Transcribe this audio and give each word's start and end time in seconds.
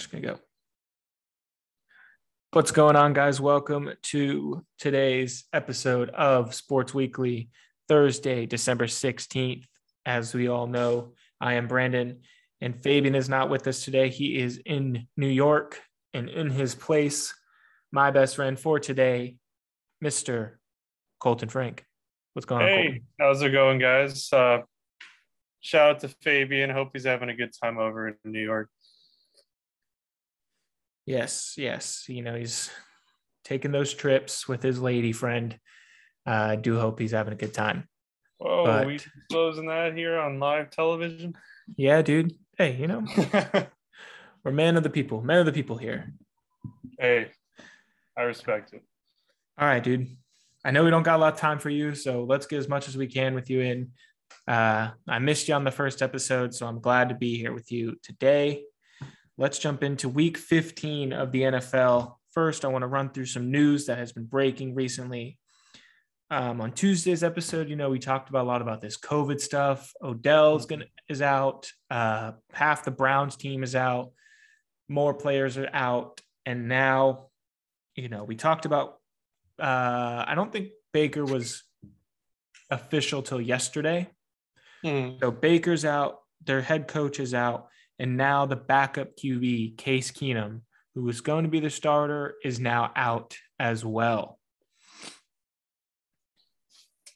just 0.00 0.10
gonna 0.10 0.26
go. 0.26 0.38
What's 2.52 2.70
going 2.70 2.96
on, 2.96 3.12
guys? 3.12 3.38
Welcome 3.38 3.90
to 4.04 4.64
today's 4.78 5.44
episode 5.52 6.08
of 6.08 6.54
Sports 6.54 6.94
Weekly, 6.94 7.50
Thursday, 7.86 8.46
December 8.46 8.86
16th. 8.86 9.66
As 10.06 10.32
we 10.32 10.48
all 10.48 10.66
know, 10.66 11.12
I 11.38 11.54
am 11.54 11.68
Brandon, 11.68 12.20
and 12.62 12.74
Fabian 12.74 13.14
is 13.14 13.28
not 13.28 13.50
with 13.50 13.66
us 13.66 13.84
today. 13.84 14.08
He 14.08 14.38
is 14.38 14.58
in 14.64 15.06
New 15.18 15.28
York, 15.28 15.78
and 16.14 16.30
in 16.30 16.48
his 16.48 16.74
place, 16.74 17.34
my 17.92 18.10
best 18.10 18.36
friend 18.36 18.58
for 18.58 18.80
today, 18.80 19.36
Mr. 20.02 20.52
Colton 21.18 21.50
Frank. 21.50 21.84
What's 22.32 22.46
going 22.46 22.66
hey, 22.66 22.72
on? 22.72 22.84
Colton? 22.84 23.06
how's 23.20 23.42
it 23.42 23.50
going, 23.50 23.78
guys? 23.78 24.32
Uh, 24.32 24.60
shout 25.60 25.90
out 25.90 26.00
to 26.00 26.08
Fabian. 26.22 26.70
Hope 26.70 26.88
he's 26.94 27.04
having 27.04 27.28
a 27.28 27.36
good 27.36 27.52
time 27.62 27.76
over 27.76 28.08
in 28.08 28.14
New 28.24 28.40
York. 28.40 28.70
Yes, 31.10 31.54
yes. 31.58 32.04
You 32.06 32.22
know, 32.22 32.36
he's 32.36 32.70
taking 33.44 33.72
those 33.72 33.92
trips 33.92 34.46
with 34.46 34.62
his 34.62 34.78
lady 34.80 35.10
friend. 35.10 35.58
Uh, 36.24 36.30
I 36.52 36.56
do 36.56 36.78
hope 36.78 37.00
he's 37.00 37.10
having 37.10 37.32
a 37.32 37.36
good 37.36 37.52
time. 37.52 37.88
Oh, 38.40 38.64
But- 38.64 38.86
we 38.86 39.00
closing 39.28 39.66
that 39.66 39.96
here 39.96 40.16
on 40.20 40.38
live 40.38 40.70
television. 40.70 41.34
Yeah, 41.76 42.02
dude. 42.02 42.34
Hey, 42.56 42.76
you 42.76 42.86
know, 42.86 43.04
we're 44.44 44.52
man 44.52 44.76
of 44.76 44.84
the 44.84 44.90
people, 44.90 45.20
man 45.22 45.40
of 45.40 45.46
the 45.46 45.52
people 45.52 45.76
here. 45.78 46.12
hey, 46.98 47.32
I 48.16 48.22
respect 48.22 48.72
it. 48.72 48.82
All 49.58 49.66
right, 49.66 49.82
dude. 49.82 50.16
I 50.64 50.70
know 50.70 50.84
we 50.84 50.90
don't 50.90 51.02
got 51.02 51.16
a 51.16 51.22
lot 51.22 51.32
of 51.34 51.40
time 51.40 51.58
for 51.58 51.70
you, 51.70 51.94
so 51.96 52.22
let's 52.22 52.46
get 52.46 52.58
as 52.60 52.68
much 52.68 52.86
as 52.86 52.96
we 52.96 53.06
can 53.08 53.34
with 53.34 53.50
you 53.50 53.60
in. 53.62 53.90
Uh, 54.46 54.90
I 55.08 55.18
missed 55.18 55.48
you 55.48 55.54
on 55.54 55.64
the 55.64 55.70
first 55.72 56.02
episode, 56.02 56.54
so 56.54 56.66
I'm 56.66 56.80
glad 56.80 57.08
to 57.08 57.14
be 57.16 57.36
here 57.36 57.52
with 57.52 57.72
you 57.72 57.96
today. 58.02 58.62
Let's 59.40 59.58
jump 59.58 59.82
into 59.82 60.10
week 60.10 60.36
15 60.36 61.14
of 61.14 61.32
the 61.32 61.40
NFL. 61.40 62.16
First, 62.32 62.62
I 62.62 62.68
want 62.68 62.82
to 62.82 62.88
run 62.88 63.08
through 63.08 63.24
some 63.24 63.50
news 63.50 63.86
that 63.86 63.96
has 63.96 64.12
been 64.12 64.26
breaking 64.26 64.74
recently. 64.74 65.38
Um, 66.30 66.60
on 66.60 66.72
Tuesday's 66.72 67.24
episode, 67.24 67.70
you 67.70 67.74
know, 67.74 67.88
we 67.88 67.98
talked 67.98 68.28
about 68.28 68.44
a 68.44 68.48
lot 68.48 68.60
about 68.60 68.82
this 68.82 68.98
COVID 68.98 69.40
stuff. 69.40 69.94
Odell's 70.02 70.66
gonna 70.66 70.84
is 71.08 71.22
out. 71.22 71.72
Uh, 71.90 72.32
half 72.52 72.84
the 72.84 72.90
Browns 72.90 73.34
team 73.34 73.62
is 73.62 73.74
out. 73.74 74.10
More 74.90 75.14
players 75.14 75.56
are 75.56 75.70
out, 75.72 76.20
and 76.44 76.68
now, 76.68 77.28
you 77.96 78.10
know, 78.10 78.24
we 78.24 78.36
talked 78.36 78.66
about 78.66 78.98
uh, 79.58 80.22
I 80.28 80.34
don't 80.34 80.52
think 80.52 80.68
Baker 80.92 81.24
was 81.24 81.62
official 82.68 83.22
till 83.22 83.40
yesterday. 83.40 84.06
Hmm. 84.84 85.12
So 85.18 85.30
Baker's 85.30 85.86
out, 85.86 86.18
their 86.44 86.60
head 86.60 86.88
coach 86.88 87.18
is 87.18 87.32
out, 87.32 87.68
and 88.00 88.16
now 88.16 88.46
the 88.46 88.56
backup 88.56 89.14
QB, 89.16 89.76
Case 89.76 90.10
Keenum, 90.10 90.62
who 90.94 91.02
was 91.02 91.20
going 91.20 91.44
to 91.44 91.50
be 91.50 91.60
the 91.60 91.68
starter, 91.68 92.34
is 92.42 92.58
now 92.58 92.90
out 92.96 93.36
as 93.58 93.84
well. 93.84 94.38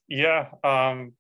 Yeah. 0.09 0.49
Um, 0.63 1.15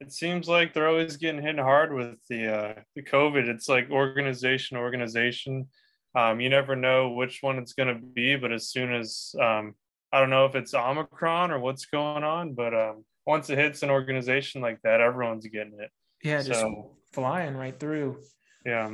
it 0.00 0.12
seems 0.12 0.46
like 0.46 0.74
they're 0.74 0.88
always 0.88 1.16
getting 1.16 1.40
hit 1.40 1.58
hard 1.58 1.94
with 1.94 2.16
the 2.28 2.54
uh, 2.54 2.74
the 2.94 3.02
COVID. 3.02 3.48
It's 3.48 3.68
like 3.68 3.90
organization, 3.90 4.76
organization. 4.76 5.68
Um, 6.14 6.40
you 6.40 6.50
never 6.50 6.76
know 6.76 7.10
which 7.12 7.38
one 7.40 7.56
it's 7.58 7.72
going 7.72 7.88
to 7.88 8.00
be, 8.00 8.36
but 8.36 8.52
as 8.52 8.68
soon 8.68 8.92
as 8.92 9.34
um, 9.40 9.74
I 10.12 10.20
don't 10.20 10.28
know 10.28 10.44
if 10.44 10.54
it's 10.54 10.74
Omicron 10.74 11.50
or 11.50 11.60
what's 11.60 11.86
going 11.86 12.24
on, 12.24 12.52
but 12.52 12.74
um, 12.74 13.04
once 13.26 13.48
it 13.48 13.56
hits 13.56 13.82
an 13.82 13.88
organization 13.88 14.60
like 14.60 14.82
that, 14.82 15.00
everyone's 15.00 15.46
getting 15.46 15.78
it. 15.80 15.90
Yeah, 16.22 16.42
just 16.42 16.60
So- 16.60 16.98
flying 17.12 17.56
right 17.56 17.78
through. 17.78 18.18
Yeah. 18.64 18.90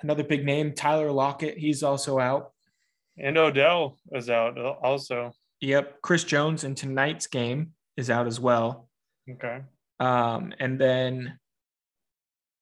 Another 0.00 0.24
big 0.24 0.44
name, 0.44 0.72
Tyler 0.74 1.10
Lockett, 1.10 1.58
he's 1.58 1.82
also 1.82 2.18
out. 2.18 2.52
And 3.18 3.38
Odell 3.38 3.98
is 4.12 4.28
out 4.28 4.58
also. 4.58 5.32
Yep, 5.60 6.02
Chris 6.02 6.24
Jones 6.24 6.64
in 6.64 6.74
tonight's 6.74 7.26
game 7.26 7.72
is 7.96 8.10
out 8.10 8.26
as 8.26 8.40
well. 8.40 8.88
Okay. 9.30 9.60
Um, 10.00 10.52
and 10.58 10.78
then 10.80 11.38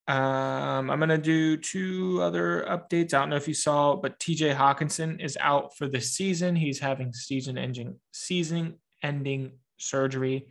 um, 0.09 0.91
I'm 0.91 0.99
gonna 0.99 1.17
do 1.17 1.57
two 1.57 2.21
other 2.23 2.67
updates. 2.69 3.15
I 3.15 3.21
don't 3.21 3.31
know 3.31 3.37
if 3.37 3.49
you 3.49 3.55
saw, 3.55 3.97
but 3.97 4.19
TJ 4.19 4.55
Hockenson 4.55 5.25
is 5.25 5.39
out 5.41 5.77
for 5.77 5.89
the 5.89 6.01
season. 6.01 6.57
He's 6.57 6.81
having 6.81 7.13
season 7.13 7.57
ending 7.57 7.99
season 8.13 8.81
ending 9.03 9.53
surgery. 9.79 10.49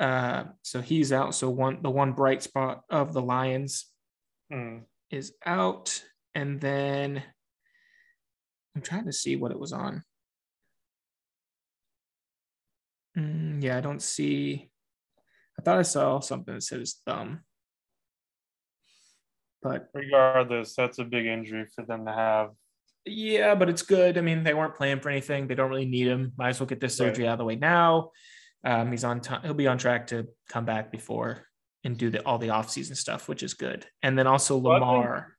Uh, 0.00 0.44
so 0.62 0.80
he's 0.80 1.12
out. 1.12 1.34
So 1.34 1.50
one 1.50 1.82
the 1.82 1.90
one 1.90 2.12
bright 2.12 2.42
spot 2.42 2.82
of 2.88 3.12
the 3.12 3.22
Lions 3.22 3.86
Hmm. 4.50 4.78
is 5.10 5.32
out. 5.44 6.02
And 6.34 6.60
then 6.60 7.22
I'm 8.74 8.82
trying 8.82 9.06
to 9.06 9.12
see 9.12 9.36
what 9.36 9.50
it 9.52 9.58
was 9.58 9.72
on. 9.72 10.02
Mm, 13.16 13.62
yeah, 13.62 13.76
I 13.76 13.80
don't 13.80 14.02
see. 14.02 14.70
I 15.58 15.62
thought 15.62 15.78
I 15.78 15.82
saw 15.82 16.20
something 16.20 16.54
that 16.54 16.62
said 16.62 16.80
his 16.80 17.00
thumb. 17.04 17.40
But 19.60 19.88
Regardless, 19.92 20.74
that's 20.76 20.98
a 21.00 21.04
big 21.04 21.26
injury 21.26 21.66
for 21.74 21.84
them 21.84 22.06
to 22.06 22.12
have. 22.12 22.50
yeah, 23.04 23.54
but 23.56 23.68
it's 23.68 23.82
good. 23.82 24.16
I 24.16 24.20
mean, 24.20 24.44
they 24.44 24.54
weren't 24.54 24.76
playing 24.76 25.00
for 25.00 25.08
anything. 25.10 25.48
They 25.48 25.56
don't 25.56 25.70
really 25.70 25.86
need 25.86 26.06
him. 26.06 26.32
Might 26.36 26.50
as 26.50 26.60
well 26.60 26.68
get 26.68 26.78
this 26.80 26.92
Right. 27.00 27.08
surgery 27.08 27.26
out 27.26 27.32
of 27.32 27.38
the 27.38 27.44
way 27.44 27.56
now. 27.56 28.12
Um, 28.64 28.90
he's 28.92 29.02
on 29.04 29.20
time. 29.20 29.42
He'll 29.42 29.54
be 29.54 29.66
on 29.66 29.78
track 29.78 30.08
to 30.08 30.28
come 30.48 30.64
back 30.64 30.92
before 30.92 31.44
and 31.84 31.96
do 31.96 32.10
the, 32.10 32.20
all 32.24 32.38
the 32.38 32.48
offseason 32.48 32.96
stuff, 32.96 33.28
which 33.28 33.42
is 33.42 33.54
good. 33.54 33.86
And 34.02 34.18
then 34.18 34.26
also 34.26 34.56
Lamar. 34.58 35.34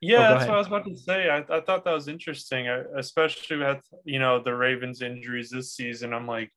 Yeah, 0.00 0.16
Oh, 0.16 0.20
that's 0.20 0.34
ahead. 0.36 0.48
what 0.48 0.54
I 0.54 0.58
was 0.58 0.66
about 0.68 0.84
to 0.86 0.96
say. 0.96 1.28
I, 1.28 1.38
I 1.38 1.60
thought 1.60 1.84
that 1.84 1.92
was 1.94 2.06
interesting, 2.08 2.68
uh, 2.68 2.84
especially 2.96 3.56
with 3.56 3.80
you 4.04 4.18
know 4.20 4.40
the 4.40 4.54
Ravens' 4.54 5.02
injuries 5.02 5.50
this 5.50 5.74
season. 5.74 6.12
I'm 6.14 6.26
like, 6.26 6.52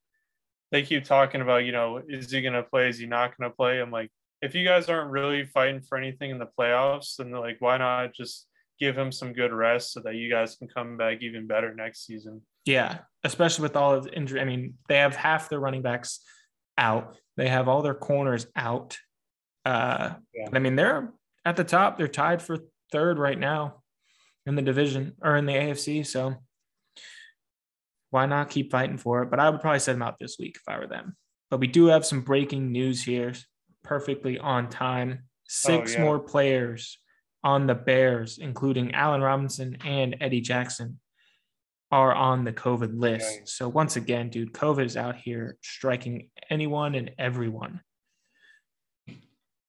they 0.72 0.84
keep 0.84 1.06
talking 1.06 1.42
about 1.42 1.66
you 1.66 1.72
know 1.72 2.02
is 2.08 2.30
he 2.32 2.42
going 2.42 2.54
to 2.54 2.62
play? 2.64 2.90
Is 2.90 3.00
he 3.00 3.08
not 3.08 3.36
going 3.38 3.50
to 3.50 3.56
play? 3.56 3.80
I'm 3.80 3.90
like, 3.90 4.12
if 4.44 4.54
you 4.54 4.64
guys 4.64 4.90
aren't 4.90 5.10
really 5.10 5.44
fighting 5.46 5.82
for 5.82 5.98
anything 5.98 6.30
in 6.30 6.38
the 6.38 6.50
playoffs, 6.60 7.16
then 7.18 7.32
like 7.32 7.58
why 7.60 7.78
not 7.78 8.14
just 8.14 8.48
give 8.80 8.96
him 8.96 9.12
some 9.12 9.34
good 9.34 9.52
rest 9.54 9.94
so 9.94 10.02
that 10.02 10.16
you 10.16 10.30
guys 10.30 10.56
can 10.56 10.68
come 10.68 10.96
back 10.98 11.22
even 11.22 11.48
better 11.48 11.74
next 11.74 12.06
season? 12.06 12.42
Yeah, 12.66 13.00
especially 13.24 13.64
with 13.64 13.76
all 13.76 13.96
of 13.96 14.04
the 14.04 14.14
injury. 14.16 14.40
I 14.40 14.46
mean, 14.46 14.76
they 14.88 14.98
have 14.98 15.16
half 15.16 15.50
their 15.50 15.60
running 15.60 15.82
backs 15.82 16.20
out. 16.78 17.18
They 17.38 17.48
have 17.48 17.68
all 17.68 17.82
their 17.82 17.96
corners 17.96 18.46
out. 18.56 18.98
Uh, 19.66 20.16
Yeah. 20.34 20.50
I 20.54 20.60
mean, 20.60 20.76
they're 20.76 21.12
at 21.46 21.56
the 21.56 21.64
top. 21.64 21.98
They're 21.98 22.08
tied 22.08 22.42
for 22.42 22.58
third 22.92 23.20
right 23.20 23.40
now 23.40 23.82
in 24.46 24.56
the 24.56 24.62
division 24.62 25.14
or 25.22 25.36
in 25.36 25.46
the 25.46 25.54
AFC. 25.54 26.06
So 26.06 26.36
why 28.10 28.26
not 28.26 28.50
keep 28.50 28.72
fighting 28.72 28.98
for 28.98 29.24
it? 29.24 29.30
But 29.30 29.40
I 29.40 29.50
would 29.50 29.62
probably 29.62 29.80
set 29.80 29.94
them 29.94 30.02
out 30.02 30.20
this 30.20 30.38
week 30.40 30.58
if 30.58 30.64
I 30.68 30.78
were 30.78 30.88
them. 30.88 31.16
But 31.50 31.60
we 31.60 31.68
do 31.68 31.88
have 31.88 32.06
some 32.06 32.22
breaking 32.22 32.72
news 32.72 33.04
here, 33.04 33.34
perfectly 33.84 34.40
on 34.40 34.70
time. 34.70 35.24
Six 35.48 35.94
yeah. 35.94 36.02
more 36.02 36.20
players 36.20 36.98
on 37.44 37.68
the 37.68 37.76
Bears, 37.76 38.38
including 38.38 38.94
Allen 38.94 39.22
Robinson 39.22 39.78
and 39.84 40.16
Eddie 40.22 40.42
Jackson, 40.42 41.00
are 41.92 42.14
on 42.14 42.46
the 42.46 42.54
COVID 42.54 42.98
list. 42.98 43.48
So 43.50 43.68
once 43.68 43.98
again, 43.98 44.30
dude, 44.30 44.54
COVID 44.54 44.86
is 44.86 44.96
out 44.96 45.18
here 45.18 45.58
striking 45.62 46.30
anyone 46.50 46.96
and 46.96 47.12
everyone. 47.20 47.82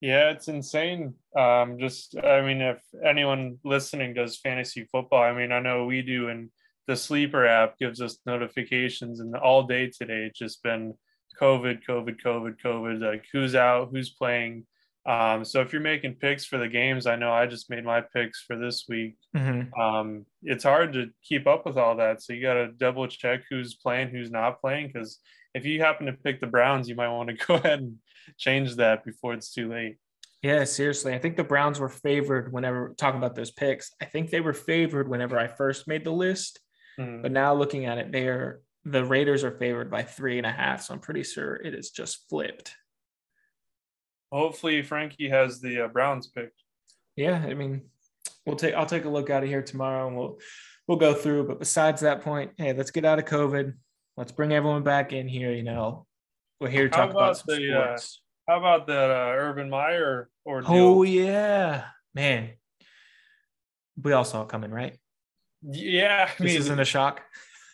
Yeah, 0.03 0.31
it's 0.31 0.49
insane. 0.49 1.15
Um, 1.39 1.79
just 1.79 2.17
I 2.19 2.43
mean, 2.43 2.61
if 2.61 2.83
anyone 3.07 3.59
listening 3.65 4.15
does 4.15 4.37
fantasy 4.37 4.89
football, 4.91 5.23
I 5.23 5.33
mean, 5.33 5.53
I 5.53 5.61
know 5.61 5.85
we 5.85 6.03
do, 6.03 6.29
and 6.29 6.51
the 6.89 6.97
sleeper 6.97 7.47
app 7.47 7.79
gives 7.79 8.01
us 8.01 8.19
notifications, 8.27 9.21
and 9.21 9.35
all 9.37 9.63
day 9.63 9.91
today 9.97 10.25
it's 10.25 10.39
just 10.41 10.61
been 10.65 10.95
COVID, 11.41 11.85
COVID, 11.89 12.21
COVID, 12.21 12.57
COVID. 12.63 13.01
Like 13.01 13.27
who's 13.33 13.55
out, 13.55 13.91
who's 13.93 14.11
playing. 14.11 14.67
Um, 15.07 15.45
so 15.45 15.61
if 15.61 15.73
you're 15.73 15.81
making 15.83 16.17
picks 16.17 16.45
for 16.45 16.59
the 16.59 16.69
games, 16.69 17.07
I 17.07 17.15
know 17.15 17.33
I 17.33 17.47
just 17.47 17.71
made 17.71 17.84
my 17.84 18.01
picks 18.01 18.43
for 18.43 18.57
this 18.57 18.87
week. 18.89 19.17
Mhm. 19.37 19.77
Um, 19.79 20.27
it's 20.43 20.65
hard 20.65 20.93
to 20.95 21.10
keep 21.22 21.47
up 21.47 21.65
with 21.65 21.77
all 21.78 21.97
that, 21.97 22.22
so 22.22 22.33
you 22.33 22.43
got 22.43 22.55
to 22.55 22.72
double 22.72 23.07
check 23.07 23.43
who's 23.48 23.75
playing, 23.75 24.09
who's 24.09 24.33
not 24.33 24.60
playing, 24.60 24.89
because 24.89 25.21
if 25.54 25.65
you 25.65 25.81
happen 25.81 26.07
to 26.07 26.13
pick 26.13 26.41
the 26.41 26.47
Browns, 26.47 26.89
you 26.89 26.95
might 26.95 27.10
want 27.10 27.28
to 27.28 27.47
go 27.47 27.54
ahead 27.54 27.81
and 27.81 27.97
change 28.39 28.77
that 28.77 29.04
before 29.04 29.34
it's 29.34 29.53
too 29.53 29.71
late. 29.71 29.97
Yeah, 30.43 30.65
seriously. 30.65 31.15
I 31.15 31.19
think 31.19 31.37
the 31.37 31.45
Browns 31.45 31.78
were 31.78 31.89
favored 31.89 32.53
whenever 32.53 32.95
talking 32.99 33.19
about 33.19 33.37
those 33.37 33.53
picks. 33.53 33.93
I 34.01 34.07
think 34.07 34.31
they 34.31 34.41
were 34.41 34.53
favored 34.53 35.09
whenever 35.09 35.39
I 35.39 35.47
first 35.47 35.87
made 35.87 36.04
the 36.04 36.10
list. 36.10 36.59
Hmm. 36.99 37.22
But 37.22 37.33
now 37.33 37.54
looking 37.54 37.87
at 37.87 37.99
it, 37.99 38.10
they 38.10 38.27
are 38.27 38.60
the 38.84 39.04
Raiders 39.04 39.45
are 39.45 39.57
favored 39.57 39.91
by 39.91 40.03
three 40.03 40.39
and 40.39 40.47
a 40.47 40.51
half. 40.51 40.83
So 40.83 40.95
I'm 40.95 41.01
pretty 41.01 41.22
sure 41.22 41.55
it 41.55 41.75
is 41.75 41.91
just 41.91 42.28
flipped. 42.28 42.75
Hopefully, 44.33 44.83
Frankie 44.83 45.28
has 45.28 45.60
the 45.60 45.83
uh, 45.84 45.89
Browns 45.89 46.27
picked. 46.27 46.60
Yeah, 47.16 47.37
I 47.37 47.55
mean, 47.55 47.83
we'll 48.45 48.57
take 48.57 48.75
I'll 48.75 48.87
take 48.87 49.05
a 49.05 49.10
look 49.10 49.31
out 49.31 49.45
of 49.45 49.48
here 49.48 49.63
tomorrow 49.63 50.09
and 50.09 50.16
we'll 50.16 50.39
we'll 50.89 50.98
go 50.98 51.15
through. 51.15 51.47
But 51.47 51.60
besides 51.60 52.01
that 52.01 52.22
point, 52.22 52.53
hey, 52.57 52.72
let's 52.72 52.91
get 52.91 53.05
out 53.05 53.21
of 53.21 53.27
COVID. 53.27 53.75
Let's 54.16 54.32
bring 54.32 54.53
everyone 54.53 54.82
back 54.82 55.12
in 55.12 55.26
here. 55.28 55.53
You 55.53 55.62
know, 55.62 56.06
we're 56.60 56.68
here 56.68 56.88
to 56.88 56.94
How 56.97 57.03
talk 57.03 57.10
about, 57.10 57.42
about 57.42 57.47
the, 57.47 57.72
uh, 57.72 57.97
sports. 57.97 58.22
How 58.48 58.59
about 58.59 58.86
that 58.88 59.10
uh, 59.10 59.32
Urban 59.34 59.70
Meyer 59.70 60.28
ordeal? 60.44 60.70
oh 60.70 61.03
yeah, 61.03 61.84
man. 62.14 62.50
we 64.03 64.12
all 64.12 64.24
saw 64.24 64.42
it 64.42 64.48
coming, 64.48 64.70
right? 64.70 64.98
Yeah, 65.62 66.28
I 66.28 66.42
this 66.42 66.53
mean, 66.53 66.56
isn't 66.59 66.80
a 66.80 66.84
shock. 66.84 67.22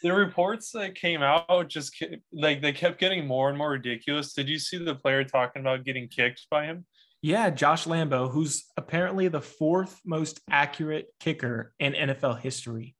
The 0.02 0.12
reports 0.12 0.70
that 0.72 0.94
came 0.94 1.22
out 1.22 1.68
just 1.68 2.00
like 2.32 2.62
they 2.62 2.72
kept 2.72 3.00
getting 3.00 3.26
more 3.26 3.48
and 3.48 3.58
more 3.58 3.70
ridiculous. 3.70 4.32
Did 4.32 4.48
you 4.48 4.58
see 4.58 4.78
the 4.78 4.94
player 4.94 5.24
talking 5.24 5.60
about 5.60 5.84
getting 5.84 6.06
kicked 6.06 6.46
by 6.50 6.66
him? 6.66 6.86
Yeah, 7.20 7.50
Josh 7.50 7.86
Lambo, 7.86 8.30
who's 8.30 8.66
apparently 8.76 9.26
the 9.26 9.40
fourth 9.40 10.00
most 10.04 10.40
accurate 10.48 11.08
kicker 11.18 11.72
in 11.80 11.94
NFL 11.94 12.38
history. 12.38 12.94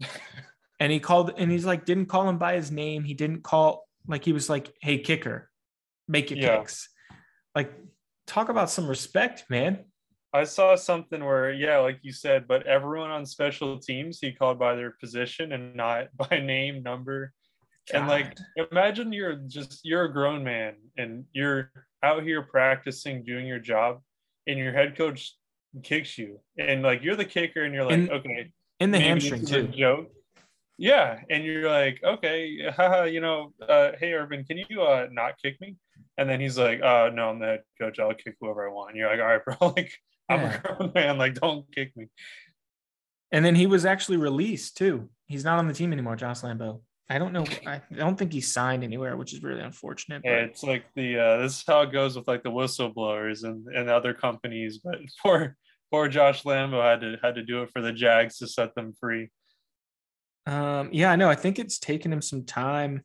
and 0.82 0.90
he 0.90 0.98
called 0.98 1.32
and 1.36 1.48
he's 1.48 1.64
like 1.64 1.84
didn't 1.84 2.06
call 2.06 2.28
him 2.28 2.38
by 2.38 2.54
his 2.54 2.72
name. 2.72 3.04
He 3.04 3.14
didn't 3.14 3.44
call 3.44 3.86
like 4.08 4.24
he 4.24 4.32
was 4.32 4.50
like, 4.50 4.74
"Hey 4.80 4.98
kicker, 4.98 5.48
make 6.08 6.28
your 6.28 6.40
yeah. 6.40 6.58
kicks." 6.58 6.88
Like 7.54 7.72
talk 8.26 8.48
about 8.48 8.68
some 8.68 8.88
respect, 8.88 9.44
man. 9.48 9.84
I 10.32 10.42
saw 10.42 10.74
something 10.74 11.24
where, 11.24 11.52
yeah, 11.52 11.78
like 11.78 12.00
you 12.02 12.10
said, 12.10 12.48
but 12.48 12.66
everyone 12.66 13.10
on 13.10 13.24
special 13.26 13.78
teams 13.78 14.18
he 14.18 14.32
called 14.32 14.58
by 14.58 14.74
their 14.74 14.90
position 14.98 15.52
and 15.52 15.76
not 15.76 16.08
by 16.16 16.40
name, 16.40 16.82
number. 16.82 17.32
God. 17.92 17.98
And 17.98 18.08
like, 18.08 18.36
imagine 18.72 19.12
you're 19.12 19.36
just 19.36 19.82
you're 19.84 20.06
a 20.06 20.12
grown 20.12 20.42
man 20.42 20.74
and 20.96 21.26
you're 21.32 21.70
out 22.02 22.24
here 22.24 22.42
practicing 22.42 23.22
doing 23.22 23.46
your 23.46 23.60
job, 23.60 24.00
and 24.48 24.58
your 24.58 24.72
head 24.72 24.96
coach 24.96 25.36
kicks 25.84 26.18
you, 26.18 26.40
and 26.58 26.82
like 26.82 27.04
you're 27.04 27.14
the 27.14 27.24
kicker, 27.24 27.62
and 27.62 27.72
you're 27.72 27.84
like, 27.84 27.94
in, 27.94 28.10
okay, 28.10 28.50
in 28.80 28.90
the 28.90 28.98
hamstring 28.98 29.46
too. 29.46 29.68
Joke. 29.68 30.10
Yeah, 30.82 31.20
and 31.30 31.44
you're 31.44 31.70
like, 31.70 32.00
okay, 32.02 32.58
haha, 32.76 33.04
you 33.04 33.20
know, 33.20 33.52
uh, 33.68 33.92
hey 34.00 34.14
Urban, 34.14 34.42
can 34.42 34.58
you 34.68 34.82
uh, 34.82 35.06
not 35.12 35.40
kick 35.40 35.60
me? 35.60 35.76
And 36.18 36.28
then 36.28 36.40
he's 36.40 36.58
like, 36.58 36.82
uh, 36.82 37.08
no, 37.14 37.30
I'm 37.30 37.38
the 37.38 37.46
head 37.46 37.60
coach. 37.80 38.00
I'll 38.00 38.12
kick 38.14 38.34
whoever 38.40 38.68
I 38.68 38.72
want. 38.72 38.90
And 38.90 38.98
you're 38.98 39.08
like, 39.08 39.20
all 39.20 39.26
right, 39.26 39.44
bro, 39.60 39.68
like 39.76 39.92
I'm 40.28 40.40
yeah. 40.40 40.56
a 40.56 40.74
grown 40.74 40.92
man. 40.92 41.18
Like, 41.18 41.34
don't 41.34 41.72
kick 41.72 41.96
me. 41.96 42.08
And 43.30 43.44
then 43.44 43.54
he 43.54 43.66
was 43.66 43.84
actually 43.84 44.16
released 44.16 44.76
too. 44.76 45.08
He's 45.26 45.44
not 45.44 45.60
on 45.60 45.68
the 45.68 45.72
team 45.72 45.92
anymore, 45.92 46.16
Josh 46.16 46.40
Lambo. 46.40 46.80
I 47.08 47.18
don't 47.18 47.32
know. 47.32 47.46
I 47.64 47.80
don't 47.94 48.18
think 48.18 48.32
he 48.32 48.40
signed 48.40 48.82
anywhere, 48.82 49.16
which 49.16 49.32
is 49.32 49.40
really 49.40 49.60
unfortunate. 49.60 50.22
Yeah, 50.24 50.38
it's 50.38 50.64
like 50.64 50.86
the 50.96 51.16
uh, 51.16 51.36
this 51.42 51.58
is 51.58 51.64
how 51.64 51.82
it 51.82 51.92
goes 51.92 52.16
with 52.16 52.26
like 52.26 52.42
the 52.42 52.50
whistleblowers 52.50 53.44
and, 53.44 53.68
and 53.68 53.88
other 53.88 54.14
companies. 54.14 54.80
But 54.82 54.96
poor 55.22 55.56
poor 55.92 56.08
Josh 56.08 56.42
Lambo 56.42 56.82
had 56.82 57.02
to 57.02 57.18
had 57.22 57.36
to 57.36 57.44
do 57.44 57.62
it 57.62 57.70
for 57.70 57.82
the 57.82 57.92
Jags 57.92 58.38
to 58.38 58.48
set 58.48 58.74
them 58.74 58.94
free. 58.98 59.30
Um, 60.46 60.88
yeah, 60.92 61.10
I 61.10 61.16
know. 61.16 61.28
I 61.28 61.34
think 61.34 61.58
it's 61.58 61.78
taken 61.78 62.12
him 62.12 62.22
some 62.22 62.44
time 62.44 63.02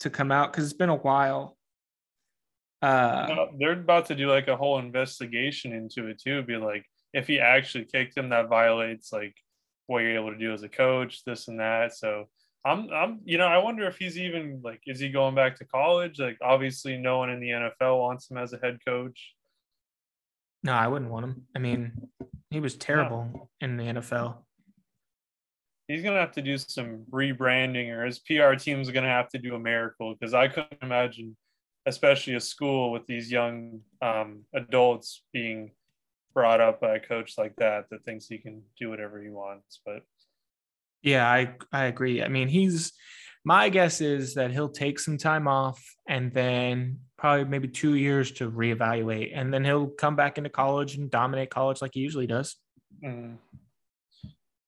to 0.00 0.10
come 0.10 0.30
out 0.30 0.52
because 0.52 0.64
it's 0.64 0.72
been 0.72 0.88
a 0.88 0.96
while. 0.96 1.56
Uh, 2.80 3.26
no, 3.28 3.48
they're 3.58 3.72
about 3.72 4.06
to 4.06 4.14
do 4.14 4.30
like 4.30 4.46
a 4.46 4.56
whole 4.56 4.78
investigation 4.78 5.72
into 5.72 6.06
it 6.06 6.20
too. 6.20 6.42
Be 6.42 6.56
like, 6.56 6.84
if 7.12 7.26
he 7.26 7.40
actually 7.40 7.84
kicked 7.84 8.16
him, 8.16 8.28
that 8.28 8.48
violates 8.48 9.12
like 9.12 9.34
what 9.86 10.00
you're 10.00 10.14
able 10.14 10.32
to 10.32 10.38
do 10.38 10.52
as 10.52 10.62
a 10.62 10.68
coach, 10.68 11.24
this 11.24 11.48
and 11.48 11.58
that. 11.58 11.96
So 11.96 12.26
I'm, 12.64 12.88
I'm, 12.92 13.20
you 13.24 13.38
know, 13.38 13.46
I 13.46 13.58
wonder 13.58 13.86
if 13.86 13.96
he's 13.96 14.18
even 14.18 14.60
like, 14.62 14.80
is 14.86 15.00
he 15.00 15.08
going 15.08 15.34
back 15.34 15.56
to 15.56 15.64
college? 15.64 16.20
Like, 16.20 16.38
obviously, 16.42 16.96
no 16.96 17.18
one 17.18 17.30
in 17.30 17.40
the 17.40 17.48
NFL 17.48 17.98
wants 17.98 18.30
him 18.30 18.38
as 18.38 18.52
a 18.52 18.58
head 18.58 18.78
coach. 18.86 19.34
No, 20.62 20.72
I 20.72 20.86
wouldn't 20.86 21.10
want 21.10 21.24
him. 21.24 21.42
I 21.56 21.60
mean, 21.60 21.92
he 22.50 22.60
was 22.60 22.76
terrible 22.76 23.50
in 23.60 23.76
the 23.76 23.84
NFL. 23.84 24.38
He's 25.88 26.02
gonna 26.02 26.20
have 26.20 26.32
to 26.32 26.42
do 26.42 26.58
some 26.58 27.04
rebranding, 27.10 27.90
or 27.90 28.04
his 28.04 28.18
PR 28.20 28.54
team's 28.54 28.90
gonna 28.90 29.08
have 29.08 29.28
to 29.30 29.38
do 29.38 29.54
a 29.54 29.58
miracle 29.58 30.14
because 30.14 30.34
I 30.34 30.48
couldn't 30.48 30.82
imagine 30.82 31.36
especially 31.86 32.34
a 32.34 32.40
school 32.40 32.92
with 32.92 33.06
these 33.06 33.32
young 33.32 33.80
um, 34.02 34.44
adults 34.54 35.24
being 35.32 35.70
brought 36.34 36.60
up 36.60 36.80
by 36.80 36.96
a 36.96 37.00
coach 37.00 37.38
like 37.38 37.56
that 37.56 37.86
that 37.90 38.04
thinks 38.04 38.26
he 38.26 38.38
can 38.38 38.62
do 38.78 38.90
whatever 38.90 39.20
he 39.22 39.30
wants. 39.30 39.80
But 39.84 40.02
yeah, 41.02 41.28
I 41.28 41.54
I 41.72 41.84
agree. 41.86 42.22
I 42.22 42.28
mean, 42.28 42.48
he's 42.48 42.92
my 43.44 43.70
guess 43.70 44.00
is 44.00 44.34
that 44.34 44.50
he'll 44.50 44.68
take 44.68 44.98
some 44.98 45.16
time 45.16 45.48
off 45.48 45.82
and 46.06 46.32
then 46.32 46.98
probably 47.16 47.44
maybe 47.44 47.68
two 47.68 47.94
years 47.94 48.30
to 48.32 48.50
reevaluate, 48.50 49.32
and 49.34 49.52
then 49.52 49.64
he'll 49.64 49.88
come 49.88 50.16
back 50.16 50.38
into 50.38 50.50
college 50.50 50.96
and 50.96 51.10
dominate 51.10 51.50
college 51.50 51.80
like 51.80 51.92
he 51.94 52.00
usually 52.00 52.26
does. 52.26 52.56
Mm. 53.02 53.38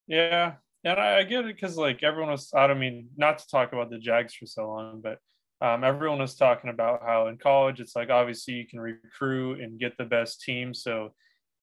Yeah, 0.06 0.54
and 0.84 0.98
I, 0.98 1.18
I 1.18 1.22
get 1.24 1.44
it 1.44 1.54
because 1.54 1.76
like 1.76 2.02
everyone 2.02 2.30
was. 2.30 2.52
I 2.54 2.66
don't 2.66 2.78
mean 2.78 3.08
not 3.16 3.38
to 3.38 3.46
talk 3.48 3.72
about 3.72 3.90
the 3.90 3.98
Jags 3.98 4.34
for 4.34 4.46
so 4.46 4.68
long, 4.68 5.00
but 5.02 5.18
um, 5.62 5.84
everyone 5.84 6.18
was 6.18 6.34
talking 6.34 6.70
about 6.70 7.02
how 7.02 7.26
in 7.28 7.36
college 7.36 7.80
it's 7.80 7.94
like 7.94 8.10
obviously 8.10 8.54
you 8.54 8.66
can 8.66 8.80
recruit 8.80 9.60
and 9.60 9.78
get 9.78 9.96
the 9.98 10.04
best 10.04 10.40
team 10.40 10.72
so 10.72 11.12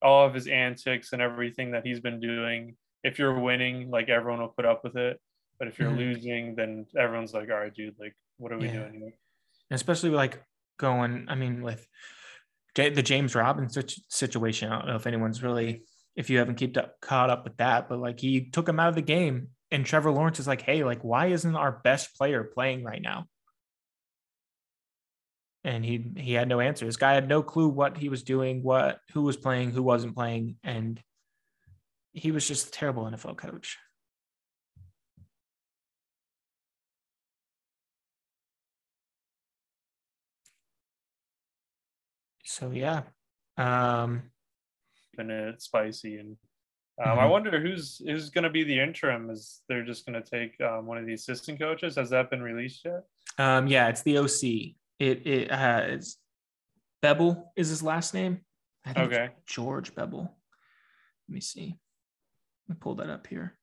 all 0.02 0.26
of 0.26 0.34
his 0.34 0.48
antics 0.48 1.14
and 1.14 1.22
everything 1.22 1.72
that 1.72 1.86
he's 1.86 2.00
been 2.00 2.20
doing 2.20 2.76
if 3.04 3.18
you're 3.18 3.40
winning 3.40 3.90
like 3.90 4.10
everyone 4.10 4.40
will 4.40 4.50
put 4.50 4.66
up 4.66 4.84
with 4.84 4.96
it 4.96 5.20
but 5.58 5.68
if 5.68 5.80
you're 5.80 5.90
mm-hmm. 5.90 5.98
losing 5.98 6.56
then 6.56 6.86
everyone's 6.98 7.34
like 7.34 7.50
all 7.50 7.58
right 7.58 7.74
dude 7.74 7.96
like 8.00 8.16
what 8.38 8.52
are 8.52 8.58
we 8.58 8.68
yeah. 8.68 8.74
doing 8.74 8.94
here 8.94 9.14
especially 9.72 10.12
like 10.12 10.42
going 10.78 11.26
i 11.28 11.36
mean 11.36 11.64
with 11.64 11.88
the 12.76 13.02
james 13.02 13.34
Robinson 13.34 13.84
situation 14.08 14.72
i 14.72 14.78
don't 14.78 14.88
know 14.88 14.96
if 14.96 15.08
anyone's 15.08 15.42
really 15.42 15.82
if 16.18 16.30
you 16.30 16.40
haven't 16.40 16.56
kept 16.56 16.78
up 16.78 17.00
caught 17.00 17.30
up 17.30 17.46
with 17.46 17.56
that 17.58 17.88
but 17.88 18.00
like 18.00 18.20
he 18.20 18.50
took 18.50 18.68
him 18.68 18.80
out 18.80 18.90
of 18.90 18.96
the 18.96 19.02
game 19.02 19.48
and 19.72 19.86
trevor 19.86 20.12
lawrence 20.12 20.40
is 20.40 20.48
like 20.48 20.62
hey 20.62 20.84
like 20.84 21.02
why 21.04 21.28
isn't 21.28 21.56
our 21.56 21.80
best 21.84 22.18
player 22.18 22.44
playing 22.44 22.84
right 22.84 23.02
now 23.02 23.26
and 25.68 25.84
he 25.84 26.06
he 26.16 26.34
had 26.34 26.48
no 26.48 26.62
answer. 26.62 26.86
This 26.86 26.96
guy 26.96 27.14
had 27.14 27.28
no 27.28 27.44
clue 27.44 27.68
what 27.68 27.98
he 27.98 28.08
was 28.08 28.24
doing, 28.24 28.64
what 28.64 29.00
who 29.14 29.24
was 29.24 29.36
playing, 29.36 29.72
who 29.72 29.84
wasn't 29.84 30.16
playing, 30.16 30.56
and 30.64 31.00
he 32.14 32.32
was 32.32 32.48
just 32.48 32.70
a 32.70 32.72
terrible 32.72 33.04
NFL 33.04 33.38
coach. 33.38 33.78
So 42.46 42.72
yeah, 42.72 43.04
um, 43.58 44.32
and 45.18 45.32
it's 45.32 45.66
spicy, 45.66 46.18
and 46.18 46.38
um, 47.04 47.12
mm-hmm. 47.12 47.20
I 47.20 47.26
wonder 47.26 47.60
who's 47.60 48.02
who's 48.06 48.30
going 48.30 48.44
to 48.44 48.50
be 48.50 48.64
the 48.64 48.80
interim. 48.80 49.30
Is 49.30 49.62
they're 49.70 49.86
just 49.86 50.06
going 50.06 50.22
to 50.22 50.30
take 50.30 50.60
um, 50.62 50.86
one 50.86 50.98
of 50.98 51.06
the 51.06 51.14
assistant 51.14 51.60
coaches? 51.60 51.96
Has 51.96 52.10
that 52.10 52.30
been 52.30 52.42
released 52.42 52.86
yet? 52.86 53.04
Um, 53.38 53.68
yeah, 53.68 53.88
it's 53.88 54.02
the 54.02 54.18
OC. 54.18 54.76
It 55.00 55.28
it 55.28 55.52
has 55.52 56.18
Bevell 57.04 57.44
is 57.56 57.70
his 57.70 57.84
last 57.84 58.14
name. 58.14 58.42
okay. 58.96 59.30
George 59.46 59.94
Bevell. 59.94 60.30
Let 61.28 61.34
me 61.34 61.42
see. 61.42 61.76
Let 62.68 62.76
me 62.76 62.80
pull 62.80 62.96
that 62.96 63.10
up 63.10 63.28
here. 63.28 63.58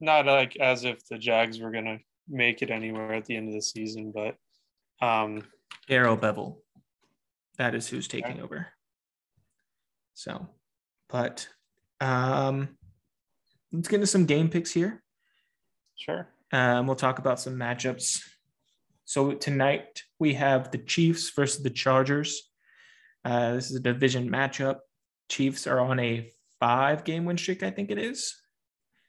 Not 0.00 0.26
like 0.26 0.56
as 0.56 0.84
if 0.84 1.06
the 1.08 1.18
Jags 1.18 1.60
were 1.60 1.70
gonna 1.70 1.98
make 2.28 2.62
it 2.62 2.70
anywhere 2.70 3.12
at 3.12 3.26
the 3.26 3.36
end 3.36 3.48
of 3.48 3.54
the 3.54 3.62
season, 3.62 4.12
but 4.12 4.36
um 5.06 5.42
Darrell 5.88 6.16
Bevell. 6.16 6.56
That 7.58 7.74
is 7.74 7.88
who's 7.88 8.08
taking 8.08 8.32
okay. 8.32 8.42
over. 8.42 8.66
So, 10.14 10.48
but 11.08 11.48
um 12.00 12.76
let's 13.72 13.88
get 13.88 13.96
into 13.96 14.06
some 14.06 14.26
game 14.26 14.48
picks 14.48 14.70
here. 14.70 15.02
Sure. 15.96 16.28
Um, 16.52 16.86
we'll 16.86 16.96
talk 16.96 17.18
about 17.18 17.40
some 17.40 17.56
matchups. 17.56 18.22
So 19.04 19.32
tonight 19.32 20.02
we 20.18 20.34
have 20.34 20.70
the 20.70 20.78
Chiefs 20.78 21.30
versus 21.30 21.62
the 21.62 21.70
Chargers. 21.70 22.50
Uh, 23.24 23.54
this 23.54 23.70
is 23.70 23.76
a 23.76 23.80
division 23.80 24.30
matchup. 24.30 24.78
Chiefs 25.28 25.66
are 25.66 25.80
on 25.80 26.00
a 26.00 26.30
five 26.58 27.04
game 27.04 27.24
win 27.24 27.38
streak, 27.38 27.62
I 27.62 27.70
think 27.70 27.90
it 27.90 27.98
is. 27.98 28.36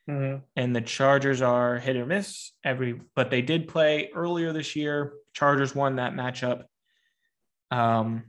Mm-hmm. 0.09 0.43
And 0.55 0.75
the 0.75 0.81
Chargers 0.81 1.41
are 1.41 1.77
hit 1.77 1.95
or 1.95 2.05
miss 2.05 2.51
every, 2.63 2.99
but 3.15 3.29
they 3.29 3.41
did 3.41 3.67
play 3.67 4.09
earlier 4.13 4.51
this 4.53 4.75
year. 4.75 5.13
Chargers 5.33 5.73
won 5.73 5.95
that 5.95 6.13
matchup. 6.13 6.63
Um, 7.69 8.23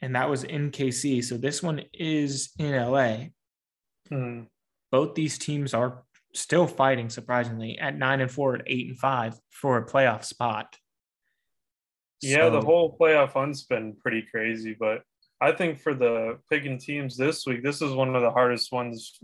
and 0.00 0.14
that 0.14 0.28
was 0.28 0.44
in 0.44 0.70
KC. 0.70 1.24
So 1.24 1.36
this 1.36 1.62
one 1.62 1.82
is 1.92 2.50
in 2.58 2.72
LA. 2.72 3.28
Mm-hmm. 4.10 4.42
Both 4.90 5.14
these 5.14 5.38
teams 5.38 5.74
are 5.74 6.02
still 6.34 6.66
fighting 6.66 7.10
surprisingly 7.10 7.78
at 7.78 7.96
nine 7.96 8.20
and 8.20 8.30
four 8.30 8.54
at 8.54 8.62
eight 8.66 8.88
and 8.88 8.98
five 8.98 9.34
for 9.50 9.78
a 9.78 9.86
playoff 9.86 10.24
spot. 10.24 10.76
Yeah, 12.20 12.46
so, 12.46 12.50
the 12.50 12.60
whole 12.62 12.96
playoff 12.98 13.32
hunt's 13.32 13.62
been 13.62 13.94
pretty 14.02 14.26
crazy, 14.30 14.76
but 14.78 15.02
I 15.40 15.52
think 15.52 15.78
for 15.78 15.94
the 15.94 16.38
picking 16.50 16.78
teams 16.78 17.16
this 17.16 17.46
week, 17.46 17.62
this 17.62 17.80
is 17.80 17.92
one 17.92 18.16
of 18.16 18.22
the 18.22 18.30
hardest 18.30 18.72
ones 18.72 19.18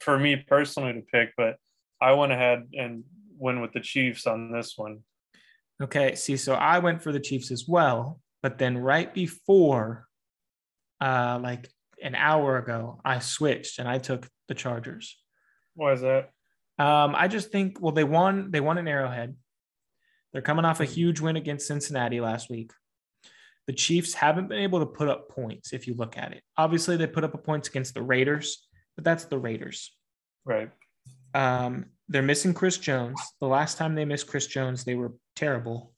for 0.00 0.18
me 0.18 0.36
personally 0.36 0.94
to 0.94 1.02
pick, 1.02 1.30
but 1.36 1.56
I 2.00 2.12
went 2.12 2.32
ahead 2.32 2.68
and 2.72 3.04
went 3.36 3.60
with 3.60 3.72
the 3.72 3.80
Chiefs 3.80 4.26
on 4.26 4.50
this 4.50 4.74
one. 4.76 5.00
Okay, 5.82 6.14
see, 6.14 6.36
so 6.36 6.54
I 6.54 6.78
went 6.78 7.02
for 7.02 7.12
the 7.12 7.20
Chiefs 7.20 7.50
as 7.50 7.66
well, 7.68 8.18
but 8.42 8.58
then 8.58 8.78
right 8.78 9.12
before, 9.12 10.07
uh, 11.00 11.38
like 11.42 11.68
an 12.02 12.14
hour 12.14 12.58
ago, 12.58 13.00
I 13.04 13.18
switched 13.18 13.78
and 13.78 13.88
I 13.88 13.98
took 13.98 14.28
the 14.48 14.54
Chargers. 14.54 15.16
Why 15.74 15.92
is 15.92 16.00
that? 16.00 16.30
Um, 16.78 17.14
I 17.16 17.28
just 17.28 17.50
think, 17.50 17.80
well, 17.80 17.92
they 17.92 18.04
won. 18.04 18.50
They 18.50 18.60
won 18.60 18.78
an 18.78 18.88
Arrowhead. 18.88 19.34
They're 20.32 20.42
coming 20.42 20.64
off 20.64 20.80
a 20.80 20.84
huge 20.84 21.20
win 21.20 21.36
against 21.36 21.66
Cincinnati 21.66 22.20
last 22.20 22.50
week. 22.50 22.72
The 23.66 23.72
Chiefs 23.72 24.14
haven't 24.14 24.48
been 24.48 24.60
able 24.60 24.80
to 24.80 24.86
put 24.86 25.08
up 25.08 25.28
points 25.28 25.72
if 25.72 25.86
you 25.86 25.94
look 25.94 26.16
at 26.16 26.32
it. 26.32 26.42
Obviously, 26.56 26.96
they 26.96 27.06
put 27.06 27.24
up 27.24 27.34
a 27.34 27.38
points 27.38 27.68
against 27.68 27.94
the 27.94 28.02
Raiders, 28.02 28.66
but 28.96 29.04
that's 29.04 29.24
the 29.24 29.38
Raiders. 29.38 29.94
Right. 30.44 30.70
Um, 31.34 31.86
they're 32.08 32.22
missing 32.22 32.54
Chris 32.54 32.78
Jones. 32.78 33.20
The 33.40 33.46
last 33.46 33.76
time 33.76 33.94
they 33.94 34.04
missed 34.04 34.26
Chris 34.26 34.46
Jones, 34.46 34.84
they 34.84 34.94
were 34.94 35.12
terrible. 35.36 35.92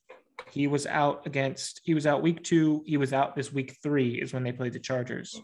He 0.50 0.66
was 0.66 0.86
out 0.86 1.26
against, 1.26 1.80
he 1.84 1.94
was 1.94 2.06
out 2.06 2.22
week 2.22 2.42
two. 2.42 2.82
He 2.86 2.96
was 2.96 3.12
out 3.12 3.36
this 3.36 3.52
week 3.52 3.76
three, 3.82 4.20
is 4.20 4.32
when 4.32 4.42
they 4.42 4.52
played 4.52 4.72
the 4.72 4.80
Chargers. 4.80 5.40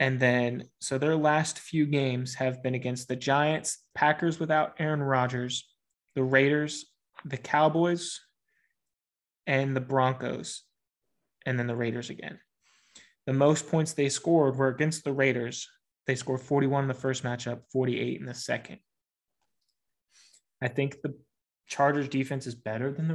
And 0.00 0.18
then, 0.18 0.64
so 0.80 0.98
their 0.98 1.16
last 1.16 1.58
few 1.58 1.86
games 1.86 2.34
have 2.34 2.62
been 2.62 2.74
against 2.74 3.08
the 3.08 3.16
Giants, 3.16 3.78
Packers 3.94 4.40
without 4.40 4.74
Aaron 4.78 5.02
Rodgers, 5.02 5.68
the 6.14 6.22
Raiders, 6.22 6.86
the 7.24 7.36
Cowboys, 7.36 8.20
and 9.46 9.76
the 9.76 9.80
Broncos, 9.80 10.62
and 11.46 11.58
then 11.58 11.66
the 11.66 11.76
Raiders 11.76 12.10
again. 12.10 12.40
The 13.26 13.32
most 13.32 13.68
points 13.68 13.92
they 13.92 14.08
scored 14.08 14.56
were 14.56 14.68
against 14.68 15.04
the 15.04 15.12
Raiders. 15.12 15.68
They 16.06 16.16
scored 16.16 16.40
41 16.40 16.84
in 16.84 16.88
the 16.88 16.94
first 16.94 17.22
matchup, 17.22 17.60
48 17.72 18.20
in 18.20 18.26
the 18.26 18.34
second. 18.34 18.78
I 20.60 20.68
think 20.68 21.00
the 21.02 21.14
Chargers 21.66 22.08
defense 22.08 22.46
is 22.46 22.54
better 22.54 22.92
than 22.92 23.08
the 23.08 23.14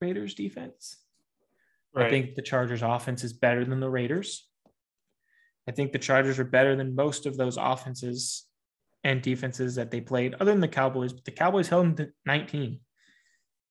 Raiders 0.00 0.34
defense. 0.34 0.96
Right. 1.94 2.06
I 2.06 2.10
think 2.10 2.34
the 2.34 2.42
Chargers 2.42 2.82
offense 2.82 3.24
is 3.24 3.32
better 3.32 3.64
than 3.64 3.80
the 3.80 3.90
Raiders. 3.90 4.46
I 5.68 5.72
think 5.72 5.92
the 5.92 5.98
Chargers 5.98 6.38
are 6.38 6.44
better 6.44 6.76
than 6.76 6.94
most 6.94 7.26
of 7.26 7.36
those 7.36 7.56
offenses 7.56 8.46
and 9.04 9.22
defenses 9.22 9.74
that 9.76 9.90
they 9.90 10.00
played, 10.00 10.34
other 10.34 10.50
than 10.50 10.60
the 10.60 10.68
Cowboys. 10.68 11.12
But 11.12 11.24
the 11.24 11.30
Cowboys 11.30 11.68
held 11.68 11.86
them 11.86 11.96
to 11.96 12.10
19. 12.26 12.80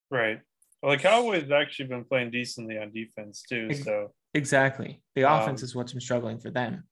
Right. 0.09 0.39
Well, 0.81 0.95
the 0.95 1.01
Cowboys 1.01 1.49
actually 1.51 1.87
been 1.87 2.05
playing 2.05 2.31
decently 2.31 2.77
on 2.77 2.91
defense 2.91 3.43
too. 3.47 3.73
So 3.73 4.11
exactly, 4.33 5.01
the 5.15 5.23
um, 5.23 5.41
offense 5.41 5.63
is 5.63 5.75
what's 5.75 5.93
been 5.93 6.01
struggling 6.01 6.37
for 6.37 6.51
them. 6.51 6.83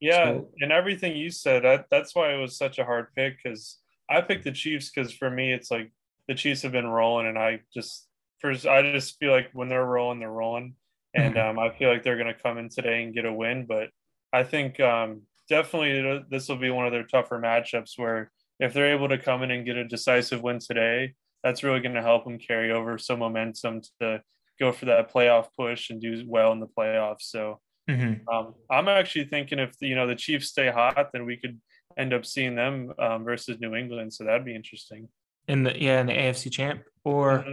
Yeah, 0.00 0.24
so, 0.24 0.48
and 0.60 0.72
everything 0.72 1.16
you 1.16 1.30
said, 1.30 1.64
that, 1.64 1.86
that's 1.90 2.14
why 2.14 2.34
it 2.34 2.38
was 2.38 2.58
such 2.58 2.78
a 2.78 2.84
hard 2.84 3.06
pick 3.16 3.36
because 3.42 3.78
I 4.10 4.20
picked 4.20 4.44
the 4.44 4.52
Chiefs 4.52 4.90
because 4.90 5.12
for 5.12 5.30
me 5.30 5.52
it's 5.52 5.70
like 5.70 5.92
the 6.28 6.34
Chiefs 6.34 6.62
have 6.62 6.72
been 6.72 6.86
rolling, 6.86 7.26
and 7.26 7.38
I 7.38 7.60
just 7.72 8.06
first 8.40 8.66
I 8.66 8.82
just 8.92 9.18
feel 9.18 9.32
like 9.32 9.50
when 9.52 9.68
they're 9.68 9.84
rolling, 9.84 10.20
they're 10.20 10.30
rolling, 10.30 10.74
and 11.14 11.34
mm-hmm. 11.34 11.58
um, 11.58 11.58
I 11.58 11.76
feel 11.76 11.90
like 11.90 12.02
they're 12.02 12.18
going 12.18 12.34
to 12.34 12.42
come 12.42 12.58
in 12.58 12.68
today 12.68 13.02
and 13.02 13.14
get 13.14 13.24
a 13.24 13.32
win. 13.32 13.66
But 13.66 13.88
I 14.32 14.44
think 14.44 14.80
um, 14.80 15.22
definitely 15.48 16.24
this 16.30 16.48
will 16.48 16.56
be 16.56 16.70
one 16.70 16.86
of 16.86 16.92
their 16.92 17.06
tougher 17.06 17.38
matchups 17.38 17.92
where 17.96 18.30
if 18.60 18.72
they're 18.72 18.94
able 18.94 19.08
to 19.08 19.18
come 19.18 19.42
in 19.42 19.50
and 19.50 19.66
get 19.66 19.76
a 19.76 19.84
decisive 19.84 20.42
win 20.42 20.58
today, 20.58 21.14
that's 21.42 21.62
really 21.62 21.80
going 21.80 21.94
to 21.94 22.02
help 22.02 22.24
them 22.24 22.38
carry 22.38 22.72
over 22.72 22.98
some 22.98 23.18
momentum 23.18 23.82
to 24.00 24.22
go 24.58 24.72
for 24.72 24.86
that 24.86 25.12
playoff 25.12 25.48
push 25.56 25.90
and 25.90 26.00
do 26.00 26.24
well 26.26 26.52
in 26.52 26.60
the 26.60 26.66
playoffs. 26.66 27.22
So 27.22 27.60
mm-hmm. 27.90 28.28
um, 28.34 28.54
I'm 28.70 28.88
actually 28.88 29.24
thinking 29.24 29.58
if 29.58 29.74
you 29.80 29.94
know 29.94 30.06
the 30.06 30.14
Chiefs 30.14 30.48
stay 30.48 30.70
hot, 30.70 31.10
then 31.12 31.26
we 31.26 31.36
could 31.36 31.60
end 31.96 32.12
up 32.12 32.24
seeing 32.24 32.54
them 32.54 32.92
um, 32.98 33.24
versus 33.24 33.58
New 33.60 33.74
England. 33.74 34.14
So 34.14 34.24
that'd 34.24 34.44
be 34.44 34.54
interesting. 34.54 35.08
In 35.46 35.62
the 35.62 35.80
yeah, 35.80 36.00
in 36.00 36.06
the 36.06 36.14
AFC 36.14 36.50
champ, 36.50 36.82
or 37.04 37.40
mm-hmm. 37.40 37.52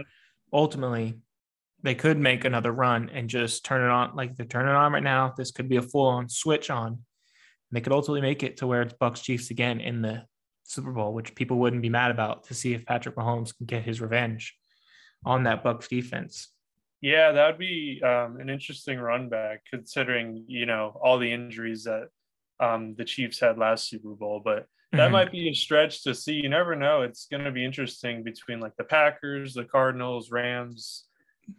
ultimately 0.52 1.18
they 1.82 1.94
could 1.94 2.18
make 2.18 2.44
another 2.44 2.72
run 2.72 3.10
and 3.12 3.28
just 3.28 3.64
turn 3.64 3.82
it 3.82 3.90
on 3.90 4.14
like 4.14 4.36
they're 4.36 4.46
turning 4.46 4.74
on 4.74 4.92
right 4.92 5.02
now. 5.02 5.34
This 5.36 5.50
could 5.50 5.68
be 5.68 5.76
a 5.76 5.82
full 5.82 6.06
on 6.06 6.28
switch 6.28 6.70
on. 6.70 7.00
They 7.70 7.80
could 7.80 7.92
ultimately 7.92 8.20
make 8.20 8.42
it 8.42 8.58
to 8.58 8.66
where 8.66 8.82
it's 8.82 8.94
Bucs 8.94 9.22
Chiefs 9.22 9.50
again 9.50 9.80
in 9.80 10.02
the 10.02 10.24
Super 10.64 10.92
Bowl, 10.92 11.12
which 11.12 11.34
people 11.34 11.58
wouldn't 11.58 11.82
be 11.82 11.88
mad 11.88 12.10
about 12.10 12.44
to 12.44 12.54
see 12.54 12.74
if 12.74 12.86
Patrick 12.86 13.16
Mahomes 13.16 13.56
can 13.56 13.66
get 13.66 13.82
his 13.82 14.00
revenge 14.00 14.54
on 15.24 15.44
that 15.44 15.64
Bucs 15.64 15.88
defense. 15.88 16.48
Yeah, 17.00 17.32
that 17.32 17.46
would 17.46 17.58
be 17.58 18.00
um, 18.02 18.38
an 18.40 18.48
interesting 18.48 18.98
run 18.98 19.28
back 19.28 19.62
considering 19.68 20.44
you 20.46 20.66
know 20.66 20.98
all 21.02 21.18
the 21.18 21.32
injuries 21.32 21.84
that 21.84 22.08
um, 22.60 22.94
the 22.96 23.04
Chiefs 23.04 23.40
had 23.40 23.58
last 23.58 23.88
Super 23.88 24.14
Bowl. 24.14 24.40
But 24.44 24.66
that 24.92 24.98
mm-hmm. 24.98 25.12
might 25.12 25.32
be 25.32 25.48
a 25.48 25.54
stretch 25.54 26.04
to 26.04 26.14
see. 26.14 26.34
You 26.34 26.50
never 26.50 26.76
know. 26.76 27.02
It's 27.02 27.26
going 27.26 27.44
to 27.44 27.50
be 27.50 27.64
interesting 27.64 28.22
between 28.22 28.60
like 28.60 28.76
the 28.76 28.84
Packers, 28.84 29.54
the 29.54 29.64
Cardinals, 29.64 30.30
Rams, 30.30 31.04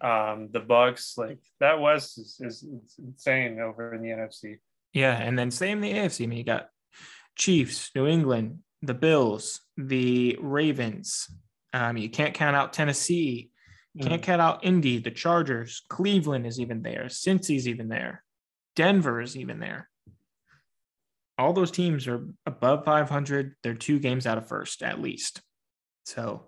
um, 0.01 0.49
the 0.51 0.61
Bucs. 0.61 1.17
Like 1.17 1.39
that 1.59 1.81
West 1.81 2.19
is, 2.19 2.39
is 2.41 2.65
insane 2.99 3.59
over 3.59 3.93
in 3.93 4.03
the 4.03 4.09
NFC. 4.09 4.59
Yeah, 4.93 5.17
and 5.19 5.37
then 5.37 5.49
same 5.49 5.83
in 5.83 5.93
the 5.93 5.99
AFC. 5.99 6.23
I 6.23 6.27
mean, 6.27 6.37
you 6.37 6.43
got 6.43 6.69
Chiefs, 7.35 7.89
New 7.95 8.05
England, 8.05 8.59
the 8.83 8.93
Bills, 8.93 9.61
the 9.77 10.37
Ravens. 10.39 11.27
Um, 11.73 11.97
you 11.97 12.09
can't 12.09 12.35
count 12.35 12.55
out 12.55 12.73
Tennessee. 12.73 13.49
You 13.95 14.05
can't 14.05 14.21
mm. 14.21 14.25
count 14.25 14.41
out 14.41 14.63
Indy, 14.63 14.99
the 14.99 15.09
Chargers. 15.09 15.81
Cleveland 15.89 16.45
is 16.45 16.59
even 16.59 16.83
there. 16.83 17.05
Cincy's 17.09 17.67
even 17.67 17.89
there. 17.89 18.23
Denver 18.75 19.21
is 19.21 19.35
even 19.35 19.59
there. 19.59 19.89
All 21.37 21.53
those 21.53 21.71
teams 21.71 22.07
are 22.07 22.27
above 22.45 22.85
500. 22.85 23.55
They're 23.63 23.73
two 23.73 23.99
games 23.99 24.27
out 24.27 24.37
of 24.37 24.47
first 24.47 24.83
at 24.83 25.01
least. 25.01 25.41
So 26.05 26.45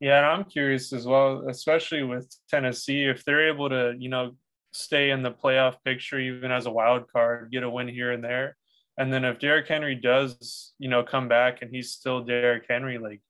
yeah, 0.00 0.18
and 0.18 0.26
I'm 0.26 0.44
curious 0.44 0.92
as 0.92 1.06
well, 1.06 1.48
especially 1.48 2.02
with 2.02 2.34
Tennessee, 2.50 3.04
if 3.04 3.24
they're 3.24 3.48
able 3.48 3.68
to, 3.70 3.94
you 3.98 4.08
know, 4.08 4.32
stay 4.72 5.10
in 5.10 5.22
the 5.22 5.30
playoff 5.30 5.76
picture 5.84 6.18
even 6.18 6.50
as 6.50 6.66
a 6.66 6.70
wild 6.70 7.10
card, 7.10 7.50
get 7.52 7.62
a 7.62 7.70
win 7.70 7.88
here 7.88 8.12
and 8.12 8.22
there. 8.22 8.56
And 8.98 9.12
then 9.12 9.24
if 9.24 9.38
Derrick 9.38 9.66
Henry 9.66 9.94
does, 9.94 10.72
you 10.78 10.88
know, 10.88 11.02
come 11.02 11.28
back 11.28 11.62
and 11.62 11.70
he's 11.70 11.92
still 11.92 12.22
Derrick 12.22 12.64
Henry, 12.68 12.98
like 12.98 13.20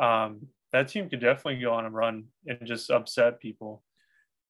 um, 0.00 0.46
that 0.72 0.88
team 0.88 1.08
could 1.08 1.20
definitely 1.20 1.60
go 1.60 1.74
on 1.74 1.84
a 1.84 1.90
run 1.90 2.24
and 2.46 2.58
just 2.64 2.90
upset 2.90 3.40
people. 3.40 3.82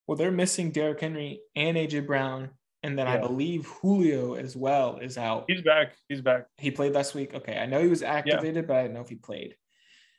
Well, 0.07 0.17
they're 0.17 0.31
missing 0.31 0.71
Derrick 0.71 1.01
Henry 1.01 1.41
and 1.57 1.77
AJ 1.77 2.07
Brown. 2.07 2.51
And 2.85 2.99
then 2.99 3.07
yeah. 3.07 3.15
I 3.15 3.19
believe 3.19 3.67
Julio 3.81 4.35
as 4.35 4.55
well 4.57 4.99
is 4.99 5.17
out. 5.17 5.47
He's 5.49 5.63
back. 5.63 5.95
He's 6.07 6.21
back. 6.21 6.49
He 6.59 6.71
played 6.71 6.93
last 6.93 7.15
week. 7.15 7.33
Okay. 7.33 7.57
I 7.57 7.65
know 7.65 7.81
he 7.81 7.89
was 7.89 8.03
activated, 8.03 8.57
yeah. 8.57 8.61
but 8.61 8.77
I 8.77 8.83
didn't 8.83 8.95
know 8.95 9.01
if 9.01 9.09
he 9.09 9.15
played. 9.15 9.57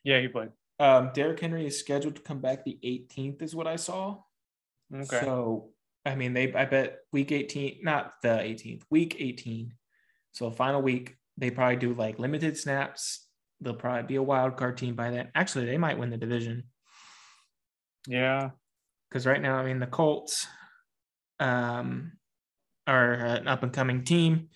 Yeah, 0.04 0.20
he 0.20 0.28
played. 0.28 0.50
Um, 0.80 1.12
Derrick 1.14 1.40
Henry 1.40 1.68
is 1.68 1.80
scheduled 1.80 2.16
to 2.16 2.24
come 2.24 2.40
back 2.40 2.66
the 2.66 2.80
18th, 2.84 3.44
is 3.44 3.56
what 3.56 3.68
I 3.68 3.76
saw. 3.76 4.18
Okay. 4.92 5.20
So, 5.22 5.70
I 6.08 6.16
mean, 6.16 6.34
they, 6.34 6.52
I 6.56 6.66
bet 6.66 6.98
week 7.14 7.32
18, 7.32 7.82
not 7.84 8.14
the 8.24 8.30
18th, 8.30 8.82
week 8.90 9.16
18. 9.20 9.72
So, 10.32 10.50
final 10.50 10.82
week, 10.82 11.18
they 11.38 11.52
probably 11.52 11.76
do 11.76 11.94
like 11.94 12.18
limited 12.18 12.58
snaps. 12.58 13.28
They'll 13.62 13.76
probably 13.76 14.08
be 14.08 14.16
a 14.16 14.24
wild 14.24 14.58
card 14.58 14.78
team 14.78 14.96
by 14.96 15.12
then. 15.12 15.30
Actually, 15.36 15.68
they 15.68 15.78
might 15.78 16.00
win 16.00 16.10
the 16.10 16.18
division. 16.18 16.64
Yeah. 18.08 18.50
Because 19.08 19.28
right 19.28 19.42
now, 19.42 19.56
I 19.56 19.66
mean, 19.66 19.80
the 19.80 19.86
Colts 19.86 20.48
um, 21.40 22.14
are 22.88 23.14
an 23.14 23.48
up 23.48 23.64
and 23.64 23.74
coming 23.74 24.04
team. 24.04 24.50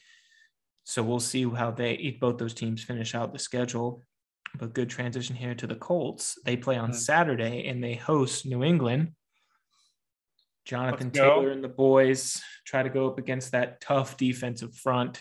So 0.84 1.04
we'll 1.04 1.20
see 1.20 1.48
how 1.48 1.72
they 1.72 1.94
eat 1.94 2.20
both 2.20 2.38
those 2.38 2.54
teams 2.54 2.84
finish 2.84 3.14
out 3.14 3.32
the 3.32 3.40
schedule 3.40 4.04
but 4.58 4.74
good 4.74 4.90
transition 4.90 5.36
here 5.36 5.56
to 5.56 5.68
the 5.68 5.76
Colts. 5.76 6.38
They 6.46 6.58
play 6.58 6.78
on 6.78 6.90
mm-hmm. 6.90 6.98
Saturday 6.98 7.68
and 7.68 7.84
they 7.84 7.96
host 7.96 8.46
New 8.46 8.64
England. 8.64 9.14
Jonathan 10.66 11.10
Taylor 11.10 11.50
and 11.50 11.64
the 11.64 11.70
boys 11.70 12.42
try 12.66 12.84
to 12.84 12.90
go 12.90 13.08
up 13.08 13.18
against 13.18 13.52
that 13.52 13.82
tough 13.82 14.18
defensive 14.18 14.76
front 14.76 15.20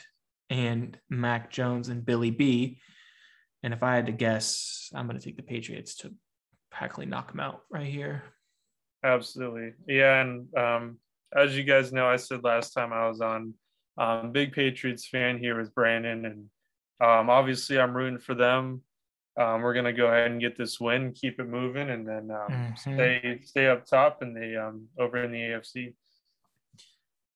and 0.50 0.98
Mac 1.08 1.50
Jones 1.50 1.88
and 1.88 2.04
Billy 2.04 2.30
B. 2.30 2.80
And 3.62 3.72
if 3.72 3.82
I 3.82 3.94
had 3.94 4.06
to 4.06 4.12
guess, 4.12 4.90
I'm 4.94 5.06
going 5.06 5.18
to 5.18 5.24
take 5.24 5.36
the 5.36 5.42
Patriots 5.42 5.96
to 5.98 6.12
practically 6.70 7.06
knock 7.06 7.30
them 7.30 7.40
out 7.40 7.62
right 7.70 7.86
here. 7.86 8.24
Absolutely. 9.02 9.72
Yeah. 9.86 10.20
And 10.20 10.54
um, 10.54 10.98
as 11.34 11.56
you 11.56 11.64
guys 11.64 11.92
know, 11.92 12.06
I 12.06 12.16
said 12.16 12.44
last 12.44 12.72
time 12.72 12.92
I 12.92 13.08
was 13.08 13.20
on, 13.20 13.54
um, 13.96 14.32
big 14.32 14.52
Patriots 14.52 15.06
fan 15.08 15.38
here 15.38 15.58
with 15.58 15.74
Brandon. 15.74 16.24
And 16.24 16.46
um, 17.00 17.30
obviously, 17.30 17.78
I'm 17.78 17.96
rooting 17.96 18.18
for 18.18 18.34
them 18.34 18.82
um, 19.38 19.62
we're 19.62 19.74
gonna 19.74 19.92
go 19.92 20.06
ahead 20.06 20.30
and 20.30 20.40
get 20.40 20.58
this 20.58 20.80
win, 20.80 21.12
keep 21.12 21.38
it 21.38 21.48
moving, 21.48 21.90
and 21.90 22.06
then 22.06 22.30
um, 22.30 22.50
mm-hmm. 22.50 22.94
stay 22.94 23.40
stay 23.44 23.68
up 23.68 23.86
top 23.86 24.20
and 24.20 24.36
the 24.36 24.66
um, 24.66 24.88
over 24.98 25.22
in 25.22 25.30
the 25.30 25.38
AFC. 25.38 25.94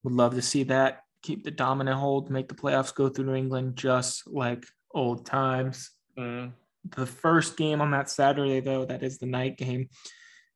Would 0.03 0.15
love 0.15 0.35
to 0.35 0.43
see 0.43 0.65
that. 0.65 1.05
Keep 1.23 1.45
the 1.45 1.53
dominant 1.53 1.97
hold, 1.97 2.29
make 2.29 2.49
the 2.49 2.57
playoffs 2.57 2.93
go 2.93 3.09
through 3.09 3.27
New 3.27 3.35
England, 3.35 3.77
just 3.77 4.27
like 4.27 4.65
old 4.93 5.25
times. 5.25 5.93
Mm-hmm. 6.19 6.51
The 6.97 7.07
first 7.07 7.57
game 7.57 7.81
on 7.81 7.93
that 7.93 8.11
Saturday, 8.11 8.59
though, 8.59 8.85
that 8.85 9.05
is 9.05 9.19
the 9.19 9.27
night 9.27 9.57
game. 9.57 9.89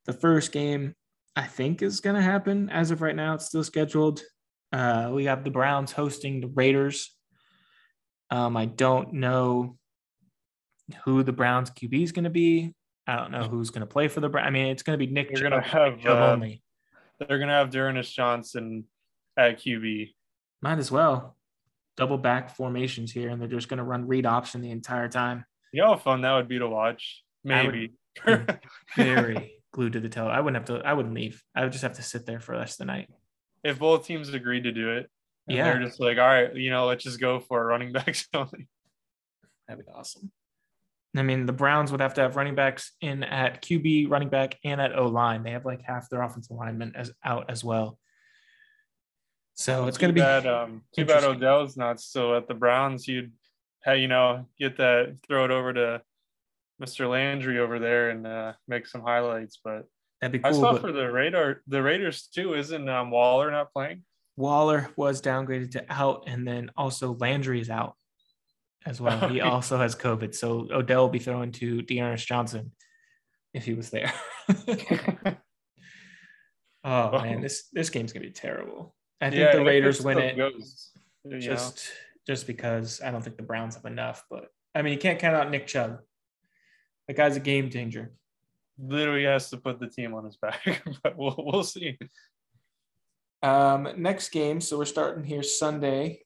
The 0.07 0.13
first 0.13 0.51
game, 0.51 0.97
I 1.37 1.43
think, 1.43 1.83
is 1.83 2.01
going 2.01 2.17
to 2.17 2.23
happen. 2.23 2.71
As 2.71 2.91
of 2.91 3.03
right 3.03 3.15
now, 3.15 3.35
it's 3.35 3.45
still 3.45 3.63
scheduled. 3.63 4.23
Uh, 4.73 5.11
we 5.13 5.27
have 5.27 5.45
the 5.45 5.51
Browns 5.51 5.93
hosting 5.93 6.41
the 6.41 6.49
Raiders. 6.49 7.15
Um, 8.31 8.57
I 8.57 8.65
don't 8.65 9.13
know 9.15 9.77
who 11.05 11.23
the 11.23 11.33
Browns 11.33 11.71
QB 11.71 12.03
is 12.03 12.13
going 12.13 12.25
to 12.25 12.31
be. 12.31 12.75
I 13.07 13.17
don't 13.17 13.31
know 13.31 13.45
who's 13.45 13.71
going 13.71 13.81
to 13.81 13.87
play 13.87 14.09
for 14.09 14.21
the 14.21 14.29
Browns. 14.29 14.47
I 14.47 14.51
mean, 14.51 14.67
it's 14.67 14.83
going 14.83 14.99
to 14.99 15.07
be 15.07 15.13
Nick. 15.13 15.33
They're 15.33 15.49
going 15.49 15.63
to 15.63 15.69
have 15.69 16.05
uh, 16.07 16.33
only. 16.33 16.63
They're 17.19 17.39
going 17.39 17.49
to 17.49 17.55
have 17.55 17.71
D'Ernest 17.71 18.15
Johnson 18.15 18.85
at 19.37 19.61
QB. 19.61 20.15
Might 20.63 20.79
as 20.79 20.91
well. 20.91 21.37
Double 21.97 22.19
back 22.19 22.57
formations 22.57 23.13
here, 23.13 23.29
and 23.29 23.41
they're 23.41 23.49
just 23.49 23.69
going 23.69 23.79
to 23.79 23.85
run 23.85 24.07
read 24.07 24.27
option 24.27 24.61
the 24.61 24.71
entire 24.71 25.09
time. 25.09 25.45
You 25.73 25.83
know 25.83 25.89
how 25.89 25.97
fun 25.99 26.23
that 26.23 26.35
would 26.35 26.49
be 26.49 26.59
to 26.59 26.69
watch? 26.69 27.23
Maybe. 27.45 27.93
very 28.97 29.57
glued 29.77 29.93
to 29.93 30.01
the 30.01 30.09
tail. 30.09 30.27
I 30.27 30.41
wouldn't 30.41 30.69
have 30.69 30.79
to. 30.81 30.85
I 30.85 30.95
wouldn't 30.95 31.15
leave. 31.15 31.43
I 31.55 31.63
would 31.63 31.71
just 31.73 31.83
have 31.83 31.93
to 31.97 32.03
sit 32.03 32.25
there 32.27 32.41
for 32.41 32.53
the 32.53 32.61
rest 32.61 32.81
of 32.81 32.87
the 32.87 32.93
night. 32.93 33.11
If 33.63 33.79
both 33.79 34.07
teams 34.07 34.33
agreed 34.33 34.65
to 34.65 34.73
do 34.73 34.93
it, 34.97 35.11
Yeah. 35.47 35.65
they're 35.65 35.83
just 35.83 36.01
like, 36.01 36.17
all 36.19 36.27
right, 36.27 36.55
you 36.57 36.71
know, 36.71 36.87
let's 36.87 37.05
just 37.05 37.21
go 37.21 37.39
for 37.41 37.65
running 37.65 37.93
backs 37.99 38.27
only. 38.35 38.69
That'd 39.69 39.85
be 39.85 39.93
awesome. 39.93 40.33
I 41.15 41.23
mean, 41.23 41.47
the 41.47 41.53
Browns 41.53 41.91
would 41.93 42.01
have 42.01 42.15
to 42.15 42.21
have 42.23 42.37
running 42.37 42.55
backs 42.55 42.93
in 43.01 43.23
at 43.23 43.63
QB, 43.63 44.11
running 44.11 44.29
back, 44.29 44.59
and 44.65 44.81
at 44.81 44.99
O 44.99 45.07
line. 45.07 45.43
They 45.43 45.51
have 45.53 45.65
like 45.65 45.83
half 45.83 46.09
their 46.09 46.23
offensive 46.23 46.57
linemen 46.57 46.93
as 46.97 47.13
out 47.25 47.51
as 47.51 47.63
well. 47.63 47.99
So 49.55 49.87
it's 49.87 49.99
going 49.99 50.11
to 50.11 50.15
be 50.15 50.21
bad. 50.21 50.47
Um, 50.47 50.83
too 50.95 51.05
bad. 51.07 51.25
Odell's 51.25 51.77
not 51.77 52.01
still 52.01 52.37
at 52.37 52.47
the 52.49 52.55
Browns. 52.55 53.09
You'd, 53.09 53.33
hey, 53.85 53.99
you 54.01 54.09
know, 54.09 54.47
get 54.59 54.77
that, 54.77 55.17
throw 55.27 55.45
it 55.47 55.51
over 55.51 55.73
to 55.73 56.03
Mr. 56.83 57.09
Landry 57.09 57.59
over 57.59 57.79
there 57.79 58.11
and 58.11 58.27
uh, 58.27 58.53
make 58.69 58.87
some 58.87 59.03
highlights. 59.03 59.59
But 59.63 59.85
that'd 60.21 60.41
be 60.41 60.47
I 60.47 60.53
saw 60.53 60.73
but 60.73 60.81
for 60.81 60.93
the 60.93 61.11
radar, 61.11 61.63
the 61.67 61.83
Raiders 61.83 62.29
too. 62.33 62.55
Isn't 62.55 62.89
um, 62.89 63.11
Waller 63.11 63.51
not 63.51 63.73
playing? 63.73 64.03
Waller 64.37 64.91
was 64.97 65.23
downgraded 65.23 65.73
to 65.73 65.85
out, 65.89 66.25
and 66.27 66.47
then 66.47 66.71
also 66.77 67.17
Landry 67.19 67.61
is 67.61 67.71
out 67.71 67.97
as 68.85 69.01
well. 69.01 69.29
He 69.29 69.41
also 69.43 69.79
has 69.79 69.95
COVID. 69.95 70.35
So 70.35 70.69
Odell 70.71 71.03
will 71.03 71.09
be 71.09 71.19
throwing 71.19 71.53
to 71.53 71.83
D'Ernest 71.83 72.27
Johnson 72.27 72.73
if 73.55 73.65
he 73.65 73.75
was 73.75 73.91
there. 73.91 74.13
oh 76.85 77.21
man, 77.21 77.41
this 77.41 77.69
this 77.73 77.91
game's 77.91 78.13
gonna 78.13 78.27
be 78.27 78.33
terrible. 78.33 78.95
I 79.21 79.31
think 79.31 79.53
the 79.53 79.65
Raiders 79.65 80.03
win 80.03 80.19
it. 80.19 80.37
Goes, 80.37 80.91
know. 81.25 81.39
just 81.39 81.91
just 82.27 82.47
because 82.47 83.01
I 83.03 83.11
don't 83.11 83.23
think 83.23 83.37
the 83.37 83.43
Browns 83.43 83.77
have 83.77 83.87
enough. 83.87 84.23
But 84.31 84.49
I 84.75 84.83
mean, 84.83 84.93
you 84.93 84.99
can't 84.99 85.19
count 85.19 85.35
out 85.35 85.51
Nick 85.51 85.67
Chubb. 85.67 86.01
The 87.09 87.15
guy's 87.15 87.37
a 87.37 87.41
game 87.41 87.71
changer. 87.71 88.13
literally 88.79 89.25
has 89.25 89.49
to 89.51 89.57
put 89.57 89.79
the 89.81 89.87
team 89.89 90.15
on 90.15 90.25
his 90.25 90.37
back, 90.37 90.83
but 91.03 91.17
we'll 91.17 91.35
we'll 91.39 91.63
see. 91.65 91.99
Um, 93.43 93.89
next 93.97 94.31
game, 94.31 94.61
so 94.61 94.79
we're 94.79 94.85
starting 94.87 95.25
here 95.25 95.43
Sunday. 95.43 96.23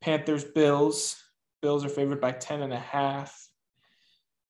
Panthers 0.00 0.44
Bills. 0.44 1.22
Bills 1.60 1.84
are 1.84 1.88
favored 1.88 2.20
by 2.20 2.32
10 2.32 2.62
and 2.62 2.72
a 2.72 2.78
half. 2.78 3.48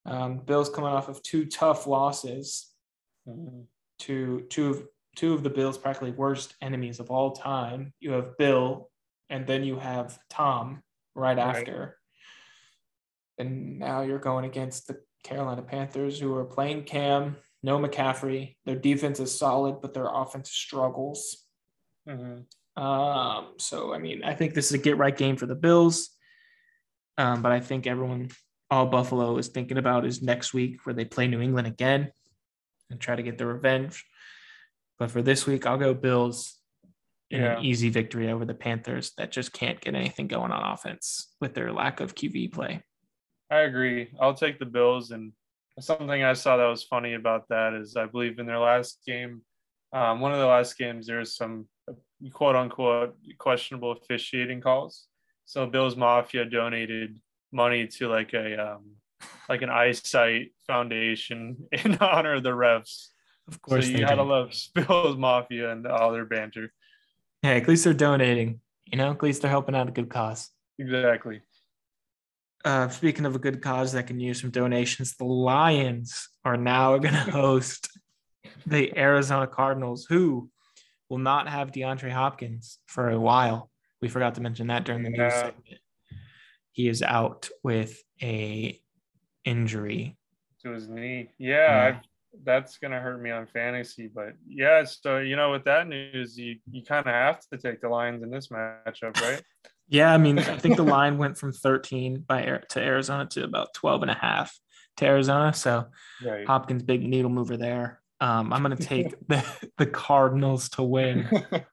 Um, 0.05 0.39
Bills 0.39 0.69
coming 0.69 0.91
off 0.91 1.09
of 1.09 1.23
two 1.23 1.47
tough 1.47 1.87
losses 1.87 2.71
to 4.01 4.41
two 4.49 4.71
of 4.71 4.83
two 5.17 5.35
of 5.35 5.43
the 5.43 5.51
Bills' 5.51 5.77
practically 5.79 6.13
worst 6.13 6.55
enemies 6.63 7.01
of 7.01 7.11
all 7.11 7.33
time. 7.33 7.93
You 8.01 8.13
have 8.13 8.37
Bill, 8.39 8.91
and 9.31 9.47
then 9.47 9.65
you 9.65 9.79
have 9.79 10.19
Tom 10.31 10.83
right 11.15 11.37
Right. 11.37 11.57
after. 11.57 11.99
And 13.39 13.79
now 13.79 14.03
you're 14.03 14.19
going 14.19 14.45
against 14.45 14.87
the 14.87 15.01
Carolina 15.23 15.63
Panthers, 15.63 16.19
who 16.19 16.35
are 16.35 16.45
playing 16.45 16.85
Cam, 16.85 17.37
no 17.63 17.79
McCaffrey. 17.79 18.57
Their 18.65 18.77
defense 18.77 19.21
is 19.21 19.37
solid, 19.37 19.81
but 19.81 19.95
their 19.95 20.09
offense 20.09 20.51
struggles. 20.51 21.45
Mhm. 22.09 22.45
Um, 22.77 23.55
so 23.59 23.93
I 23.93 23.99
mean, 23.99 24.23
I 24.25 24.35
think 24.35 24.55
this 24.55 24.67
is 24.67 24.73
a 24.73 24.79
get 24.79 24.97
right 24.99 25.17
game 25.17 25.37
for 25.37 25.47
the 25.47 25.55
Bills. 25.55 26.11
Um, 27.17 27.43
but 27.43 27.51
I 27.51 27.59
think 27.61 27.87
everyone, 27.87 28.31
all 28.71 28.87
Buffalo 28.87 29.37
is 29.39 29.49
thinking 29.49 29.77
about 29.79 30.07
is 30.07 30.23
next 30.23 30.55
week 30.55 30.87
where 30.87 30.95
they 30.95 31.05
play 31.05 31.27
New 31.27 31.41
England 31.41 31.67
again 31.67 32.13
and 32.91 33.01
try 33.01 33.17
to 33.17 33.23
get 33.23 33.37
their 33.39 33.49
revenge. 33.49 34.05
But 34.99 35.11
for 35.11 35.21
this 35.23 35.47
week, 35.47 35.67
I'll 35.67 35.79
go 35.79 35.95
Bills 35.95 36.61
in 37.31 37.41
Yeah. 37.43 37.59
an 37.59 37.65
easy 37.65 37.91
victory 37.91 38.31
over 38.31 38.45
the 38.45 38.55
Panthers 38.55 39.13
that 39.17 39.33
just 39.33 39.53
can't 39.53 39.81
get 39.81 39.95
anything 39.95 40.29
going 40.29 40.53
on 40.53 40.73
offense 40.73 41.35
with 41.41 41.55
their 41.55 41.73
lack 41.73 42.01
of 42.01 42.15
QB 42.15 42.49
play. 42.49 42.83
I 43.51 43.61
agree. 43.61 44.11
I'll 44.21 44.35
take 44.35 44.59
the 44.59 44.67
Bills. 44.67 45.11
And 45.11 45.33
something 45.81 46.23
I 46.23 46.33
saw 46.35 46.57
that 46.57 46.67
was 46.67 46.83
funny 46.85 47.15
about 47.15 47.49
that 47.49 47.75
is 47.75 47.97
I 47.97 48.07
believe 48.07 48.39
in 48.39 48.47
their 48.47 48.59
last 48.59 49.01
game, 49.07 49.43
um, 49.93 50.21
one 50.21 50.33
of 50.33 50.39
the 50.39 50.47
last 50.47 50.77
games, 50.77 51.07
there 51.07 51.19
was 51.19 51.35
some 51.37 51.67
quote 52.33 52.57
unquote 52.57 53.17
questionable 53.39 53.93
officiating 53.93 54.61
calls. 54.61 55.07
So 55.47 55.67
Bills 55.67 55.97
Mafia 55.97 56.45
donated 56.45 57.19
money 57.53 57.87
to 57.87 58.09
like 58.09 58.35
a 58.35 58.73
um, 58.75 58.97
like 59.49 59.63
an 59.63 59.71
eyesight 59.71 60.53
foundation 60.67 61.57
in 61.73 61.97
honor 61.99 62.35
of 62.35 62.43
the 62.43 62.51
refs. 62.51 63.09
Of 63.49 63.55
So 63.55 63.59
course, 63.61 63.89
you 63.89 64.01
gotta 64.01 64.17
do. 64.17 64.29
love 64.29 64.53
Bills 64.75 65.17
Mafia 65.17 65.73
and 65.73 65.87
all 65.87 66.13
their 66.13 66.27
banter. 66.27 66.71
Hey, 67.43 67.57
at 67.57 67.67
least 67.69 67.85
they're 67.85 67.95
donating. 67.95 68.61
You 68.85 68.99
know, 68.99 69.11
at 69.11 69.23
least 69.23 69.41
they're 69.43 69.51
helping 69.51 69.75
out 69.75 69.89
a 69.89 69.93
good 69.93 70.11
cause. 70.11 70.51
Exactly. 70.79 71.41
Uh, 72.65 72.89
speaking 72.89 73.25
of 73.27 73.35
a 73.37 73.39
good 73.39 73.63
cause 73.63 73.93
that 73.93 74.07
can 74.07 74.19
use 74.21 74.41
some 74.41 74.51
donations, 74.51 75.17
the 75.17 75.25
Lions 75.25 76.29
are 76.45 76.57
now 76.57 76.97
going 76.99 77.15
to 77.15 77.21
host 77.31 77.89
the 78.67 78.97
Arizona 78.99 79.47
Cardinals, 79.47 80.07
who 80.09 80.51
will 81.09 81.19
not 81.19 81.49
have 81.49 81.73
DeAndre 81.73 82.11
Hopkins 82.11 82.79
for 82.87 83.11
a 83.11 83.19
while. 83.21 83.71
We 84.03 84.09
forgot 84.09 84.35
to 84.37 84.41
mention 84.41 84.67
that 84.69 84.85
during 84.85 85.03
the 85.03 85.11
news 85.11 85.19
Yeah. 85.33 85.41
segment. 85.43 85.79
He 86.73 86.89
is 86.89 87.03
out 87.03 87.49
with 87.65 88.01
a 88.23 88.81
injury. 89.45 90.17
to 90.63 90.71
his 90.71 90.89
knee. 90.89 91.31
Yeah. 91.39 91.89
Yeah, 91.89 92.01
that's 92.45 92.79
gonna 92.79 93.01
hurt 93.01 93.21
me 93.23 93.31
on 93.31 93.47
fantasy. 93.47 94.07
But 94.13 94.35
yeah, 94.47 94.85
so 94.85 95.19
you 95.19 95.35
know, 95.37 95.51
with 95.51 95.65
that 95.65 95.89
news, 95.89 96.37
you 96.39 96.57
you 96.71 96.85
kind 96.85 97.07
of 97.07 97.13
have 97.13 97.41
to 97.53 97.59
take 97.59 97.81
the 97.81 97.89
Lions 97.89 98.23
in 98.23 98.31
this 98.31 98.49
matchup, 98.49 99.21
right? 99.21 99.43
Yeah, 99.89 100.13
I 100.13 100.19
mean, 100.19 100.39
I 100.39 100.59
think 100.59 100.77
the 100.77 100.83
line 100.85 101.19
went 101.19 101.39
from 101.39 101.53
13 101.53 102.25
by 102.27 102.61
to 102.71 102.81
Arizona 102.81 103.27
to 103.31 103.45
about 103.45 103.75
12 103.75 104.03
and 104.03 104.11
a 104.11 104.15
half 104.15 104.57
to 104.99 105.07
Arizona. 105.07 105.53
So 105.53 105.87
Right. 106.25 106.47
Hopkins, 106.47 106.83
big 106.83 107.03
needle 107.03 107.31
mover 107.31 107.57
there. 107.57 108.01
Um, 108.21 108.53
I'm 108.53 108.63
going 108.63 108.77
to 108.77 108.83
take 108.83 109.15
the, 109.29 109.45
the 109.79 109.87
Cardinals 109.87 110.69
to 110.71 110.83
win. 110.83 111.29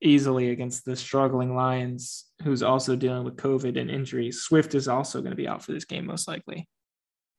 easily 0.00 0.50
against 0.50 0.84
the 0.84 0.96
struggling 0.96 1.54
Lions, 1.54 2.26
who's 2.42 2.62
also 2.62 2.94
dealing 2.96 3.24
with 3.24 3.36
COVID 3.36 3.78
and 3.78 3.90
injuries. 3.90 4.42
Swift 4.42 4.74
is 4.74 4.88
also 4.88 5.20
going 5.20 5.32
to 5.32 5.36
be 5.36 5.48
out 5.48 5.64
for 5.64 5.72
this 5.72 5.84
game, 5.84 6.06
most 6.06 6.28
likely. 6.28 6.68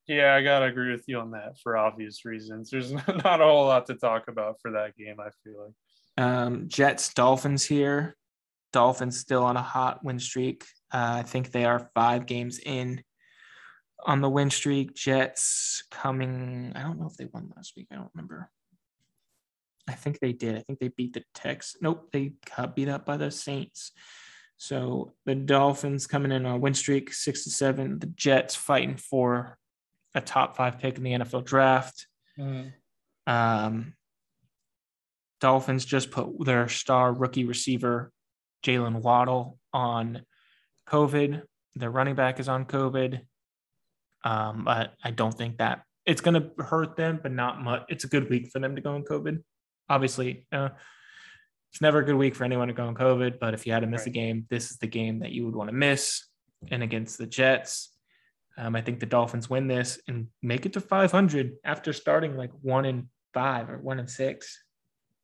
yeah, 0.07 0.33
I 0.33 0.43
gotta 0.43 0.65
agree 0.65 0.91
with 0.91 1.03
you 1.07 1.19
on 1.19 1.31
that 1.31 1.57
for 1.61 1.77
obvious 1.77 2.25
reasons. 2.25 2.69
There's 2.69 2.91
not 2.91 3.41
a 3.41 3.45
whole 3.45 3.67
lot 3.67 3.85
to 3.87 3.95
talk 3.95 4.27
about 4.27 4.57
for 4.61 4.71
that 4.71 4.97
game. 4.97 5.17
I 5.19 5.29
feel 5.43 5.65
like. 5.65 6.25
Um, 6.25 6.67
Jets, 6.67 7.13
Dolphins 7.13 7.63
here. 7.63 8.17
Dolphins 8.71 9.19
still 9.19 9.43
on 9.43 9.57
a 9.57 9.61
hot 9.61 10.03
win 10.03 10.19
streak. 10.19 10.65
Uh, 10.91 11.17
I 11.19 11.23
think 11.23 11.51
they 11.51 11.65
are 11.65 11.89
five 11.93 12.25
games 12.25 12.59
in 12.59 13.03
on 14.05 14.21
the 14.21 14.29
win 14.29 14.49
streak. 14.49 14.95
Jets 14.95 15.83
coming. 15.91 16.73
I 16.75 16.81
don't 16.81 16.99
know 16.99 17.07
if 17.07 17.17
they 17.17 17.25
won 17.25 17.51
last 17.55 17.73
week. 17.75 17.87
I 17.91 17.95
don't 17.95 18.11
remember. 18.13 18.49
I 19.87 19.93
think 19.93 20.19
they 20.19 20.33
did. 20.33 20.55
I 20.55 20.59
think 20.59 20.79
they 20.79 20.89
beat 20.89 21.13
the 21.13 21.23
Tex. 21.33 21.75
Nope, 21.81 22.09
they 22.11 22.33
got 22.55 22.75
beat 22.75 22.89
up 22.89 23.05
by 23.05 23.17
the 23.17 23.31
Saints. 23.31 23.91
So 24.57 25.13
the 25.25 25.35
Dolphins 25.35 26.05
coming 26.05 26.31
in 26.31 26.45
on 26.45 26.55
a 26.55 26.57
win 26.57 26.73
streak, 26.73 27.13
six 27.13 27.45
to 27.45 27.49
seven. 27.49 27.97
The 27.97 28.07
Jets 28.07 28.55
fighting 28.55 28.97
for 28.97 29.57
a 30.13 30.21
top 30.21 30.57
five 30.57 30.79
pick 30.79 30.97
in 30.97 31.03
the 31.03 31.13
NFL 31.13 31.45
draft. 31.45 32.07
Um, 33.25 33.93
Dolphins 35.39 35.85
just 35.85 36.11
put 36.11 36.45
their 36.45 36.67
star 36.67 37.13
rookie 37.13 37.45
receiver, 37.45 38.11
Jaylen 38.63 39.01
Waddle, 39.01 39.59
on 39.73 40.25
COVID. 40.87 41.43
Their 41.75 41.91
running 41.91 42.15
back 42.15 42.39
is 42.39 42.49
on 42.49 42.65
COVID. 42.65 43.21
Um, 44.23 44.63
but 44.65 44.93
I 45.03 45.11
don't 45.11 45.35
think 45.35 45.57
that 45.57 45.83
it's 46.05 46.21
going 46.21 46.41
to 46.41 46.63
hurt 46.63 46.95
them, 46.95 47.19
but 47.21 47.31
not 47.31 47.61
much. 47.61 47.83
It's 47.89 48.03
a 48.03 48.07
good 48.07 48.29
week 48.29 48.47
for 48.47 48.59
them 48.59 48.75
to 48.75 48.81
go 48.81 48.95
on 48.95 49.03
COVID. 49.03 49.41
Obviously, 49.87 50.45
uh, 50.51 50.69
it's 51.71 51.81
never 51.81 51.99
a 51.99 52.05
good 52.05 52.15
week 52.15 52.35
for 52.35 52.43
anyone 52.43 52.67
to 52.67 52.73
go 52.73 52.87
on 52.87 52.95
COVID, 52.95 53.39
but 53.39 53.53
if 53.53 53.65
you 53.65 53.73
had 53.73 53.81
to 53.81 53.87
miss 53.87 54.07
a 54.07 54.09
game, 54.09 54.45
this 54.49 54.71
is 54.71 54.77
the 54.77 54.87
game 54.87 55.19
that 55.19 55.31
you 55.31 55.45
would 55.45 55.55
want 55.55 55.69
to 55.69 55.75
miss. 55.75 56.25
And 56.71 56.81
against 56.83 57.17
the 57.17 57.27
Jets, 57.27 57.91
um, 58.57 58.75
I 58.75 58.81
think 58.81 58.99
the 58.99 59.05
Dolphins 59.05 59.49
win 59.49 59.67
this 59.67 59.99
and 60.07 60.27
make 60.41 60.65
it 60.65 60.73
to 60.73 60.81
500 60.81 61.57
after 61.63 61.93
starting 61.93 62.35
like 62.35 62.51
one 62.61 62.85
in 62.85 63.07
five 63.33 63.69
or 63.69 63.77
one 63.77 63.99
in 63.99 64.07
six. 64.07 64.63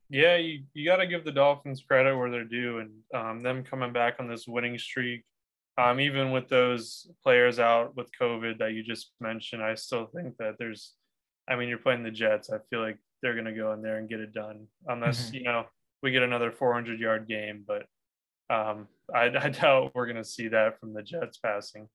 Yeah, 0.10 0.36
you, 0.38 0.64
you 0.74 0.86
got 0.86 0.98
to 0.98 1.08
give 1.08 1.26
the 1.26 1.32
Dolphins 1.32 1.84
credit 1.88 2.16
where 2.16 2.30
they're 2.30 2.44
due, 2.44 2.80
and 2.80 2.92
um, 3.14 3.44
them 3.44 3.64
coming 3.64 3.92
back 3.94 4.16
on 4.20 4.28
this 4.28 4.48
winning 4.48 4.78
streak. 4.78 5.24
Um, 5.78 6.00
even 6.00 6.32
with 6.32 6.48
those 6.48 7.10
players 7.24 7.60
out 7.60 7.98
with 7.98 8.10
COVID 8.20 8.60
that 8.60 8.74
you 8.74 8.84
just 8.84 9.12
mentioned, 9.20 9.62
I 9.64 9.76
still 9.76 10.06
think 10.06 10.38
that 10.38 10.56
there's. 10.60 10.94
I 11.50 11.56
mean, 11.56 11.70
you're 11.70 11.78
playing 11.80 12.04
the 12.04 12.12
Jets. 12.12 12.50
I 12.50 12.58
feel 12.70 12.82
like 12.82 12.98
they're 13.22 13.34
going 13.34 13.46
to 13.46 13.52
go 13.54 13.74
in 13.74 13.82
there 13.82 13.98
and 13.98 14.08
get 14.10 14.20
it 14.20 14.34
done, 14.34 14.68
unless 14.88 15.30
Mhm. 15.32 15.34
you 15.34 15.44
know 15.44 15.66
we 16.04 16.12
get 16.12 16.24
another 16.24 16.52
400 16.52 17.00
yard 17.00 17.28
game. 17.28 17.66
But 17.68 17.86
um, 18.50 18.88
I, 19.14 19.24
I 19.40 19.50
doubt 19.50 19.92
we're 19.96 20.06
going 20.06 20.16
to 20.18 20.24
see 20.24 20.48
that 20.50 20.80
from 20.80 20.94
the 20.94 21.02
Jets 21.04 21.38
passing. 21.40 21.90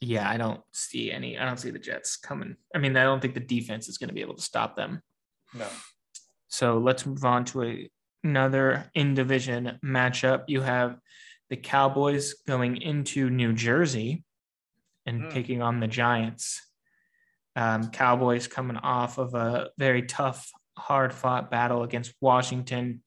Yeah, 0.00 0.28
I 0.28 0.38
don't 0.38 0.62
see 0.72 1.12
any. 1.12 1.38
I 1.38 1.44
don't 1.44 1.58
see 1.60 1.70
the 1.70 1.78
Jets 1.78 2.16
coming. 2.16 2.56
I 2.74 2.78
mean, 2.78 2.96
I 2.96 3.02
don't 3.04 3.20
think 3.20 3.34
the 3.34 3.40
defense 3.40 3.86
is 3.86 3.98
going 3.98 4.08
to 4.08 4.14
be 4.14 4.22
able 4.22 4.34
to 4.36 4.42
stop 4.42 4.74
them. 4.74 5.02
No. 5.54 5.66
So 6.50 6.78
let's 6.78 7.06
move 7.06 7.24
on 7.24 7.44
to 7.46 7.62
a, 7.62 7.90
another 8.22 8.90
in 8.94 9.14
division 9.14 9.78
matchup. 9.84 10.44
You 10.48 10.60
have 10.60 10.98
the 11.48 11.56
Cowboys 11.56 12.34
going 12.46 12.76
into 12.82 13.30
New 13.30 13.52
Jersey 13.54 14.24
and 15.06 15.22
Hmm. 15.22 15.28
taking 15.30 15.62
on 15.62 15.80
the 15.80 15.88
Giants. 15.88 16.60
Um, 17.56 17.90
Cowboys 17.90 18.46
coming 18.46 18.76
off 18.76 19.18
of 19.18 19.34
a 19.34 19.70
very 19.78 20.02
tough 20.02 20.50
hard 20.76 21.12
fought 21.12 21.50
battle 21.50 21.82
against 21.82 22.14
Washington. 22.20 23.02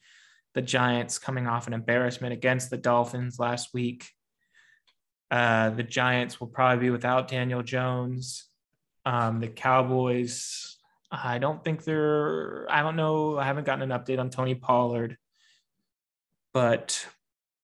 The 0.53 0.61
Giants 0.61 1.19
coming 1.19 1.47
off 1.47 1.67
an 1.67 1.73
embarrassment 1.73 2.33
against 2.33 2.69
the 2.69 2.77
Dolphins 2.77 3.39
last 3.39 3.73
week. 3.73 4.09
Uh, 5.31 5.71
the 5.71 5.83
Giants 5.83 6.39
will 6.39 6.47
probably 6.47 6.85
be 6.85 6.89
without 6.91 7.27
Daniel 7.27 7.63
Jones. 7.63 8.47
Um, 9.05 9.39
the 9.39 9.47
Cowboys, 9.47 10.72
I 11.15 11.37
don't 11.37 11.63
think 11.63 11.83
they're, 11.83 12.65
I 12.71 12.81
don't 12.81 12.95
know. 12.95 13.37
I 13.37 13.45
haven't 13.45 13.65
gotten 13.65 13.91
an 13.91 13.97
update 13.97 14.19
on 14.19 14.31
Tony 14.31 14.55
Pollard, 14.55 15.17
but 16.53 17.05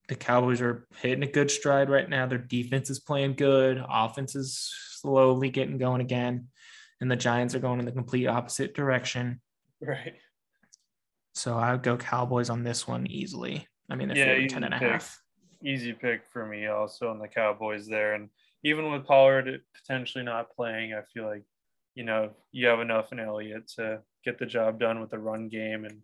the 0.07 0.15
Cowboys 0.15 0.61
are 0.61 0.87
hitting 0.97 1.23
a 1.23 1.31
good 1.31 1.49
stride 1.49 1.89
right 1.89 2.07
now. 2.07 2.27
Their 2.27 2.37
defense 2.37 2.91
is 2.91 2.99
playing 2.99 3.33
good, 3.33 3.83
offense 3.89 4.35
is 4.35 4.71
slowly 4.91 5.49
getting 5.49 5.79
going 5.79 6.01
again, 6.01 6.49
and 7.01 7.09
the 7.09 7.15
Giants 7.15 7.55
are 7.55 7.59
going 7.59 7.79
in 7.79 7.85
the 7.85 7.91
complete 7.91 8.27
opposite 8.27 8.75
direction. 8.75 9.41
Right. 9.81 10.15
So 11.33 11.57
I 11.57 11.71
would 11.71 11.83
go 11.83 11.97
Cowboys 11.97 12.51
on 12.51 12.63
this 12.63 12.87
one 12.87 13.07
easily. 13.07 13.67
I 13.89 13.95
mean, 13.95 14.09
Yeah, 14.09 14.25
they're 14.25 14.41
easy 14.41 14.53
10 14.53 14.63
and 14.63 14.73
a 14.75 14.79
pick. 14.79 14.91
half. 14.91 15.19
Easy 15.63 15.93
pick 15.93 16.25
for 16.31 16.45
me 16.45 16.67
also 16.67 17.09
on 17.09 17.17
the 17.17 17.27
Cowboys 17.27 17.87
there. 17.87 18.13
And 18.13 18.29
even 18.63 18.91
with 18.91 19.05
Pollard 19.05 19.61
potentially 19.73 20.23
not 20.23 20.55
playing, 20.55 20.93
I 20.93 21.01
feel 21.13 21.25
like, 21.25 21.43
you 21.95 22.03
know, 22.03 22.31
you 22.51 22.67
have 22.67 22.79
enough 22.79 23.11
in 23.11 23.19
Elliott 23.19 23.67
to 23.75 24.01
get 24.23 24.39
the 24.39 24.45
job 24.45 24.79
done 24.79 24.99
with 24.99 25.09
the 25.09 25.19
run 25.19 25.49
game. 25.49 25.85
And 25.85 26.01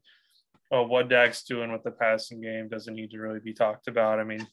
oh, 0.71 0.83
what 0.83 1.09
Dak's 1.09 1.43
doing 1.43 1.71
with 1.71 1.83
the 1.83 1.91
passing 1.91 2.41
game 2.41 2.67
doesn't 2.67 2.95
need 2.95 3.11
to 3.11 3.19
really 3.19 3.39
be 3.39 3.53
talked 3.53 3.87
about. 3.87 4.19
I 4.19 4.23
mean, 4.23 4.45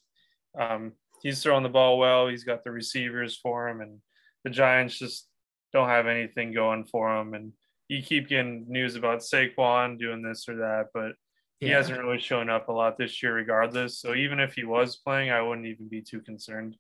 um, 0.59 0.93
he's 1.23 1.43
throwing 1.43 1.63
the 1.63 1.69
ball 1.69 1.99
well. 1.99 2.29
He's 2.29 2.45
got 2.45 2.65
the 2.65 2.71
receivers 2.71 3.37
for 3.37 3.69
him. 3.69 3.81
And 3.81 3.99
the 4.45 4.51
Giants 4.51 4.99
just 4.99 5.29
don't 5.73 5.89
have 5.89 6.07
anything 6.07 6.53
going 6.53 6.85
for 6.85 7.17
him. 7.19 7.35
And 7.35 7.53
you 7.89 8.03
keep 8.03 8.29
getting 8.29 8.67
news 8.69 8.95
about 8.97 9.21
Saquon 9.21 9.99
doing 9.99 10.23
this 10.23 10.49
or 10.49 10.57
that, 10.57 10.89
but 10.95 11.13
he 11.61 11.69
Yeah. 11.69 11.77
hasn't 11.77 11.99
really 11.99 12.19
shown 12.19 12.51
up 12.51 12.69
a 12.69 12.73
lot 12.73 12.99
this 12.99 13.23
year, 13.23 13.35
regardless. 13.35 13.99
So 13.99 14.15
even 14.15 14.41
if 14.41 14.55
he 14.55 14.65
was 14.65 14.97
playing, 14.97 15.31
I 15.31 15.43
wouldn't 15.43 15.67
even 15.67 15.89
be 15.89 16.03
too 16.03 16.21
concerned. 16.21 16.77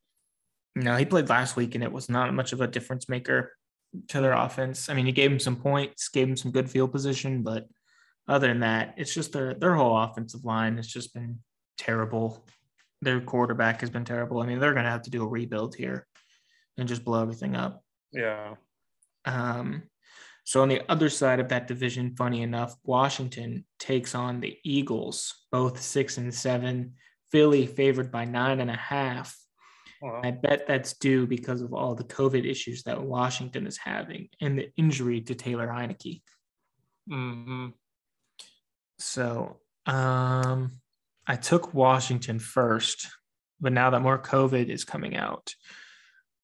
No, 0.74 0.96
he 0.96 1.04
played 1.04 1.28
last 1.28 1.54
week 1.56 1.74
and 1.74 1.84
it 1.84 1.92
was 1.92 2.08
not 2.08 2.32
much 2.32 2.52
of 2.52 2.60
a 2.60 2.66
difference 2.66 3.08
maker 3.08 3.52
to 4.08 4.20
their 4.20 4.32
offense. 4.32 4.88
I 4.88 4.94
mean, 4.94 5.06
he 5.06 5.12
gave 5.12 5.30
him 5.30 5.38
some 5.38 5.56
points, 5.56 6.08
gave 6.08 6.28
him 6.28 6.36
some 6.36 6.52
good 6.52 6.70
field 6.70 6.92
position, 6.92 7.42
but 7.42 7.66
other 8.28 8.48
than 8.48 8.60
that, 8.60 8.94
it's 8.96 9.14
just 9.14 9.32
their 9.32 9.54
their 9.54 9.74
whole 9.74 9.96
offensive 9.96 10.44
line 10.44 10.76
has 10.76 10.86
just 10.86 11.12
been 11.12 11.40
terrible. 11.78 12.46
Their 13.00 13.20
quarterback 13.20 13.80
has 13.80 13.90
been 13.90 14.04
terrible. 14.04 14.40
I 14.40 14.46
mean, 14.46 14.60
they're 14.60 14.74
gonna 14.74 14.90
have 14.90 15.02
to 15.02 15.10
do 15.10 15.24
a 15.24 15.28
rebuild 15.28 15.74
here 15.74 16.06
and 16.78 16.88
just 16.88 17.04
blow 17.04 17.20
everything 17.20 17.56
up. 17.56 17.82
Yeah. 18.12 18.54
Um, 19.24 19.84
so 20.44 20.62
on 20.62 20.68
the 20.68 20.82
other 20.90 21.08
side 21.08 21.40
of 21.40 21.48
that 21.48 21.68
division, 21.68 22.16
funny 22.16 22.42
enough, 22.42 22.74
Washington 22.84 23.64
takes 23.78 24.14
on 24.14 24.40
the 24.40 24.58
Eagles, 24.64 25.46
both 25.50 25.80
six 25.80 26.18
and 26.18 26.34
seven. 26.34 26.94
Philly 27.30 27.66
favored 27.66 28.12
by 28.12 28.24
nine 28.24 28.60
and 28.60 28.70
a 28.70 28.76
half. 28.76 29.36
Well, 30.02 30.20
I 30.24 30.32
bet 30.32 30.66
that's 30.66 30.94
due 30.94 31.28
because 31.28 31.62
of 31.62 31.72
all 31.72 31.94
the 31.94 32.02
COVID 32.02 32.44
issues 32.44 32.82
that 32.82 33.00
Washington 33.00 33.68
is 33.68 33.78
having 33.78 34.28
and 34.40 34.58
the 34.58 34.68
injury 34.76 35.20
to 35.20 35.34
Taylor 35.36 35.68
Heinicke. 35.68 36.22
Mm-hmm. 37.08 37.68
So 38.98 39.60
um, 39.86 40.72
I 41.24 41.36
took 41.36 41.72
Washington 41.72 42.40
first, 42.40 43.08
but 43.60 43.72
now 43.72 43.90
that 43.90 44.02
more 44.02 44.18
COVID 44.18 44.68
is 44.68 44.82
coming 44.82 45.16
out, 45.16 45.54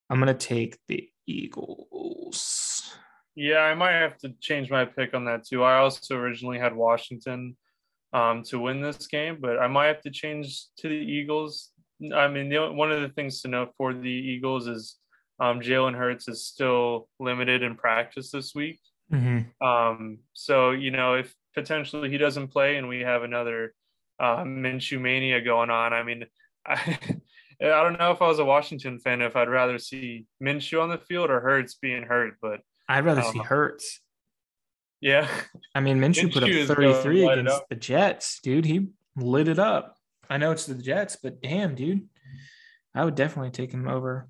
I'm 0.09 0.21
going 0.21 0.35
to 0.35 0.47
take 0.47 0.79
the 0.87 1.09
Eagles. 1.27 2.95
Yeah, 3.35 3.59
I 3.59 3.75
might 3.75 3.93
have 3.93 4.19
to 4.19 4.35
change 4.41 4.71
my 4.71 4.85
pick 4.85 5.15
on 5.15 5.25
that 5.25 5.45
too. 5.45 5.65
I 5.65 5.79
also 5.79 6.15
originally 6.15 6.61
had 6.61 6.77
Washington 6.77 7.57
um, 8.13 8.45
to 8.45 8.61
win 8.61 8.83
this 8.83 9.09
game, 9.09 9.39
but 9.41 9.59
I 9.59 9.67
might 9.67 9.87
have 9.87 10.03
to 10.03 10.11
change 10.11 10.67
to 10.79 10.89
the 10.89 10.95
Eagles. 10.95 11.73
I 12.15 12.29
mean, 12.29 12.49
the, 12.49 12.71
one 12.73 12.93
of 12.93 13.01
the 13.01 13.09
things 13.09 13.43
to 13.43 13.49
note 13.49 13.73
for 13.77 13.93
the 13.93 14.09
Eagles 14.11 14.67
is 14.69 14.97
um, 15.41 15.61
Jalen 15.61 15.95
Hurts 15.97 16.29
is 16.29 16.45
still 16.47 17.09
limited 17.19 17.63
in 17.63 17.75
practice 17.77 18.31
this 18.31 18.55
week. 18.55 18.81
Mm-hmm. 19.13 19.67
Um, 19.67 20.19
so 20.33 20.71
you 20.73 20.91
know, 20.91 21.15
if 21.15 21.35
potentially 21.55 22.11
he 22.11 22.19
doesn't 22.19 22.49
play 22.49 22.77
and 22.77 22.89
we 22.89 23.01
have 23.01 23.23
another 23.23 23.75
uh, 24.21 24.39
Minshew 24.45 25.01
mania 25.01 25.41
going 25.41 25.71
on, 25.71 25.93
I 25.93 26.03
mean, 26.03 26.27
I 26.67 26.99
I 27.61 27.83
don't 27.83 27.99
know 27.99 28.13
if 28.13 28.23
I 28.23 28.29
was 28.29 28.39
a 28.39 28.45
Washington 28.45 29.01
fan 29.01 29.21
if 29.23 29.35
I'd 29.35 29.49
rather 29.49 29.79
see 29.79 30.27
Minshew 30.43 30.81
on 30.83 30.91
the 30.91 30.99
field 30.99 31.31
or 31.31 31.41
Hurts 31.41 31.75
being 31.75 32.05
hurt, 32.05 32.35
but 32.41 32.61
I'd 32.89 33.05
rather 33.05 33.23
see 33.23 33.41
Uh, 33.41 33.45
Hurts. 33.45 34.01
yeah, 35.01 35.29
I 35.75 35.81
mean, 35.81 35.99
Minshew 35.99 36.33
put 36.33 36.43
up 36.45 36.49
Minshew 36.49 36.55
is 36.59 36.69
going 36.69 36.93
33 36.95 37.29
against 37.29 37.55
up. 37.57 37.69
the 37.69 37.77
Jets, 37.77 38.39
dude. 38.43 38.65
He 38.65 38.89
lit 39.17 39.49
it 39.49 39.59
up. 39.59 39.97
I 40.31 40.37
know 40.37 40.51
it's 40.51 40.67
the 40.67 40.75
Jets, 40.75 41.17
but 41.23 41.41
damn, 41.43 41.75
dude, 41.75 42.09
I 42.95 43.05
would 43.05 43.15
definitely 43.15 43.51
take 43.51 43.73
him 43.73 43.89
over, 43.89 44.29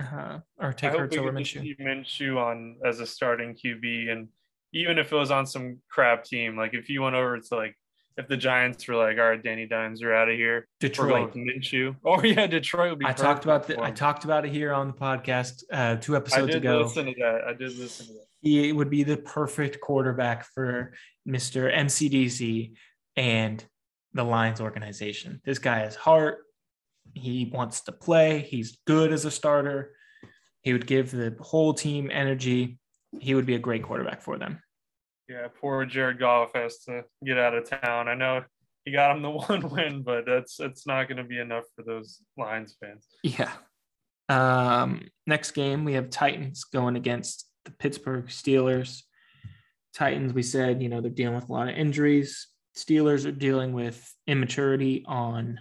uh, 0.00 0.40
or 0.58 0.72
take 0.72 0.92
Hurts 0.92 1.16
over 1.16 1.32
Minshew. 1.32 1.78
Minshew 1.78 2.36
on 2.38 2.76
as 2.84 3.00
a 3.00 3.06
starting 3.06 3.54
QB, 3.54 4.10
and 4.10 4.28
even 4.72 4.98
if 4.98 5.12
it 5.12 5.16
was 5.16 5.30
on 5.30 5.46
some 5.46 5.78
crap 5.88 6.24
team, 6.24 6.56
like 6.56 6.74
if 6.74 6.88
you 6.88 7.02
went 7.02 7.16
over 7.16 7.38
to 7.38 7.56
like 7.56 7.76
if 8.16 8.28
the 8.28 8.36
Giants 8.36 8.88
were 8.88 8.96
like, 8.96 9.18
all 9.18 9.28
right, 9.28 9.42
Danny 9.42 9.66
Dimes, 9.66 10.00
you're 10.00 10.16
out 10.16 10.28
of 10.28 10.36
here. 10.36 10.66
Detroit. 10.80 11.34
with 11.34 11.44
Minshew. 11.44 11.94
Oh 12.04 12.22
yeah, 12.22 12.46
Detroit 12.46 12.90
would 12.90 12.98
be. 12.98 13.06
I 13.06 13.12
talked 13.12 13.44
about 13.44 13.66
the, 13.66 13.80
I 13.80 13.90
talked 13.90 14.24
about 14.24 14.46
it 14.46 14.52
here 14.52 14.72
on 14.72 14.88
the 14.88 14.94
podcast 14.94 15.64
uh, 15.70 15.96
two 15.96 16.14
I 16.14 16.18
episodes 16.18 16.46
did 16.52 16.56
ago. 16.56 16.80
listen 16.80 17.06
to 17.06 17.14
that. 17.18 17.42
I 17.46 17.52
did 17.52 17.76
listen 17.76 18.06
to 18.06 18.12
that. 18.14 18.26
He 18.40 18.72
would 18.72 18.90
be 18.90 19.02
the 19.02 19.16
perfect 19.16 19.80
quarterback 19.80 20.46
for 20.54 20.94
Mr. 21.28 21.74
MCDC 21.74 22.72
and 23.16 23.64
the 24.16 24.24
Lions 24.24 24.60
organization. 24.60 25.40
This 25.44 25.58
guy 25.58 25.80
has 25.80 25.94
heart. 25.94 26.38
He 27.14 27.50
wants 27.52 27.82
to 27.82 27.92
play. 27.92 28.40
He's 28.40 28.78
good 28.86 29.12
as 29.12 29.24
a 29.24 29.30
starter. 29.30 29.92
He 30.62 30.72
would 30.72 30.86
give 30.86 31.10
the 31.10 31.36
whole 31.40 31.74
team 31.74 32.10
energy. 32.12 32.78
He 33.20 33.34
would 33.34 33.46
be 33.46 33.54
a 33.54 33.58
great 33.60 33.82
quarterback 33.82 34.22
for 34.22 34.36
them. 34.38 34.60
Yeah, 35.28 35.48
poor 35.60 35.84
Jared 35.86 36.18
Goff 36.18 36.52
has 36.54 36.78
to 36.84 37.04
get 37.24 37.38
out 37.38 37.54
of 37.54 37.68
town. 37.68 38.08
I 38.08 38.14
know 38.14 38.42
he 38.84 38.92
got 38.92 39.14
him 39.14 39.22
the 39.22 39.30
one 39.48 39.68
win, 39.68 40.02
but 40.02 40.24
that's 40.26 40.58
it's 40.60 40.86
not 40.86 41.08
going 41.08 41.18
to 41.18 41.24
be 41.24 41.38
enough 41.38 41.64
for 41.74 41.82
those 41.82 42.20
Lions 42.36 42.76
fans. 42.80 43.06
Yeah. 43.22 43.52
Um, 44.28 45.08
next 45.26 45.52
game, 45.52 45.84
we 45.84 45.92
have 45.92 46.10
Titans 46.10 46.64
going 46.64 46.96
against 46.96 47.48
the 47.64 47.70
Pittsburgh 47.72 48.26
Steelers. 48.26 49.02
Titans, 49.94 50.32
we 50.32 50.42
said, 50.42 50.82
you 50.82 50.88
know, 50.88 51.00
they're 51.00 51.10
dealing 51.10 51.36
with 51.36 51.48
a 51.48 51.52
lot 51.52 51.68
of 51.68 51.76
injuries. 51.76 52.48
Steelers 52.76 53.26
are 53.26 53.32
dealing 53.32 53.72
with 53.72 54.14
immaturity 54.26 55.04
on 55.06 55.60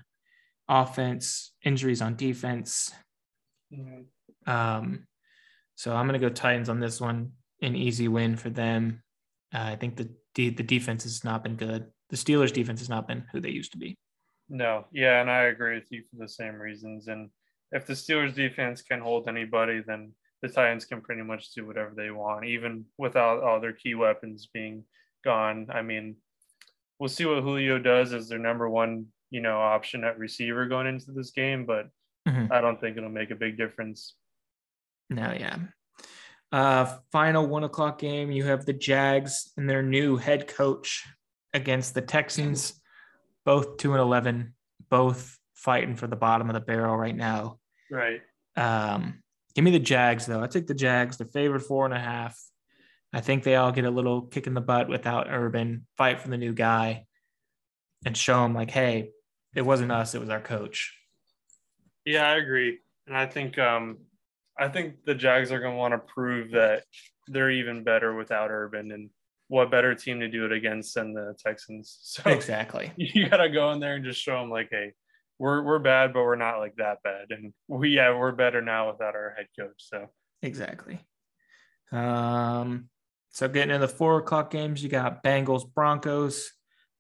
offense, 0.68 1.54
injuries 1.64 2.02
on 2.02 2.16
defense. 2.16 2.92
Um, 4.46 5.08
so 5.76 5.96
I'm 5.96 6.08
going 6.08 6.20
to 6.20 6.28
go 6.28 6.34
Titans 6.34 6.70
on 6.70 6.80
this 6.80 7.00
one. 7.00 7.32
An 7.62 7.76
easy 7.76 8.08
win 8.08 8.36
for 8.36 8.50
them. 8.50 9.02
Uh, 9.54 9.60
I 9.60 9.76
think 9.78 9.96
the, 9.96 10.10
the 10.36 10.50
the 10.50 10.64
defense 10.64 11.04
has 11.04 11.24
not 11.24 11.42
been 11.42 11.56
good. 11.56 11.86
The 12.10 12.18
Steelers' 12.18 12.52
defense 12.52 12.82
has 12.82 12.90
not 12.90 13.08
been 13.08 13.24
who 13.32 13.40
they 13.40 13.50
used 13.50 13.72
to 13.72 13.78
be. 13.78 13.98
No, 14.50 14.86
yeah, 14.92 15.22
and 15.22 15.32
I 15.32 15.44
agree 15.44 15.76
with 15.76 15.92
you 15.92 16.04
for 16.12 16.18
the 16.22 16.30
same 16.30 16.56
reasons. 16.56 17.08
And 17.08 17.30
if 17.72 17.86
the 17.86 17.94
Steelers 17.94 18.36
defense 18.36 18.82
can 18.82 19.00
hold 19.00 19.28
anybody, 19.28 19.82
then 19.86 20.12
the 20.42 20.50
Titans 20.50 20.86
can 20.86 21.02
pretty 21.02 21.24
much 21.24 21.54
do 21.54 21.66
whatever 21.66 21.94
they 21.96 22.12
want, 22.12 22.46
even 22.46 22.86
without 22.98 23.42
all 23.42 23.60
their 23.60 23.74
key 23.74 23.96
weapons 23.96 24.50
being 24.54 24.84
gone. 25.24 25.68
I 25.72 25.82
mean, 25.82 26.18
we'll 27.00 27.10
see 27.10 27.26
what 27.26 27.42
Julio 27.44 27.80
does 27.80 28.14
as 28.14 28.30
their 28.30 28.40
number 28.40 28.70
one, 28.70 29.08
you 29.30 29.42
know, 29.42 29.58
option 29.58 30.04
at 30.04 30.18
receiver 30.18 30.66
going 30.68 30.88
into 30.88 31.12
this 31.12 31.32
game, 31.32 31.66
but 31.66 31.88
Mhm. 32.28 32.52
I 32.52 32.62
don't 32.62 32.80
think 32.82 32.98
it'll 32.98 33.10
make 33.10 33.32
a 33.32 33.36
big 33.36 33.58
difference. 33.58 34.16
No, 35.10 35.32
yeah. 35.32 35.58
Uh, 36.52 36.98
final 37.12 37.46
one 37.46 37.64
o'clock 37.64 38.00
game. 38.00 38.32
You 38.32 38.46
have 38.46 38.66
the 38.66 38.74
Jags 38.74 39.52
and 39.58 39.70
their 39.70 39.84
new 39.84 40.18
head 40.18 40.48
coach 40.48 41.06
against 41.54 41.94
the 41.94 42.02
Texans, 42.02 42.82
both 43.46 43.78
two 43.78 43.92
and 43.92 44.02
eleven, 44.02 44.56
both 44.90 45.38
fighting 45.54 45.96
for 45.96 46.08
the 46.08 46.16
bottom 46.16 46.50
of 46.50 46.54
the 46.54 46.62
barrel 46.62 46.96
right 46.98 47.16
now. 47.16 47.60
Right. 47.92 48.22
Um, 48.56 49.22
give 49.54 49.64
me 49.64 49.72
the 49.72 49.80
Jags 49.80 50.26
though. 50.26 50.42
I 50.42 50.48
take 50.48 50.68
the 50.68 50.74
Jags. 50.74 51.18
They're 51.18 51.28
favored 51.28 51.62
four 51.64 51.86
and 51.86 51.94
a 51.94 52.00
half. 52.00 52.40
I 53.16 53.22
think 53.22 53.44
they 53.44 53.56
all 53.56 53.72
get 53.72 53.86
a 53.86 53.90
little 53.90 54.24
kick 54.24 54.46
in 54.46 54.54
the 54.54 54.60
butt 54.60 54.90
without 54.90 55.28
Urban. 55.30 55.88
Fight 55.96 56.20
for 56.20 56.28
the 56.28 56.38
new 56.38 56.52
guy, 56.52 57.06
and 58.06 58.16
show 58.16 58.44
them 58.44 58.54
like, 58.54 58.70
hey, 58.70 59.12
it 59.56 59.62
wasn't 59.62 59.94
us. 59.94 60.14
It 60.14 60.20
was 60.20 60.30
our 60.30 60.42
coach. 60.42 60.94
Yeah, 62.06 62.30
I 62.30 62.36
agree. 62.36 62.80
And 63.08 63.16
I 63.16 63.26
think 63.26 63.58
um 63.58 64.00
I 64.60 64.68
think 64.68 65.06
the 65.06 65.16
Jags 65.16 65.50
are 65.54 65.62
gonna 65.62 65.78
want 65.78 65.94
to 65.94 66.00
prove 66.00 66.52
that 66.52 66.84
they're 67.30 67.52
even 67.52 67.86
better 67.86 68.14
without 68.14 68.52
Urban 68.52 68.92
and 68.92 69.10
what 69.48 69.72
better 69.72 69.96
team 69.96 70.20
to 70.20 70.28
do 70.28 70.44
it 70.44 70.52
against 70.52 70.96
than 70.96 71.14
the 71.14 71.36
Texans. 71.40 71.98
So 72.02 72.30
Exactly. 72.30 72.92
you 72.98 73.30
gotta 73.30 73.50
go 73.50 73.72
in 73.72 73.80
there 73.80 73.96
and 73.96 74.04
just 74.04 74.22
show 74.22 74.42
them 74.42 74.50
like, 74.50 74.68
hey, 74.72 74.92
we're 75.40 75.64
we're 75.64 75.80
bad, 75.80 76.12
but 76.12 76.24
we're 76.24 76.36
not 76.36 76.60
like 76.60 76.76
that 76.80 77.02
bad. 77.02 77.28
And 77.30 77.54
we 77.70 77.92
yeah, 77.92 78.14
we're 78.14 78.34
better 78.34 78.62
now 78.62 78.92
without 78.92 79.16
our 79.16 79.34
head 79.38 79.48
coach. 79.58 79.78
So 79.78 80.10
Exactly. 80.42 81.00
Um, 81.94 82.90
So 83.36 83.50
getting 83.50 83.76
into 83.76 83.86
the 83.86 83.94
four 83.94 84.18
o'clock 84.18 84.50
games, 84.50 84.82
you 84.82 84.88
got 84.88 85.22
Bengals, 85.22 85.66
Broncos, 85.74 86.54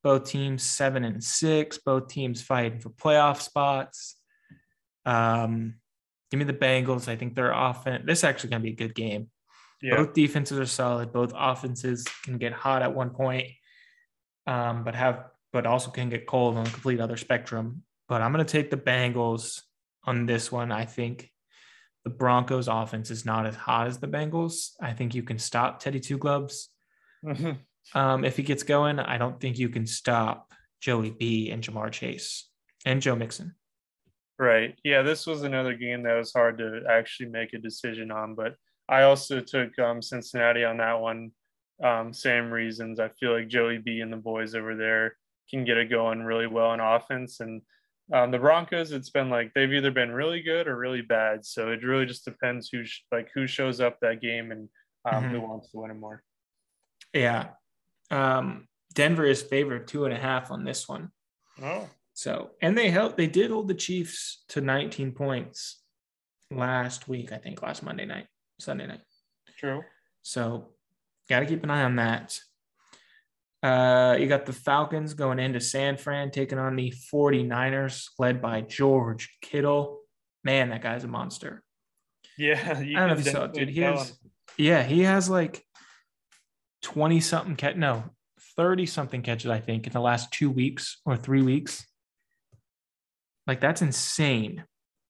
both 0.03 0.25
teams 0.25 0.63
seven 0.63 1.05
and 1.05 1.23
six, 1.23 1.77
both 1.77 2.09
teams 2.09 2.41
fighting 2.41 2.81
for 2.81 2.89
playoff 2.89 3.39
spots. 3.39 4.17
Um, 5.05 5.75
give 6.29 6.37
me 6.37 6.43
the 6.43 6.51
Bengals. 6.51 7.07
I 7.07 7.15
think 7.15 7.35
they're 7.35 7.53
offense. 7.53 8.03
This 8.05 8.19
is 8.19 8.23
actually 8.25 8.49
going 8.49 8.63
to 8.63 8.65
be 8.65 8.73
a 8.73 8.75
good 8.75 8.93
game. 8.93 9.29
Yeah. 9.81 9.95
Both 9.95 10.13
defenses 10.13 10.59
are 10.59 10.65
solid. 10.65 11.13
Both 11.13 11.31
offenses 11.33 12.05
can 12.25 12.37
get 12.37 12.51
hot 12.51 12.81
at 12.81 12.93
one 12.93 13.11
point, 13.11 13.47
um, 14.45 14.83
but 14.83 14.93
have 14.93 15.27
but 15.53 15.65
also 15.65 15.89
can 15.89 16.09
get 16.09 16.27
cold 16.27 16.57
on 16.57 16.67
a 16.67 16.69
complete 16.69 16.99
other 16.99 17.15
spectrum. 17.15 17.83
But 18.09 18.21
I'm 18.21 18.33
going 18.33 18.45
to 18.45 18.51
take 18.51 18.69
the 18.69 18.77
Bengals 18.77 19.61
on 20.03 20.25
this 20.25 20.51
one. 20.51 20.73
I 20.73 20.83
think 20.83 21.31
the 22.05 22.11
Broncos 22.11 22.69
offense 22.69 23.11
is 23.11 23.25
not 23.25 23.45
as 23.45 23.55
hot 23.55 23.87
as 23.87 23.97
the 23.97 24.07
Bengals. 24.07 24.69
I 24.79 24.93
think 24.93 25.13
you 25.13 25.23
can 25.23 25.37
stop 25.37 25.79
Teddy 25.79 25.99
Two 25.99 26.17
Gloves. 26.17 26.69
Mm-hmm. 27.25 27.97
Um, 27.97 28.23
if 28.23 28.37
he 28.37 28.43
gets 28.43 28.63
going, 28.63 28.99
I 28.99 29.17
don't 29.17 29.39
think 29.39 29.57
you 29.57 29.69
can 29.69 29.85
stop 29.85 30.53
Joey 30.81 31.09
B 31.09 31.49
and 31.51 31.63
Ja'Marr 31.63 31.91
Chase 31.91 32.49
and 32.85 33.01
Joe 33.01 33.15
Mixon. 33.15 33.55
Right. 34.37 34.77
Yeah, 34.83 35.01
this 35.01 35.25
was 35.25 35.43
another 35.43 35.73
game 35.75 36.03
that 36.03 36.15
was 36.17 36.31
hard 36.31 36.57
to 36.59 36.83
actually 36.89 37.29
make 37.29 37.53
a 37.53 37.57
decision 37.57 38.11
on, 38.11 38.35
but 38.35 38.55
I 38.87 39.03
also 39.03 39.39
took 39.39 39.77
um, 39.79 40.01
Cincinnati 40.01 40.63
on 40.63 40.77
that 40.77 40.99
one. 40.99 41.31
Um, 41.83 42.13
same 42.13 42.51
reasons. 42.51 42.99
I 42.99 43.09
feel 43.09 43.33
like 43.33 43.47
Joey 43.47 43.79
B 43.79 44.01
and 44.01 44.13
the 44.13 44.17
boys 44.17 44.55
over 44.55 44.75
there 44.75 45.17
can 45.49 45.65
get 45.65 45.77
it 45.77 45.89
going 45.89 46.23
really 46.23 46.47
well 46.47 46.73
in 46.73 46.79
offense. 46.79 47.39
And 47.39 47.61
um, 48.13 48.31
the 48.31 48.39
Broncos, 48.39 48.91
it's 48.91 49.09
been 49.09 49.29
like 49.29 49.51
they've 49.53 49.71
either 49.71 49.91
been 49.91 50.11
really 50.11 50.41
good 50.41 50.67
or 50.67 50.77
really 50.77 51.01
bad. 51.01 51.45
So 51.45 51.71
it 51.71 51.83
really 51.83 52.05
just 52.05 52.25
depends 52.25 52.69
who 52.69 52.85
sh- 52.85 53.01
like 53.11 53.29
who 53.33 53.47
shows 53.47 53.81
up 53.81 53.99
that 54.01 54.21
game 54.21 54.51
and 54.51 54.69
um, 55.05 55.23
mm-hmm. 55.23 55.33
who 55.33 55.41
wants 55.41 55.71
to 55.71 55.79
win 55.79 55.91
it 55.91 55.95
more. 55.95 56.21
Yeah, 57.13 57.49
um, 58.11 58.67
Denver 58.93 59.25
is 59.25 59.41
favored 59.41 59.87
two 59.87 60.05
and 60.05 60.13
a 60.13 60.17
half 60.17 60.51
on 60.51 60.63
this 60.63 60.87
one. 60.87 61.09
Oh, 61.61 61.89
so 62.13 62.51
and 62.61 62.77
they 62.77 62.89
held 62.89 63.17
they 63.17 63.27
did 63.27 63.49
hold 63.49 63.67
the 63.67 63.73
Chiefs 63.73 64.43
to 64.49 64.61
19 64.61 65.13
points 65.13 65.81
last 66.51 67.07
week. 67.07 67.31
I 67.31 67.37
think 67.37 67.61
last 67.61 67.81
Monday 67.81 68.05
night, 68.05 68.27
Sunday 68.59 68.85
night. 68.85 69.01
True. 69.57 69.81
So 70.21 70.73
got 71.29 71.39
to 71.39 71.45
keep 71.45 71.63
an 71.63 71.71
eye 71.71 71.83
on 71.83 71.95
that. 71.95 72.39
Uh, 73.65 74.15
you 74.19 74.27
got 74.27 74.45
the 74.45 74.53
Falcons 74.53 75.15
going 75.15 75.39
into 75.39 75.59
San 75.59 75.97
Fran, 75.97 76.29
taking 76.29 76.59
on 76.59 76.75
the 76.75 76.93
49ers, 77.11 78.09
led 78.19 78.39
by 78.39 78.61
George 78.61 79.37
Kittle. 79.41 80.01
Man, 80.43 80.69
that 80.69 80.83
guy's 80.83 81.03
a 81.03 81.07
monster. 81.07 81.63
Yeah. 82.37 82.59
I 82.63 82.83
don't 82.83 82.93
know 82.93 83.13
if 83.13 83.25
you 83.25 83.31
saw 83.31 83.45
it, 83.45 83.53
dude. 83.53 83.69
He 83.69 83.81
has, 83.81 84.19
yeah, 84.55 84.83
he 84.83 85.01
has 85.01 85.31
like 85.31 85.63
20 86.83 87.19
something 87.21 87.55
catch, 87.55 87.75
no, 87.75 88.03
30 88.55 88.85
something 88.85 89.23
catches, 89.23 89.49
I 89.49 89.61
think, 89.61 89.87
in 89.87 89.93
the 89.93 89.99
last 89.99 90.31
two 90.31 90.51
weeks 90.51 91.01
or 91.03 91.17
three 91.17 91.41
weeks. 91.41 91.87
Like, 93.47 93.61
that's 93.61 93.81
insane 93.81 94.63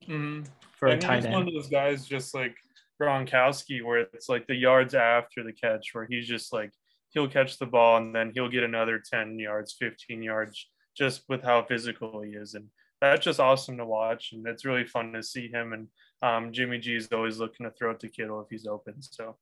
mm-hmm. 0.07 0.43
for 0.71 0.87
a 0.87 0.97
tight 0.97 1.25
end. 1.25 1.33
one 1.33 1.45
of 1.49 1.53
those 1.53 1.67
guys 1.67 2.05
just 2.05 2.33
like 2.33 2.55
Gronkowski, 3.01 3.83
where 3.83 3.99
it's 3.99 4.29
like 4.29 4.47
the 4.47 4.55
yards 4.55 4.95
after 4.95 5.43
the 5.43 5.51
catch, 5.51 5.89
where 5.91 6.07
he's 6.09 6.25
just 6.25 6.53
like, 6.53 6.71
he'll 7.15 7.27
catch 7.27 7.57
the 7.57 7.65
ball 7.65 7.97
and 7.97 8.13
then 8.13 8.31
he'll 8.35 8.49
get 8.49 8.63
another 8.63 9.01
10 9.03 9.39
yards, 9.39 9.75
15 9.79 10.21
yards 10.21 10.69
just 10.95 11.23
with 11.27 11.41
how 11.41 11.63
physical 11.63 12.21
he 12.21 12.31
is. 12.31 12.53
And 12.53 12.67
that's 13.01 13.25
just 13.25 13.39
awesome 13.39 13.77
to 13.77 13.85
watch. 13.85 14.31
And 14.33 14.45
it's 14.45 14.65
really 14.65 14.85
fun 14.85 15.13
to 15.13 15.23
see 15.23 15.47
him. 15.47 15.73
And 15.73 15.87
um, 16.21 16.53
Jimmy 16.53 16.77
G 16.77 16.95
is 16.95 17.07
always 17.11 17.39
looking 17.39 17.65
to 17.65 17.71
throw 17.71 17.91
it 17.91 18.01
to 18.01 18.09
Kittle 18.09 18.41
if 18.41 18.47
he's 18.51 18.67
open. 18.67 19.01
So 19.01 19.37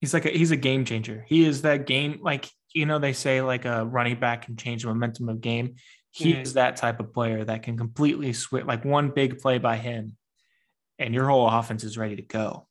he's 0.00 0.14
like, 0.14 0.24
a, 0.24 0.30
he's 0.30 0.52
a 0.52 0.56
game 0.56 0.84
changer. 0.84 1.24
He 1.28 1.44
is 1.44 1.62
that 1.62 1.86
game. 1.86 2.20
Like, 2.22 2.48
you 2.72 2.86
know, 2.86 2.98
they 2.98 3.12
say 3.12 3.42
like 3.42 3.64
a 3.64 3.84
running 3.84 4.18
back 4.18 4.46
can 4.46 4.56
change 4.56 4.82
the 4.82 4.88
momentum 4.88 5.28
of 5.28 5.40
game. 5.40 5.74
He 6.12 6.32
mm-hmm. 6.32 6.42
is 6.42 6.54
that 6.54 6.76
type 6.76 7.00
of 7.00 7.12
player 7.12 7.44
that 7.44 7.64
can 7.64 7.76
completely 7.76 8.32
switch 8.32 8.64
like 8.64 8.84
one 8.84 9.10
big 9.10 9.40
play 9.40 9.58
by 9.58 9.76
him 9.76 10.16
and 11.00 11.14
your 11.14 11.28
whole 11.28 11.48
offense 11.48 11.82
is 11.82 11.98
ready 11.98 12.16
to 12.16 12.22
go. 12.22 12.68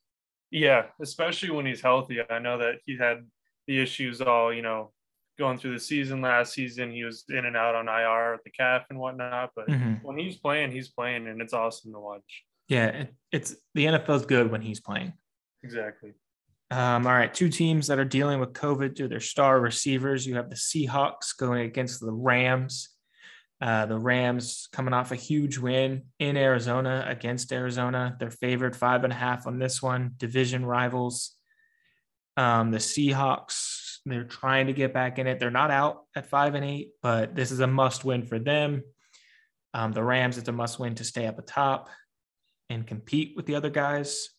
Yeah, 0.51 0.83
especially 1.01 1.49
when 1.49 1.65
he's 1.65 1.81
healthy. 1.81 2.19
I 2.29 2.39
know 2.39 2.57
that 2.59 2.75
he 2.85 2.97
had 2.97 3.25
the 3.67 3.81
issues 3.81 4.21
all, 4.21 4.53
you 4.53 4.61
know, 4.61 4.91
going 5.37 5.57
through 5.57 5.73
the 5.73 5.79
season 5.79 6.21
last 6.21 6.53
season. 6.53 6.91
He 6.91 7.03
was 7.03 7.25
in 7.29 7.45
and 7.45 7.57
out 7.57 7.75
on 7.75 7.87
IR 7.87 8.33
with 8.33 8.43
the 8.43 8.51
calf 8.51 8.83
and 8.89 8.99
whatnot. 8.99 9.51
But 9.55 9.67
mm-hmm. 9.67 10.05
when 10.05 10.17
he's 10.17 10.37
playing, 10.37 10.71
he's 10.71 10.89
playing, 10.89 11.27
and 11.27 11.41
it's 11.41 11.53
awesome 11.53 11.93
to 11.93 11.99
watch. 11.99 12.43
Yeah, 12.67 13.05
it's 13.31 13.55
the 13.73 13.85
NFL's 13.85 14.25
good 14.25 14.51
when 14.51 14.61
he's 14.61 14.79
playing. 14.79 15.13
Exactly. 15.63 16.13
Um, 16.69 17.05
all 17.05 17.13
right, 17.13 17.33
two 17.33 17.49
teams 17.49 17.87
that 17.87 17.99
are 17.99 18.05
dealing 18.05 18.39
with 18.39 18.53
COVID 18.53 18.95
to 18.95 19.09
their 19.09 19.19
star 19.19 19.59
receivers. 19.59 20.25
You 20.25 20.35
have 20.35 20.49
the 20.49 20.55
Seahawks 20.55 21.37
going 21.37 21.63
against 21.63 21.99
the 21.99 22.13
Rams. 22.13 22.89
Uh, 23.59 23.85
the 23.85 23.99
Rams 23.99 24.69
coming 24.71 24.93
off 24.93 25.11
a 25.11 25.15
huge 25.15 25.57
win 25.57 26.03
in 26.17 26.37
Arizona 26.37 27.03
against 27.07 27.51
Arizona. 27.51 28.15
They're 28.19 28.31
favored 28.31 28.75
five 28.75 29.03
and 29.03 29.11
a 29.11 29.15
half 29.15 29.45
on 29.47 29.59
this 29.59 29.81
one. 29.81 30.11
Division 30.17 30.65
rivals. 30.65 31.35
Um, 32.37 32.71
the 32.71 32.77
Seahawks, 32.77 33.97
they're 34.05 34.23
trying 34.23 34.67
to 34.67 34.73
get 34.73 34.93
back 34.93 35.19
in 35.19 35.27
it. 35.27 35.39
They're 35.39 35.51
not 35.51 35.71
out 35.71 36.03
at 36.15 36.27
five 36.27 36.55
and 36.55 36.65
eight, 36.65 36.91
but 37.01 37.35
this 37.35 37.51
is 37.51 37.59
a 37.59 37.67
must 37.67 38.03
win 38.03 38.25
for 38.25 38.39
them. 38.39 38.83
Um, 39.73 39.91
the 39.91 40.03
Rams, 40.03 40.37
it's 40.37 40.49
a 40.49 40.51
must 40.51 40.79
win 40.79 40.95
to 40.95 41.03
stay 41.03 41.27
up 41.27 41.39
atop 41.39 41.89
and 42.69 42.87
compete 42.87 43.33
with 43.35 43.45
the 43.45 43.55
other 43.55 43.69
guys. 43.69 44.29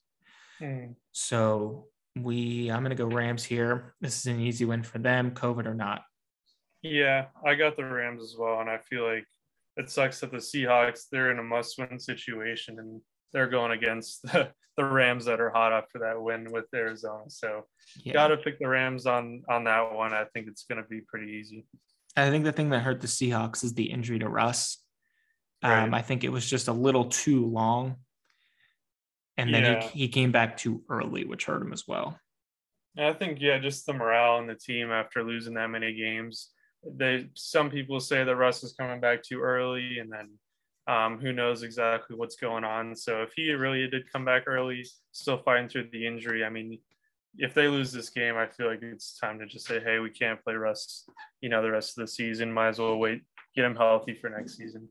Mm. 0.61 0.95
So 1.13 1.89
we, 2.17 2.71
I'm 2.71 2.83
going 2.83 2.97
to 2.97 3.03
go 3.03 3.07
Rams 3.07 3.45
here. 3.45 3.95
This 4.01 4.19
is 4.19 4.27
an 4.27 4.41
easy 4.41 4.65
win 4.65 4.83
for 4.83 4.99
them, 4.99 5.33
COVID 5.33 5.67
or 5.67 5.75
not. 5.75 6.03
Yeah, 6.83 7.27
I 7.47 7.55
got 7.55 7.77
the 7.77 7.85
Rams 7.85 8.23
as 8.23 8.35
well, 8.37 8.61
and 8.61 8.69
I 8.69 8.79
feel 8.79 9.07
like 9.07 9.25
it 9.77 9.89
sucks 9.89 10.21
that 10.21 10.33
the 10.33 10.39
Seahawks 10.39 11.03
they're 11.11 11.31
in 11.31 11.39
a 11.39 11.43
must-win 11.43 11.99
situation, 11.99 12.79
and 12.79 13.01
they're 13.33 13.49
going 13.49 13.73
against 13.73 14.23
the, 14.33 14.51
the 14.77 14.85
Rams 14.85 15.25
that 15.27 15.41
are 15.41 15.51
hot 15.51 15.73
after 15.73 15.99
that 16.01 16.21
win 16.21 16.51
with 16.51 16.67
Arizona. 16.75 17.25
So 17.29 17.67
yeah. 18.05 18.13
got 18.13 18.29
to 18.29 18.37
pick 18.37 18.59
the 18.59 18.69
Rams 18.69 19.07
on 19.07 19.43
on 19.49 19.65
that 19.65 19.93
one. 19.93 20.13
I 20.13 20.25
think 20.33 20.49
it's 20.49 20.65
going 20.65 20.83
to 20.83 20.89
be 20.89 21.01
pretty 21.01 21.33
easy. 21.33 21.67
I 22.17 22.31
think 22.31 22.45
the 22.45 22.53
thing 22.53 22.71
that 22.71 22.81
hurt 22.81 23.01
the 23.01 23.07
Seahawks 23.07 23.65
is 23.65 23.75
the 23.75 23.91
injury 23.91 24.19
to 24.19 24.29
Russ. 24.29 24.79
Right. 25.63 25.85
Um, 25.85 25.95
I 25.95 26.03
think 26.03 26.25
it 26.25 26.33
was 26.33 26.49
just 26.49 26.69
a 26.69 26.73
little 26.73 27.07
too 27.07 27.47
long, 27.47 27.97
and 29.37 29.55
then 29.55 29.63
yeah. 29.63 29.81
he, 29.81 30.01
he 30.01 30.09
came 30.09 30.33
back 30.33 30.57
too 30.57 30.83
early, 30.91 31.25
which 31.25 31.45
hurt 31.45 31.63
him 31.63 31.73
as 31.73 31.85
well. 31.87 32.19
I 32.99 33.13
think 33.13 33.41
yeah, 33.41 33.59
just 33.59 33.87
the 33.87 33.93
morale 33.93 34.39
in 34.39 34.47
the 34.47 34.55
team 34.55 34.91
after 34.91 35.23
losing 35.23 35.55
that 35.55 35.71
many 35.71 35.95
games. 35.95 36.51
They 36.85 37.31
some 37.35 37.71
people 37.71 38.01
say 38.01 38.25
that 38.25 38.37
Russ 38.37 38.65
is 38.65 38.75
coming 38.75 39.01
back 39.01 39.23
too 39.23 39.41
early, 39.41 39.99
and 39.99 40.13
then 40.13 40.31
um, 40.87 41.19
who 41.19 41.33
knows 41.33 41.63
exactly 41.63 42.17
what's 42.17 42.37
going 42.37 42.65
on. 42.65 42.97
So 42.97 43.23
if 43.23 43.33
he 43.35 43.53
really 43.53 43.87
did 43.89 44.11
come 44.13 44.25
back 44.25 44.45
early, 44.47 44.85
still 45.13 45.39
fighting 45.39 45.69
through 45.69 45.89
the 45.93 46.07
injury, 46.07 46.45
I 46.45 46.51
mean, 46.51 46.79
if 47.39 47.55
they 47.55 47.69
lose 47.69 47.93
this 47.93 48.11
game, 48.11 48.37
I 48.37 48.47
feel 48.47 48.67
like 48.67 48.83
it's 48.83 49.19
time 49.19 49.39
to 49.39 49.47
just 49.47 49.67
say, 49.67 49.81
hey, 49.81 49.99
we 50.01 50.11
can't 50.11 50.43
play 50.43 50.55
Russ, 50.55 51.09
you 51.41 51.49
know, 51.49 51.63
the 51.63 51.71
rest 51.71 51.97
of 51.97 52.03
the 52.03 52.09
season. 52.09 52.53
Might 52.53 52.69
as 52.69 52.79
well 52.79 52.99
wait, 52.99 53.23
get 53.55 53.65
him 53.65 53.77
healthy 53.77 54.15
for 54.15 54.29
next 54.29 54.57
season. 54.57 54.89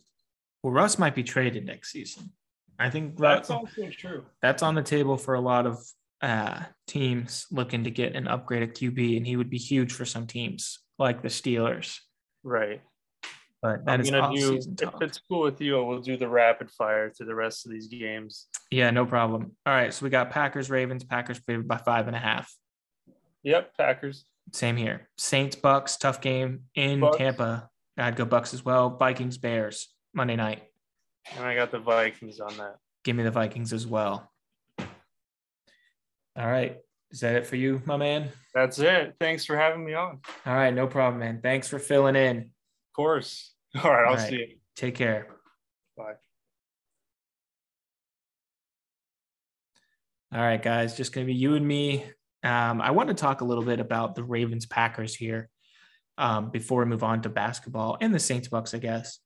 Well, 0.64 0.74
Russ 0.74 0.98
might 0.98 1.16
be 1.16 1.24
traded 1.24 1.66
next 1.66 1.92
season. 1.92 2.32
I 2.80 2.90
think 2.90 3.18
that's 3.18 3.50
also 3.50 3.90
true. 3.92 4.26
That's 4.42 4.64
on 4.64 4.74
the 4.74 4.82
table 4.82 5.18
for 5.18 5.36
a 5.36 5.40
lot 5.40 5.68
of 5.68 5.84
uh, 6.22 6.62
teams 6.88 7.46
looking 7.52 7.84
to 7.84 7.92
get 7.92 8.16
an 8.16 8.26
upgraded 8.26 8.74
QB, 8.74 9.18
and 9.18 9.28
he 9.28 9.36
would 9.36 9.50
be 9.50 9.58
huge 9.58 9.94
for 9.94 10.06
some 10.06 10.26
teams 10.26 10.80
like 10.98 11.22
the 11.22 11.30
Steelers. 11.30 11.98
Right. 12.44 12.82
But 13.62 13.86
that 13.86 13.94
I'm 13.94 14.02
is 14.02 14.10
gonna 14.10 14.36
do, 14.36 14.60
if 14.82 15.02
it's 15.02 15.20
cool 15.30 15.42
with 15.42 15.62
you, 15.62 15.84
we'll 15.84 16.02
do 16.02 16.18
the 16.18 16.28
rapid 16.28 16.72
fire 16.72 17.12
to 17.12 17.26
the 17.26 17.36
rest 17.36 17.66
of 17.66 17.72
these 17.72 17.88
games. 17.88 18.48
Yeah, 18.72 18.90
no 18.90 19.06
problem. 19.06 19.56
All 19.66 19.74
right, 19.74 19.94
so 19.94 20.04
we 20.04 20.10
got 20.10 20.32
Packers, 20.32 20.70
Ravens, 20.72 21.04
Packers 21.04 21.38
favored 21.38 21.68
by 21.68 21.78
five 21.78 22.08
and 22.08 22.16
a 22.16 22.20
half. 22.20 22.52
Yep, 23.44 23.78
Packers. 23.78 24.26
Same 24.52 24.78
here. 24.78 25.08
Saints, 25.18 25.56
Bucs, 25.56 26.00
tough 26.00 26.22
game 26.22 26.62
in 26.74 27.02
Bucs. 27.02 27.18
Tampa. 27.18 27.70
I'd 27.98 28.16
go 28.16 28.26
Bucs 28.26 28.54
as 28.54 28.66
well. 28.66 28.90
Vikings, 28.98 29.38
Bears, 29.38 29.90
Monday 30.14 30.36
night. 30.36 30.64
And 31.36 31.46
I 31.46 31.54
got 31.54 31.70
the 31.70 31.80
Vikings 31.80 32.40
on 32.40 32.58
that. 32.58 32.78
Give 33.04 33.16
me 33.16 33.24
the 33.24 33.32
Vikings 33.32 33.74
as 33.74 33.86
well. 33.86 34.32
All 34.80 34.88
right. 36.48 36.78
Is 37.12 37.20
that 37.20 37.36
it 37.36 37.46
for 37.46 37.58
you, 37.58 37.82
my 37.86 37.98
man? 37.98 38.30
That's 38.56 38.80
it. 38.80 39.16
Thanks 39.20 39.46
for 39.46 39.58
having 39.58 39.86
me 39.86 39.94
on. 39.94 40.20
All 40.46 40.56
right, 40.56 40.74
no 40.74 40.88
problem, 40.88 41.20
man. 41.20 41.42
Thanks 41.44 41.68
for 41.68 41.78
filling 41.78 42.16
in. 42.16 42.38
Of 42.38 42.96
course. 42.96 43.51
All 43.84 43.92
right. 43.92 44.04
I'll 44.04 44.12
All 44.12 44.16
right. 44.16 44.30
see 44.30 44.36
you. 44.36 44.48
Take 44.76 44.96
care. 44.96 45.28
Bye. 45.98 46.14
All 50.34 50.42
right, 50.42 50.62
guys. 50.62 50.96
Just 50.96 51.14
going 51.14 51.26
to 51.26 51.32
be 51.32 51.38
you 51.38 51.56
and 51.56 51.68
me. 51.68 52.06
Um, 52.44 52.82
I 52.82 52.92
want 52.92 53.10
to 53.10 53.14
talk 53.14 53.42
a 53.42 53.46
little 53.46 53.64
bit 53.64 53.80
about 53.80 54.16
the 54.16 54.24
Ravens 54.24 54.66
Packers 54.66 55.16
here 55.16 55.50
um, 56.18 56.50
before 56.50 56.84
we 56.84 56.90
move 56.90 57.04
on 57.04 57.22
to 57.22 57.30
basketball 57.30 57.98
and 58.02 58.14
the 58.14 58.20
Saints 58.20 58.48
Bucs, 58.48 58.74
I 58.74 58.80
guess. 58.80 59.20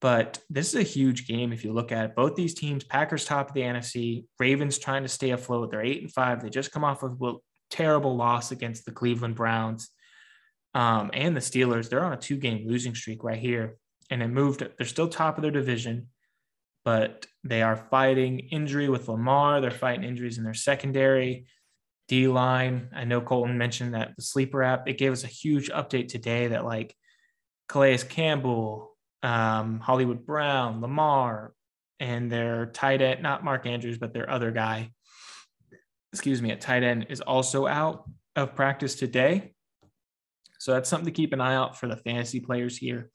But 0.00 0.40
this 0.50 0.68
is 0.68 0.74
a 0.74 0.82
huge 0.82 1.28
game 1.28 1.52
if 1.52 1.64
you 1.64 1.72
look 1.72 1.92
at 1.92 2.04
it. 2.06 2.16
Both 2.16 2.34
these 2.34 2.54
teams, 2.54 2.84
Packers 2.84 3.24
top 3.24 3.48
of 3.48 3.54
the 3.54 3.60
NFC, 3.60 4.24
Ravens 4.38 4.78
trying 4.78 5.02
to 5.04 5.08
stay 5.08 5.30
afloat. 5.30 5.70
They're 5.70 5.82
eight 5.82 6.02
and 6.02 6.12
five. 6.12 6.42
They 6.42 6.50
just 6.50 6.72
come 6.72 6.82
off 6.82 7.02
of 7.02 7.20
a 7.22 7.34
terrible 7.70 8.16
loss 8.16 8.50
against 8.50 8.84
the 8.84 8.90
Cleveland 8.90 9.36
Browns 9.36 9.90
um, 10.74 11.10
and 11.14 11.36
the 11.36 11.40
Steelers. 11.40 11.88
They're 11.88 12.04
on 12.04 12.12
a 12.12 12.16
two 12.16 12.36
game 12.36 12.66
losing 12.66 12.94
streak 12.94 13.22
right 13.22 13.38
here. 13.38 13.76
And 14.10 14.22
it 14.22 14.28
moved, 14.28 14.66
they're 14.76 14.86
still 14.86 15.08
top 15.08 15.38
of 15.38 15.42
their 15.42 15.50
division, 15.50 16.08
but 16.84 17.26
they 17.44 17.62
are 17.62 17.76
fighting 17.76 18.40
injury 18.40 18.88
with 18.88 19.08
Lamar. 19.08 19.60
They're 19.60 19.70
fighting 19.70 20.04
injuries 20.04 20.38
in 20.38 20.44
their 20.44 20.54
secondary. 20.54 21.46
D 22.08 22.28
line. 22.28 22.90
I 22.94 23.04
know 23.04 23.20
Colton 23.20 23.56
mentioned 23.56 23.94
that 23.94 24.12
the 24.16 24.22
sleeper 24.22 24.62
app, 24.62 24.88
it 24.88 24.98
gave 24.98 25.12
us 25.12 25.24
a 25.24 25.28
huge 25.28 25.70
update 25.70 26.08
today 26.08 26.48
that 26.48 26.64
like 26.64 26.94
Calais 27.68 27.98
Campbell, 27.98 28.96
um, 29.22 29.80
Hollywood 29.80 30.26
Brown, 30.26 30.80
Lamar, 30.80 31.54
and 32.00 32.30
their 32.30 32.66
tight 32.66 33.00
end, 33.00 33.22
not 33.22 33.44
Mark 33.44 33.64
Andrews, 33.66 33.96
but 33.96 34.12
their 34.12 34.28
other 34.28 34.50
guy, 34.50 34.90
excuse 36.12 36.42
me, 36.42 36.50
at 36.50 36.60
tight 36.60 36.82
end 36.82 37.06
is 37.08 37.20
also 37.20 37.66
out 37.66 38.04
of 38.36 38.54
practice 38.54 38.96
today. 38.96 39.54
So 40.58 40.72
that's 40.72 40.88
something 40.90 41.06
to 41.06 41.12
keep 41.12 41.32
an 41.32 41.40
eye 41.40 41.54
out 41.54 41.78
for 41.78 41.86
the 41.88 41.96
fantasy 41.96 42.40
players 42.40 42.76
here. 42.76 43.10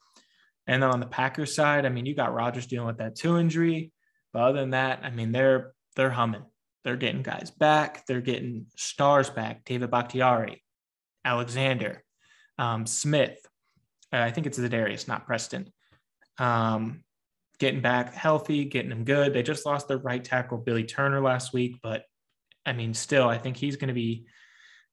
And 0.67 0.83
then 0.83 0.89
on 0.89 0.99
the 0.99 1.05
Packers 1.05 1.55
side, 1.55 1.85
I 1.85 1.89
mean, 1.89 2.05
you 2.05 2.13
got 2.13 2.33
Rodgers 2.33 2.67
dealing 2.67 2.87
with 2.87 2.97
that 2.97 3.15
two 3.15 3.37
injury. 3.37 3.91
But 4.33 4.41
other 4.43 4.59
than 4.59 4.71
that, 4.71 4.99
I 5.03 5.09
mean, 5.09 5.31
they're 5.31 5.73
they're 5.95 6.09
humming. 6.09 6.43
They're 6.83 6.97
getting 6.97 7.23
guys 7.23 7.51
back. 7.51 8.05
They're 8.05 8.21
getting 8.21 8.67
stars 8.75 9.29
back. 9.29 9.65
David 9.65 9.89
Bakhtiari, 9.91 10.63
Alexander, 11.25 12.03
um, 12.57 12.85
Smith. 12.85 13.37
Uh, 14.13 14.19
I 14.19 14.31
think 14.31 14.47
it's 14.47 14.59
Za'Darius, 14.59 15.07
not 15.07 15.25
Preston. 15.25 15.71
Um, 16.37 17.03
getting 17.59 17.81
back 17.81 18.13
healthy, 18.13 18.65
getting 18.65 18.89
them 18.89 19.03
good. 19.05 19.33
They 19.33 19.43
just 19.43 19.65
lost 19.65 19.87
their 19.87 19.97
right 19.97 20.23
tackle, 20.23 20.59
Billy 20.59 20.83
Turner, 20.83 21.21
last 21.21 21.53
week. 21.53 21.77
But 21.81 22.03
I 22.65 22.73
mean, 22.73 22.93
still, 22.93 23.27
I 23.27 23.37
think 23.37 23.57
he's 23.57 23.77
going 23.77 23.89
to 23.89 23.93
be. 23.93 24.25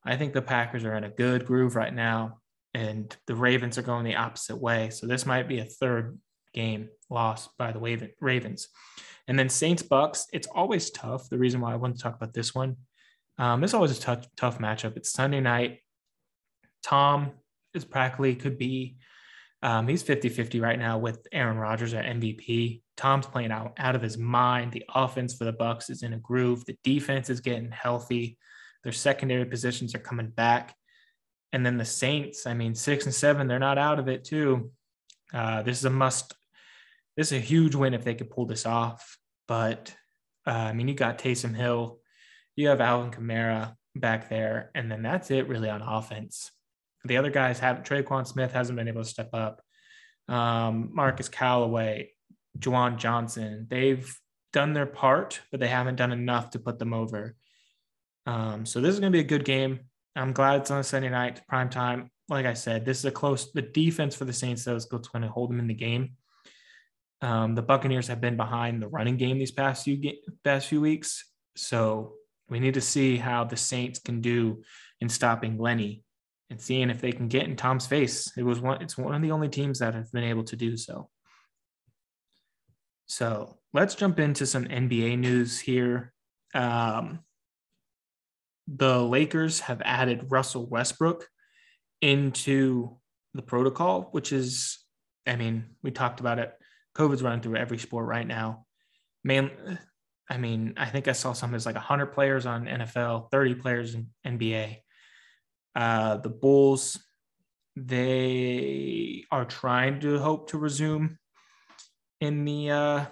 I 0.05 0.17
think 0.17 0.35
the 0.35 0.43
Packers 0.43 0.85
are 0.85 0.95
in 0.97 1.05
a 1.05 1.11
good 1.11 1.47
groove 1.47 1.77
right 1.77 1.95
now 1.95 2.39
and 2.75 3.17
the 3.27 3.37
Ravens 3.37 3.79
are 3.79 3.83
going 3.83 4.05
the 4.05 4.17
opposite 4.17 4.57
way. 4.57 4.91
So 4.91 5.07
this 5.07 5.25
might 5.25 5.49
be 5.49 5.61
a 5.61 5.65
third 5.65 6.19
game 6.53 6.89
lost 7.09 7.51
by 7.57 7.73
the 7.73 8.11
Ravens. 8.21 8.69
And 9.29 9.39
then 9.39 9.49
Saints 9.49 9.83
Bucs, 9.83 10.25
it's 10.33 10.49
always 10.49 10.91
tough. 10.91 11.31
The 11.31 11.39
reason 11.39 11.61
why 11.61 11.73
I 11.73 11.77
want 11.77 11.97
to 11.97 12.03
talk 12.03 12.17
about 12.17 12.35
this 12.35 12.55
one, 12.55 12.77
um, 13.39 13.65
it's 13.65 13.75
always 13.75 13.97
a 13.97 14.01
tough, 14.01 14.27
tough 14.37 14.59
matchup. 14.59 14.97
It's 14.97 15.13
Sunday 15.13 15.41
night. 15.41 15.79
Tom 16.83 17.33
is 17.73 17.85
practically 17.85 18.35
could 18.35 18.59
be, 18.59 18.97
um, 19.63 19.89
he's 19.89 20.03
50 20.03 20.29
50 20.29 20.61
right 20.61 20.79
now 20.79 20.99
with 20.99 21.27
Aaron 21.33 21.57
Rodgers 21.57 21.95
at 21.95 22.05
MVP. 22.05 22.83
Tom's 22.97 23.27
playing 23.27 23.51
out, 23.51 23.73
out 23.79 23.97
of 23.97 24.03
his 24.03 24.19
mind. 24.19 24.73
The 24.73 24.85
offense 24.95 25.35
for 25.35 25.45
the 25.45 25.53
Bucs 25.53 25.91
is 25.91 26.03
in 26.03 26.13
a 26.13 26.19
groove. 26.19 26.65
The 26.67 26.77
defense 26.85 27.31
is 27.31 27.41
getting 27.41 27.71
healthy. 27.71 28.37
Their 28.83 28.93
secondary 28.93 29.47
positions 29.47 29.95
are 29.95 30.01
coming 30.01 30.29
back. 30.29 30.75
And 31.55 31.65
then 31.65 31.79
the 31.79 31.85
Saints, 31.85 32.49
I 32.49 32.55
mean, 32.55 32.75
six 32.75 33.05
and 33.05 33.15
seven, 33.15 33.47
they're 33.47 33.61
not 33.61 33.79
out 33.79 34.01
of 34.01 34.09
it 34.09 34.25
too. 34.25 34.73
Uh, 35.33 35.63
this 35.63 35.79
is 35.79 35.85
a 35.85 35.91
must. 35.91 36.35
This 37.17 37.31
is 37.31 37.39
a 37.39 37.41
huge 37.41 37.77
win 37.77 37.95
if 37.95 38.03
they 38.03 38.17
could 38.17 38.29
pull 38.29 38.47
this 38.47 38.67
off. 38.67 39.17
But 39.47 39.95
uh, 40.49 40.51
I 40.51 40.73
mean, 40.73 40.89
you 40.89 40.95
got 40.95 41.21
Taysom 41.21 41.55
Hill, 41.55 42.01
you 42.57 42.67
have 42.69 42.81
Alvin 42.81 43.13
Kamara 43.13 43.77
back 43.95 44.29
there, 44.29 44.73
and 44.75 44.91
then 44.91 45.03
that's 45.03 45.31
it 45.31 45.47
really 45.47 45.71
on 45.71 45.81
offense. 45.81 46.51
The 47.05 47.19
other 47.19 47.31
guys 47.31 47.61
have 47.61 47.85
Tre'Quan 47.85 48.27
Smith 48.27 48.51
hasn't 48.51 48.77
been 48.77 48.89
able 48.89 49.05
to 49.05 49.09
step 49.09 49.31
up. 49.33 49.63
Um, 50.27 50.91
Marquez 50.93 51.29
Callaway, 51.29 52.11
Juwan 52.59 52.97
Johnson, 52.97 53.69
they've 53.71 54.13
done 54.53 54.73
their 54.73 54.87
part, 54.87 55.41
but 55.53 55.61
they 55.61 55.69
haven't 55.69 55.97
done 55.97 56.11
enough 56.11 56.51
to 56.51 56.59
put 56.59 56.81
them 56.81 56.93
over. 56.93 57.37
Um, 58.27 58.67
so 58.67 58.81
this 58.81 58.93
is 58.93 58.99
going 58.99 59.13
to 59.13 59.17
be 59.17 59.25
a 59.25 59.29
good 59.29 59.45
game. 59.45 59.79
I'm 60.17 60.33
glad 60.33 60.61
it's 60.61 60.71
on 60.71 60.79
a 60.79 60.85
Sunday 60.85 61.09
night, 61.09 61.43
prime 61.49 61.71
time. 61.71 62.11
Like 62.29 62.47
I 62.47 62.55
said, 62.55 62.85
this 62.85 62.99
is 62.99 63.05
a 63.05 63.11
close. 63.11 63.53
The 63.53 63.63
defense 63.63 64.15
for 64.15 64.25
the 64.25 64.33
Saints 64.33 64.65
though 64.65 64.77
is 64.77 64.87
going 64.87 65.23
to 65.23 65.29
hold 65.29 65.51
them 65.51 65.59
in 65.59 65.67
the 65.67 65.75
game. 65.75 66.13
Um, 67.21 67.55
the 67.55 67.63
Buccaneers 67.63 68.09
have 68.09 68.21
been 68.21 68.37
behind 68.37 68.83
the 68.83 68.89
running 68.89 69.17
game 69.17 69.39
these 69.39 69.51
past 69.51 69.85
few 69.85 70.13
past 70.45 70.69
few 70.69 70.81
weeks, 70.81 71.25
so 71.57 72.15
we 72.49 72.61
need 72.61 72.75
to 72.75 72.81
see 72.81 73.17
how 73.17 73.45
the 73.45 73.57
Saints 73.57 73.99
can 73.99 74.21
do 74.21 74.63
in 75.01 75.09
stopping 75.09 75.59
Lenny 75.59 76.05
and 76.51 76.61
seeing 76.61 76.91
if 76.91 77.01
they 77.01 77.13
can 77.13 77.29
get 77.29 77.45
in 77.45 77.57
Tom's 77.57 77.87
face. 77.87 78.33
It 78.37 78.43
was 78.43 78.61
one. 78.61 78.83
It's 78.83 78.99
one 78.99 79.15
of 79.15 79.23
the 79.23 79.33
only 79.33 79.49
teams 79.49 79.79
that 79.79 79.95
have 79.95 80.13
been 80.13 80.25
able 80.25 80.45
to 80.45 80.57
do 80.57 80.77
so. 80.77 81.09
So 83.07 83.59
let's 83.73 83.95
jump 83.95 84.19
into 84.19 84.47
some 84.47 84.65
NBA 84.65 85.19
news 85.19 85.61
here. 85.61 86.13
Um, 86.55 87.21
the 88.67 89.03
Lakers 89.03 89.61
have 89.61 89.83
added 89.85 90.31
Russell 90.31 90.67
Westbrook 90.67 91.29
into 92.01 92.97
the 93.35 93.43
protocol, 93.43 94.09
which 94.13 94.33
is, 94.33 94.79
I 95.27 95.37
mean, 95.37 95.77
we 95.83 95.91
talked 95.91 96.21
about 96.21 96.39
it. 96.39 96.53
COVID's 96.97 97.23
running 97.23 97.41
through 97.41 97.57
every 97.57 97.79
sport 97.79 98.07
right 98.07 98.27
now. 98.27 98.67
Man, 99.25 99.79
I 100.29 100.39
mean, 100.39 100.75
I 100.77 100.87
think 100.87 101.09
I 101.09 101.13
saw 101.13 101.33
something 101.33 101.57
as 101.57 101.67
like 101.67 101.75
100 101.75 102.07
players 102.07 102.47
on 102.47 102.67
NFL, 102.67 103.31
30 103.31 103.55
players 103.57 103.95
in 103.95 104.09
NBA. 104.27 104.79
Uh, 105.75 106.19
the 106.19 106.29
Bulls, 106.29 106.99
they 107.77 109.25
are 109.31 109.45
trying 109.45 110.01
to 110.01 110.19
hope 110.19 110.51
to 110.51 110.59
resume 110.59 111.19
in 112.21 112.45
the 112.45 112.71
uh, 112.71 113.05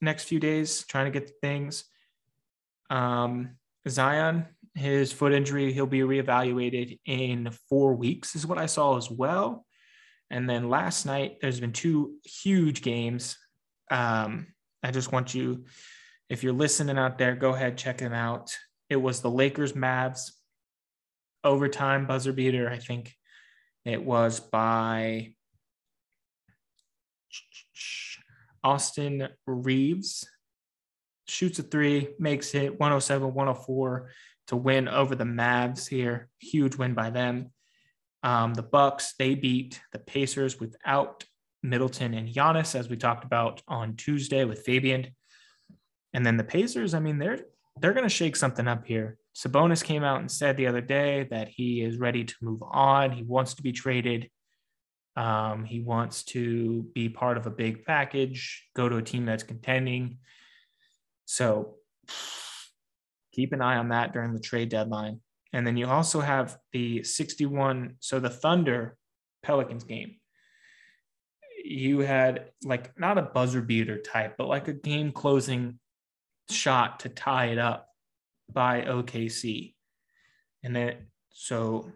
next 0.00 0.24
few 0.24 0.38
days, 0.38 0.84
trying 0.86 1.10
to 1.10 1.18
get 1.18 1.30
things. 1.40 1.84
Um, 2.90 3.56
Zion, 3.88 4.46
his 4.74 5.12
foot 5.12 5.32
injury, 5.32 5.72
he'll 5.72 5.86
be 5.86 6.00
reevaluated 6.00 6.98
in 7.06 7.50
four 7.68 7.94
weeks, 7.94 8.36
is 8.36 8.46
what 8.46 8.58
I 8.58 8.66
saw 8.66 8.96
as 8.96 9.10
well. 9.10 9.64
And 10.30 10.48
then 10.48 10.68
last 10.68 11.06
night, 11.06 11.38
there's 11.40 11.60
been 11.60 11.72
two 11.72 12.14
huge 12.24 12.82
games. 12.82 13.38
Um, 13.90 14.48
I 14.82 14.90
just 14.90 15.12
want 15.12 15.34
you, 15.34 15.64
if 16.28 16.42
you're 16.42 16.52
listening 16.52 16.98
out 16.98 17.18
there, 17.18 17.36
go 17.36 17.54
ahead, 17.54 17.78
check 17.78 17.98
them 17.98 18.12
out. 18.12 18.56
It 18.90 18.96
was 18.96 19.20
the 19.20 19.30
Lakers 19.30 19.72
Mavs 19.72 20.32
overtime 21.44 22.06
buzzer 22.06 22.32
beater. 22.32 22.68
I 22.68 22.78
think 22.78 23.14
it 23.84 24.02
was 24.02 24.40
by 24.40 25.32
Austin 28.64 29.28
Reaves 29.46 30.28
shoots 31.28 31.58
a 31.58 31.62
three, 31.62 32.08
makes 32.18 32.54
it 32.54 32.78
107, 32.78 33.34
104 33.34 34.10
to 34.48 34.56
win 34.56 34.88
over 34.88 35.14
the 35.14 35.24
Mavs 35.24 35.88
here. 35.88 36.28
Huge 36.38 36.76
win 36.76 36.94
by 36.94 37.10
them. 37.10 37.50
Um, 38.22 38.54
the 38.54 38.62
Bucks 38.62 39.14
they 39.18 39.34
beat 39.34 39.80
the 39.92 39.98
Pacers 39.98 40.58
without 40.58 41.24
Middleton 41.62 42.14
and 42.14 42.28
Giannis, 42.28 42.74
as 42.74 42.88
we 42.88 42.96
talked 42.96 43.24
about 43.24 43.62
on 43.68 43.96
Tuesday 43.96 44.44
with 44.44 44.64
Fabian. 44.64 45.08
And 46.12 46.24
then 46.24 46.36
the 46.36 46.44
Pacers, 46.44 46.94
I 46.94 47.00
mean, 47.00 47.18
they're 47.18 47.44
they're 47.80 47.92
going 47.92 48.04
to 48.04 48.08
shake 48.08 48.36
something 48.36 48.66
up 48.66 48.86
here. 48.86 49.18
Sabonis 49.36 49.84
came 49.84 50.02
out 50.02 50.20
and 50.20 50.30
said 50.30 50.56
the 50.56 50.66
other 50.66 50.80
day 50.80 51.28
that 51.30 51.48
he 51.48 51.82
is 51.82 51.98
ready 51.98 52.24
to 52.24 52.34
move 52.40 52.62
on. 52.62 53.12
He 53.12 53.22
wants 53.22 53.54
to 53.54 53.62
be 53.62 53.72
traded. 53.72 54.30
Um, 55.14 55.64
he 55.64 55.80
wants 55.80 56.24
to 56.24 56.86
be 56.94 57.10
part 57.10 57.36
of 57.36 57.46
a 57.46 57.50
big 57.50 57.84
package, 57.84 58.66
go 58.74 58.88
to 58.88 58.96
a 58.96 59.02
team 59.02 59.26
that's 59.26 59.42
contending. 59.42 60.18
So 61.26 61.74
keep 63.32 63.52
an 63.52 63.60
eye 63.60 63.76
on 63.76 63.90
that 63.90 64.12
during 64.12 64.32
the 64.32 64.40
trade 64.40 64.70
deadline. 64.70 65.20
And 65.52 65.66
then 65.66 65.76
you 65.76 65.86
also 65.86 66.20
have 66.20 66.56
the 66.72 67.02
61. 67.02 67.96
So 68.00 68.18
the 68.18 68.30
Thunder 68.30 68.96
Pelicans 69.42 69.84
game. 69.84 70.16
You 71.64 72.00
had 72.00 72.50
like 72.64 72.98
not 72.98 73.18
a 73.18 73.22
buzzer 73.22 73.60
beater 73.60 74.00
type, 74.00 74.36
but 74.38 74.48
like 74.48 74.68
a 74.68 74.72
game 74.72 75.12
closing 75.12 75.78
shot 76.48 77.00
to 77.00 77.08
tie 77.08 77.46
it 77.46 77.58
up 77.58 77.88
by 78.52 78.82
OKC. 78.82 79.74
And 80.62 80.74
then 80.74 80.96
so 81.30 81.90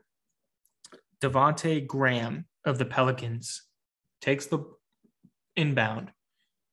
Devonte 1.20 1.86
Graham 1.86 2.46
of 2.64 2.78
the 2.78 2.84
Pelicans 2.84 3.62
takes 4.20 4.46
the 4.46 4.60
inbound, 5.56 6.10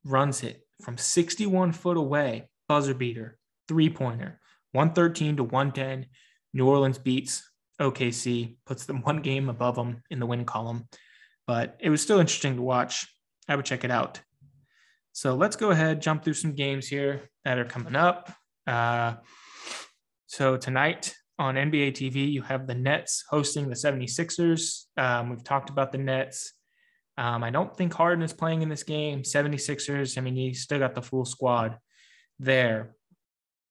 runs 0.04 0.44
it, 0.44 0.68
from 0.82 0.98
61 0.98 1.72
foot 1.72 1.98
away, 1.98 2.50
buzzer 2.68 2.94
beater, 2.94 3.38
three 3.68 3.90
pointer, 3.90 4.40
113 4.74 5.38
to 5.38 5.44
110. 5.44 6.08
New 6.54 6.68
Orleans 6.68 6.98
beats 6.98 7.50
OKC, 7.82 8.58
puts 8.66 8.86
them 8.86 9.02
one 9.04 9.22
game 9.22 9.50
above 9.50 9.76
them 9.76 10.02
in 10.10 10.20
the 10.20 10.26
win 10.26 10.46
column. 10.46 10.88
But 11.46 11.78
it 11.80 11.90
was 11.90 12.02
still 12.02 12.20
interesting 12.20 12.56
to 12.58 12.62
watch. 12.62 13.08
I 13.48 13.56
would 13.56 13.66
check 13.66 13.84
it 13.84 13.92
out. 13.92 14.22
So 15.14 15.36
let's 15.36 15.56
go 15.56 15.72
ahead, 15.72 16.02
jump 16.02 16.24
through 16.24 16.36
some 16.36 16.54
games 16.54 16.88
here 16.88 17.30
that 17.44 17.58
are 17.58 17.66
coming 17.66 17.96
up. 17.96 18.32
Uh, 18.68 19.16
so 20.28 20.58
tonight 20.58 21.16
on 21.40 21.56
NBA 21.56 21.94
TV, 21.94 22.32
you 22.32 22.42
have 22.42 22.68
the 22.68 22.76
Nets 22.76 23.24
hosting 23.30 23.70
the 23.70 23.76
76ers. 23.76 24.86
Um, 24.98 25.30
we've 25.30 25.44
talked 25.44 25.70
about 25.70 25.92
the 25.92 25.98
Nets. 25.98 26.54
Um, 27.18 27.44
I 27.44 27.50
don't 27.50 27.76
think 27.76 27.94
Harden 27.94 28.24
is 28.24 28.34
playing 28.34 28.62
in 28.62 28.70
this 28.70 28.84
game. 28.84 29.24
76ers, 29.24 30.18
I 30.18 30.22
mean, 30.22 30.36
he 30.36 30.54
still 30.54 30.80
got 30.80 30.94
the 30.94 31.02
full 31.02 31.26
squad 31.26 31.78
there. 32.40 32.96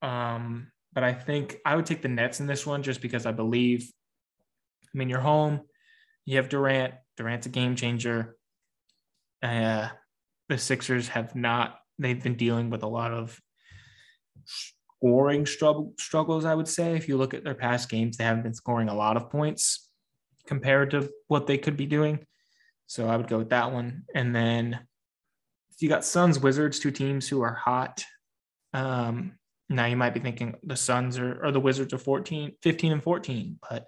Um, 0.03 0.71
but 0.93 1.05
I 1.05 1.12
think 1.12 1.59
I 1.64 1.77
would 1.77 1.87
take 1.87 2.03
the 2.03 2.09
Nets 2.09 2.41
in 2.41 2.47
this 2.47 2.67
one 2.67 2.83
just 2.83 3.01
because 3.01 3.27
I 3.27 3.33
believe. 3.33 3.91
I 4.95 4.99
mean, 4.99 5.09
you're 5.09 5.21
home. 5.21 5.61
You 6.25 6.37
have 6.37 6.49
Durant. 6.49 6.95
Durant's 7.17 7.47
a 7.47 7.51
game 7.51 7.77
changer. 7.77 8.37
Uh, 9.43 9.89
the 10.49 10.59
Sixers 10.59 11.09
have 11.09 11.35
not. 11.35 11.79
They've 11.99 12.23
been 12.23 12.37
dealing 12.37 12.71
with 12.71 12.83
a 12.83 12.89
lot 12.89 13.12
of 13.12 13.39
scoring 14.45 15.47
struggle, 15.47 15.93
struggles. 15.99 16.45
I 16.45 16.55
would 16.55 16.69
say 16.69 16.97
if 16.97 17.09
you 17.09 17.17
look 17.17 17.35
at 17.35 17.45
their 17.45 17.55
past 17.55 17.89
games, 17.89 18.17
they 18.17 18.25
haven't 18.25 18.43
been 18.43 18.55
scoring 18.55 18.89
a 18.89 18.95
lot 18.95 19.17
of 19.17 19.31
points 19.31 19.91
compared 20.47 20.93
to 20.93 21.11
what 21.29 21.47
they 21.47 21.59
could 21.59 21.77
be 21.77 21.87
doing. 21.87 22.25
So 22.87 23.09
I 23.09 23.17
would 23.17 23.29
go 23.29 23.39
with 23.39 23.51
that 23.51 23.73
one. 23.73 24.05
And 24.14 24.35
then 24.35 24.81
you 25.79 25.89
got 25.89 26.05
Suns, 26.05 26.39
Wizards, 26.39 26.79
two 26.79 26.91
teams 26.91 27.29
who 27.29 27.43
are 27.43 27.55
hot. 27.55 28.05
Um, 28.77 29.39
now 29.70 29.87
you 29.87 29.97
might 29.97 30.12
be 30.12 30.20
thinking 30.20 30.55
the 30.62 30.77
Suns 30.77 31.18
are, 31.18 31.43
or 31.43 31.51
the 31.51 31.61
Wizards 31.61 31.95
are 31.95 31.99
14, 31.99 32.53
15 32.62 32.93
and 32.93 33.03
14, 33.03 33.59
but 33.68 33.87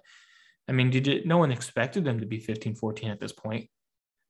I 0.67 0.71
mean, 0.71 0.89
did 0.89 1.25
no 1.25 1.37
one 1.37 1.51
expected 1.51 2.03
them 2.03 2.19
to 2.19 2.25
be 2.25 2.39
15, 2.39 2.75
14 2.75 3.11
at 3.11 3.19
this 3.19 3.31
point. 3.31 3.69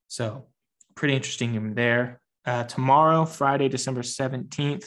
So 0.09 0.47
pretty 0.95 1.15
interesting 1.15 1.55
in 1.55 1.75
there. 1.75 2.21
Uh, 2.45 2.65
tomorrow, 2.65 3.25
Friday, 3.25 3.69
December 3.69 4.01
17th, 4.01 4.85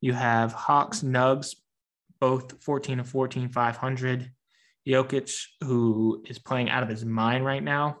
you 0.00 0.14
have 0.14 0.52
Hawks, 0.52 1.00
Nugs, 1.00 1.56
both 2.20 2.62
14 2.62 3.00
and 3.00 3.08
14, 3.08 3.50
500. 3.50 4.30
Jokic, 4.88 5.44
who 5.62 6.24
is 6.26 6.38
playing 6.38 6.70
out 6.70 6.82
of 6.82 6.88
his 6.88 7.04
mind 7.04 7.44
right 7.44 7.62
now, 7.62 7.98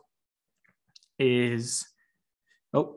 is 1.18 1.86
oh, 2.72 2.96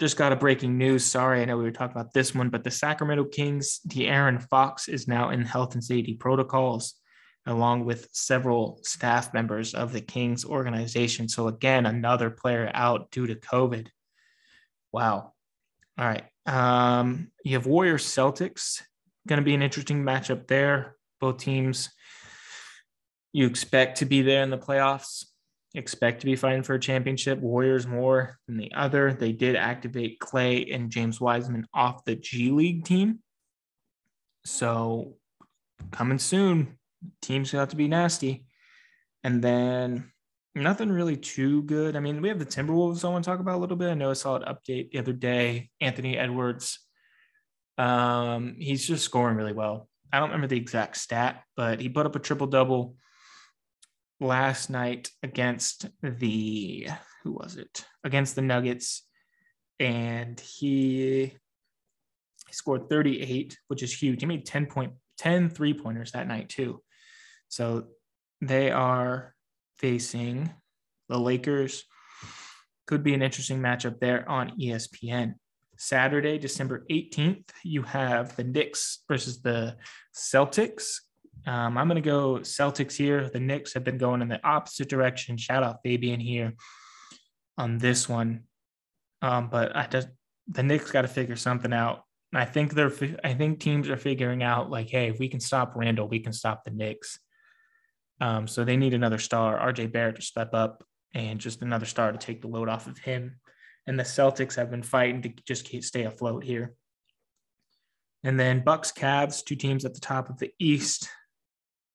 just 0.00 0.16
got 0.16 0.32
a 0.32 0.36
breaking 0.36 0.78
news. 0.78 1.04
Sorry, 1.04 1.42
I 1.42 1.44
know 1.44 1.58
we 1.58 1.64
were 1.64 1.70
talking 1.70 1.94
about 1.94 2.14
this 2.14 2.34
one, 2.34 2.48
but 2.48 2.64
the 2.64 2.70
Sacramento 2.70 3.24
Kings, 3.24 3.80
De'Aaron 3.86 4.42
Fox 4.48 4.88
is 4.88 5.06
now 5.06 5.28
in 5.28 5.44
health 5.44 5.74
and 5.74 5.84
safety 5.84 6.14
protocols, 6.14 6.94
along 7.46 7.84
with 7.84 8.08
several 8.10 8.80
staff 8.82 9.34
members 9.34 9.74
of 9.74 9.92
the 9.92 10.00
Kings 10.00 10.44
organization. 10.44 11.28
So 11.28 11.48
again, 11.48 11.84
another 11.84 12.30
player 12.30 12.70
out 12.72 13.10
due 13.10 13.26
to 13.26 13.34
COVID. 13.34 13.88
Wow. 14.90 15.34
All 15.98 16.06
right. 16.06 16.24
Um, 16.46 17.30
you 17.44 17.52
have 17.56 17.66
Warriors 17.66 18.04
Celtics. 18.04 18.82
Going 19.28 19.38
to 19.38 19.44
be 19.44 19.54
an 19.54 19.62
interesting 19.62 20.02
matchup 20.02 20.46
there. 20.46 20.96
Both 21.20 21.38
teams 21.38 21.90
you 23.32 23.46
expect 23.46 23.98
to 23.98 24.06
be 24.06 24.22
there 24.22 24.42
in 24.42 24.50
the 24.50 24.58
playoffs 24.58 25.26
expect 25.74 26.20
to 26.20 26.26
be 26.26 26.36
fighting 26.36 26.62
for 26.62 26.74
a 26.74 26.80
championship. 26.80 27.38
Warriors 27.38 27.86
more 27.86 28.38
than 28.46 28.56
the 28.56 28.72
other. 28.74 29.12
They 29.12 29.32
did 29.32 29.56
activate 29.56 30.18
Klay 30.18 30.74
and 30.74 30.90
James 30.90 31.20
Wiseman 31.20 31.66
off 31.72 32.04
the 32.04 32.16
G 32.16 32.50
League 32.50 32.84
team. 32.84 33.20
So 34.44 35.16
coming 35.90 36.18
soon. 36.18 36.78
Teams 37.22 37.52
got 37.52 37.70
to 37.70 37.76
be 37.76 37.88
nasty. 37.88 38.44
And 39.24 39.42
then 39.42 40.12
nothing 40.54 40.90
really 40.90 41.16
too 41.16 41.62
good. 41.62 41.96
I 41.96 42.00
mean, 42.00 42.20
we 42.20 42.28
have 42.28 42.38
the 42.38 42.46
Timberwolves 42.46 43.04
I 43.04 43.08
want 43.08 43.24
to 43.24 43.30
talk 43.30 43.40
about 43.40 43.56
a 43.56 43.58
little 43.58 43.76
bit. 43.76 43.90
I 43.90 43.94
know 43.94 44.10
I 44.10 44.14
saw 44.14 44.36
an 44.36 44.42
update 44.42 44.90
the 44.90 44.98
other 44.98 45.12
day. 45.12 45.70
Anthony 45.80 46.18
Edwards. 46.18 46.80
Um, 47.78 48.56
he's 48.58 48.86
just 48.86 49.04
scoring 49.04 49.36
really 49.36 49.52
well. 49.52 49.88
I 50.12 50.18
don't 50.18 50.30
remember 50.30 50.48
the 50.48 50.56
exact 50.56 50.96
stat, 50.96 51.42
but 51.56 51.80
he 51.80 51.88
put 51.88 52.06
up 52.06 52.16
a 52.16 52.18
triple 52.18 52.48
double 52.48 52.96
last 54.20 54.70
night 54.70 55.10
against 55.22 55.88
the 56.02 56.88
who 57.22 57.32
was 57.32 57.56
it 57.56 57.84
against 58.04 58.34
the 58.34 58.42
Nuggets, 58.42 59.06
and 59.78 60.38
he, 60.38 61.34
scored 62.52 62.88
38, 62.88 63.56
which 63.68 63.82
is 63.82 63.94
huge. 63.94 64.20
He 64.20 64.26
made 64.26 64.44
10 64.44 64.66
point 64.66 64.92
10 65.18 65.50
three 65.50 65.74
pointers 65.74 66.12
that 66.12 66.26
night 66.26 66.48
too. 66.48 66.82
So 67.48 67.88
they 68.40 68.70
are 68.70 69.34
facing 69.78 70.50
the 71.08 71.18
Lakers. 71.18 71.84
Could 72.86 73.02
be 73.02 73.14
an 73.14 73.22
interesting 73.22 73.60
matchup 73.60 74.00
there 74.00 74.28
on 74.28 74.58
ESPN. 74.58 75.34
Saturday, 75.76 76.38
December 76.38 76.84
18th, 76.90 77.48
you 77.64 77.82
have 77.82 78.36
the 78.36 78.44
Knicks 78.44 79.02
versus 79.08 79.40
the 79.40 79.76
Celtics. 80.14 80.96
Um, 81.46 81.78
I'm 81.78 81.88
going 81.88 82.02
to 82.02 82.08
go 82.08 82.38
Celtics 82.40 82.96
here. 82.96 83.28
The 83.28 83.40
Knicks 83.40 83.74
have 83.74 83.84
been 83.84 83.98
going 83.98 84.22
in 84.22 84.28
the 84.28 84.44
opposite 84.46 84.88
direction. 84.88 85.36
Shout 85.36 85.62
out 85.62 85.78
Fabian 85.82 86.20
here 86.20 86.54
on 87.56 87.78
this 87.78 88.08
one. 88.08 88.44
Um, 89.22 89.48
but 89.48 89.74
I 89.76 89.86
just 89.86 90.08
the 90.48 90.62
Knicks 90.62 90.90
got 90.90 91.02
to 91.02 91.08
figure 91.08 91.36
something 91.36 91.72
out. 91.72 92.04
I 92.34 92.44
think 92.44 92.74
they're 92.74 92.92
I 93.24 93.34
think 93.34 93.60
teams 93.60 93.88
are 93.88 93.96
figuring 93.96 94.42
out 94.42 94.70
like, 94.70 94.88
hey, 94.88 95.08
if 95.08 95.18
we 95.18 95.28
can 95.28 95.40
stop 95.40 95.74
Randle, 95.74 96.08
we 96.08 96.20
can 96.20 96.32
stop 96.32 96.64
the 96.64 96.70
Knicks. 96.70 97.18
Um, 98.20 98.46
so 98.46 98.64
they 98.64 98.76
need 98.76 98.94
another 98.94 99.18
star, 99.18 99.58
RJ 99.72 99.92
Barrett, 99.92 100.16
to 100.16 100.22
step 100.22 100.52
up 100.52 100.84
and 101.14 101.40
just 101.40 101.62
another 101.62 101.86
star 101.86 102.12
to 102.12 102.18
take 102.18 102.42
the 102.42 102.48
load 102.48 102.68
off 102.68 102.86
of 102.86 102.98
him. 102.98 103.40
And 103.86 103.98
the 103.98 104.04
Celtics 104.04 104.56
have 104.56 104.70
been 104.70 104.82
fighting 104.82 105.22
to 105.22 105.30
just 105.46 105.66
stay 105.84 106.04
afloat 106.04 106.44
here. 106.44 106.74
And 108.22 108.38
then 108.38 108.62
Bucks, 108.62 108.92
Cavs, 108.92 109.42
two 109.42 109.56
teams 109.56 109.84
at 109.84 109.94
the 109.94 110.00
top 110.00 110.28
of 110.28 110.38
the 110.38 110.52
East. 110.58 111.08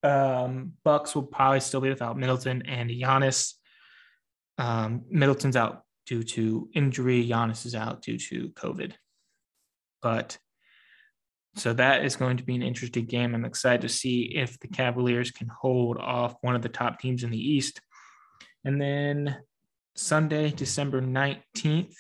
Um, 0.06 0.74
Bucks 0.84 1.16
will 1.16 1.24
probably 1.24 1.62
still 1.62 1.82
be 1.82 1.90
without 1.90 2.18
Middleton 2.18 2.64
and 2.68 2.92
Giannis. 2.92 3.54
Um, 4.60 5.06
Middleton's 5.10 5.56
out 5.56 5.84
due 6.06 6.22
to 6.22 6.70
injury. 6.76 7.28
Giannis 7.28 7.66
is 7.66 7.74
out 7.74 8.04
due 8.04 8.20
to 8.20 8.50
COVID. 8.50 8.94
But 10.04 10.38
so 11.56 11.74
that 11.74 12.06
is 12.06 12.18
going 12.18 12.38
to 12.38 12.44
be 12.44 12.54
an 12.54 12.62
interesting 12.62 13.06
game. 13.06 13.34
I'm 13.34 13.46
excited 13.46 13.82
to 13.82 13.90
see 13.90 14.36
if 14.36 14.60
the 14.60 14.68
Cavaliers 14.68 15.32
can 15.32 15.48
hold 15.48 15.98
off 15.98 16.36
one 16.42 16.56
of 16.56 16.62
the 16.62 16.70
top 16.70 17.00
teams 17.00 17.24
in 17.24 17.32
the 17.32 17.40
East. 17.40 17.82
And 18.64 18.80
then 18.80 19.38
Sunday, 19.96 20.52
December 20.52 21.02
19th, 21.02 21.96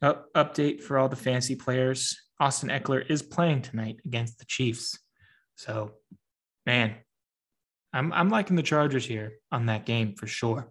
up, 0.00 0.32
update 0.34 0.80
for 0.80 0.96
all 0.96 1.08
the 1.08 1.16
fancy 1.16 1.56
players. 1.56 2.16
Austin 2.38 2.68
Ekeler 2.68 3.04
is 3.10 3.22
playing 3.22 3.62
tonight 3.62 3.96
against 4.04 4.38
the 4.38 4.44
Chiefs. 4.44 4.96
So 5.56 5.92
man, 6.68 6.94
I'm 7.94 8.12
I'm 8.12 8.28
liking 8.28 8.56
the 8.56 8.62
Chargers 8.62 9.06
here 9.06 9.38
on 9.50 9.66
that 9.66 9.86
game 9.86 10.14
for 10.14 10.26
sure. 10.26 10.70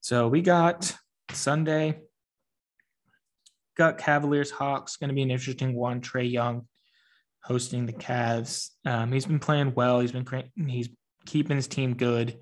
So 0.00 0.28
we 0.28 0.40
got 0.40 0.94
Sunday, 1.32 1.98
got 3.76 3.98
Cavaliers 3.98 4.52
Hawks, 4.52 4.98
going 4.98 5.08
to 5.08 5.14
be 5.14 5.22
an 5.22 5.32
interesting 5.32 5.74
one. 5.74 6.00
Trae 6.00 6.30
Young 6.30 6.68
hosting 7.42 7.86
the 7.86 7.92
Cavs. 7.92 8.68
Um, 8.86 9.10
he's 9.10 9.26
been 9.26 9.40
playing 9.40 9.74
well. 9.74 9.98
He's 9.98 10.12
been 10.12 10.24
he's 10.54 10.88
keeping 11.26 11.56
his 11.56 11.66
team 11.66 11.94
good, 11.96 12.38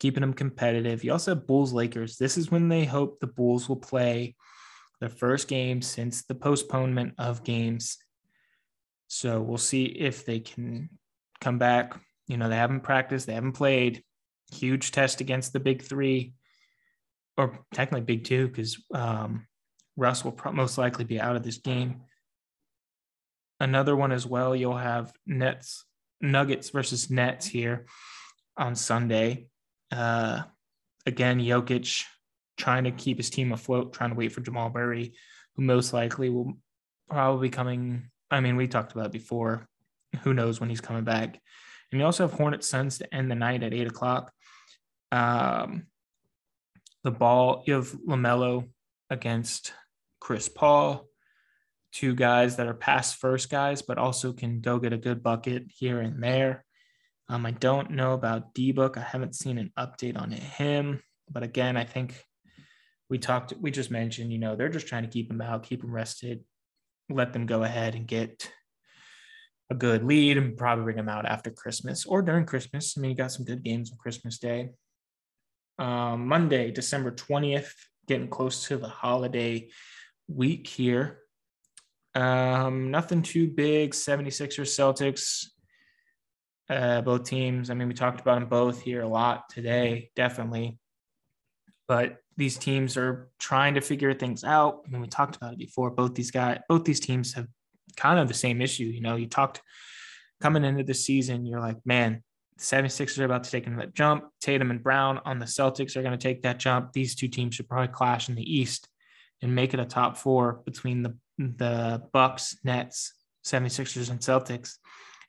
keeping 0.00 0.22
them 0.22 0.34
competitive. 0.34 1.04
You 1.04 1.12
also 1.12 1.36
have 1.36 1.46
Bulls 1.46 1.72
Lakers. 1.72 2.16
This 2.16 2.36
is 2.36 2.50
when 2.50 2.68
they 2.68 2.84
hope 2.84 3.20
the 3.20 3.28
Bulls 3.28 3.68
will 3.68 3.76
play 3.76 4.34
the 5.00 5.08
first 5.08 5.46
game 5.46 5.80
since 5.80 6.24
the 6.24 6.34
postponement 6.34 7.14
of 7.18 7.44
games. 7.44 7.96
So 9.06 9.40
we'll 9.40 9.58
see 9.58 9.84
if 9.84 10.26
they 10.26 10.40
can 10.40 10.88
come 11.42 11.58
back. 11.58 11.98
You 12.28 12.36
know, 12.38 12.48
they 12.48 12.56
haven't 12.56 12.80
practiced, 12.80 13.26
they 13.26 13.34
haven't 13.34 13.52
played. 13.52 14.02
Huge 14.52 14.92
test 14.92 15.20
against 15.20 15.52
the 15.52 15.60
big 15.60 15.82
three, 15.82 16.34
or 17.36 17.58
technically 17.74 18.02
big 18.02 18.24
two, 18.24 18.48
because 18.48 18.82
um, 18.94 19.46
Russ 19.96 20.24
will 20.24 20.32
pro- 20.32 20.52
most 20.52 20.78
likely 20.78 21.04
be 21.04 21.20
out 21.20 21.36
of 21.36 21.42
this 21.42 21.58
game. 21.58 22.02
Another 23.60 23.94
one 23.96 24.12
as 24.12 24.26
well, 24.26 24.54
you'll 24.56 24.76
have 24.76 25.12
Nets, 25.26 25.84
Nuggets 26.20 26.70
versus 26.70 27.10
Nets 27.10 27.46
here 27.46 27.86
on 28.56 28.74
Sunday. 28.74 29.48
Uh, 29.90 30.42
again, 31.06 31.38
Jokic 31.40 32.04
trying 32.56 32.84
to 32.84 32.90
keep 32.90 33.16
his 33.16 33.30
team 33.30 33.52
afloat, 33.52 33.92
trying 33.92 34.10
to 34.10 34.16
wait 34.16 34.32
for 34.32 34.40
Jamal 34.40 34.70
Murray, 34.70 35.14
who 35.56 35.62
most 35.62 35.92
likely 35.92 36.28
will 36.28 36.54
probably 37.08 37.50
coming. 37.50 38.10
I 38.30 38.40
mean, 38.40 38.56
we 38.56 38.68
talked 38.68 38.92
about 38.92 39.12
before 39.12 39.68
who 40.22 40.34
knows 40.34 40.60
when 40.60 40.68
he's 40.68 40.80
coming 40.80 41.04
back. 41.04 41.38
And 41.90 42.00
you 42.00 42.04
also 42.04 42.26
have 42.26 42.32
Hornet 42.36 42.64
Suns 42.64 42.98
to 42.98 43.14
end 43.14 43.30
the 43.30 43.34
night 43.34 43.62
at 43.62 43.74
eight 43.74 43.86
o'clock. 43.86 44.32
Um, 45.10 45.86
the 47.04 47.10
ball, 47.10 47.64
you 47.66 47.74
have 47.74 47.92
LaMelo 48.08 48.68
against 49.10 49.72
Chris 50.20 50.48
Paul, 50.48 51.06
two 51.92 52.14
guys 52.14 52.56
that 52.56 52.66
are 52.66 52.74
pass 52.74 53.12
first 53.12 53.50
guys, 53.50 53.82
but 53.82 53.98
also 53.98 54.32
can 54.32 54.60
go 54.60 54.78
get 54.78 54.92
a 54.92 54.98
good 54.98 55.22
bucket 55.22 55.64
here 55.68 56.00
and 56.00 56.22
there. 56.22 56.64
Um, 57.28 57.44
I 57.44 57.50
don't 57.50 57.90
know 57.90 58.14
about 58.14 58.54
D 58.54 58.72
Book. 58.72 58.96
I 58.96 59.02
haven't 59.02 59.34
seen 59.34 59.58
an 59.58 59.72
update 59.78 60.20
on 60.20 60.30
him, 60.30 61.02
but 61.30 61.42
again, 61.42 61.76
I 61.76 61.84
think 61.84 62.22
we 63.10 63.18
talked, 63.18 63.52
we 63.60 63.70
just 63.70 63.90
mentioned, 63.90 64.32
you 64.32 64.38
know, 64.38 64.56
they're 64.56 64.68
just 64.68 64.86
trying 64.86 65.02
to 65.02 65.10
keep 65.10 65.30
him 65.30 65.40
out, 65.40 65.64
keep 65.64 65.82
him 65.82 65.92
rested, 65.92 66.44
let 67.10 67.32
them 67.32 67.46
go 67.46 67.62
ahead 67.62 67.94
and 67.94 68.06
get 68.06 68.50
a 69.72 69.74
good 69.74 70.04
lead 70.04 70.36
and 70.36 70.56
probably 70.56 70.84
bring 70.84 70.96
them 70.96 71.08
out 71.08 71.26
after 71.26 71.50
Christmas 71.50 72.04
or 72.06 72.22
during 72.22 72.44
Christmas. 72.44 72.94
I 72.96 73.00
mean, 73.00 73.10
you 73.10 73.16
got 73.16 73.32
some 73.32 73.44
good 73.44 73.64
games 73.64 73.90
on 73.90 73.96
Christmas 73.96 74.38
Day. 74.38 74.70
Um, 75.78 76.28
Monday, 76.28 76.70
December 76.70 77.10
20th, 77.10 77.72
getting 78.06 78.28
close 78.28 78.66
to 78.68 78.76
the 78.76 78.88
holiday 78.88 79.70
week 80.28 80.66
here. 80.66 81.20
Um, 82.14 82.90
nothing 82.90 83.22
too 83.22 83.48
big. 83.48 83.92
76ers 83.92 84.70
Celtics. 84.78 85.46
Uh, 86.68 87.00
both 87.00 87.24
teams. 87.24 87.70
I 87.70 87.74
mean, 87.74 87.88
we 87.88 87.94
talked 87.94 88.20
about 88.20 88.40
them 88.40 88.48
both 88.48 88.82
here 88.82 89.02
a 89.02 89.08
lot 89.08 89.48
today, 89.48 90.10
definitely. 90.14 90.78
But 91.88 92.18
these 92.36 92.58
teams 92.58 92.96
are 92.96 93.30
trying 93.38 93.74
to 93.74 93.80
figure 93.80 94.12
things 94.12 94.44
out. 94.44 94.82
I 94.86 94.90
mean, 94.90 95.00
we 95.00 95.08
talked 95.08 95.36
about 95.36 95.54
it 95.54 95.58
before. 95.58 95.90
Both 95.90 96.14
these 96.14 96.30
guys, 96.30 96.60
both 96.68 96.84
these 96.84 97.00
teams 97.00 97.32
have 97.34 97.46
kind 97.96 98.18
of 98.18 98.28
the 98.28 98.34
same 98.34 98.60
issue. 98.60 98.84
You 98.84 99.00
know, 99.00 99.16
you 99.16 99.26
talked 99.26 99.62
coming 100.40 100.64
into 100.64 100.84
the 100.84 100.94
season, 100.94 101.46
you're 101.46 101.60
like, 101.60 101.78
man, 101.84 102.22
the 102.56 102.64
76ers 102.64 103.18
are 103.18 103.24
about 103.24 103.44
to 103.44 103.50
take 103.50 103.64
that 103.76 103.94
jump. 103.94 104.24
Tatum 104.40 104.70
and 104.70 104.82
Brown 104.82 105.20
on 105.24 105.38
the 105.38 105.46
Celtics 105.46 105.96
are 105.96 106.02
going 106.02 106.18
to 106.18 106.22
take 106.22 106.42
that 106.42 106.58
jump. 106.58 106.92
These 106.92 107.14
two 107.14 107.28
teams 107.28 107.54
should 107.54 107.68
probably 107.68 107.88
clash 107.88 108.28
in 108.28 108.34
the 108.34 108.58
East 108.58 108.88
and 109.40 109.54
make 109.54 109.74
it 109.74 109.80
a 109.80 109.84
top 109.84 110.16
four 110.16 110.60
between 110.64 111.02
the 111.02 111.16
the 111.38 112.02
Bucks, 112.12 112.56
Nets, 112.62 113.14
76ers, 113.44 114.10
and 114.10 114.20
Celtics. 114.20 114.76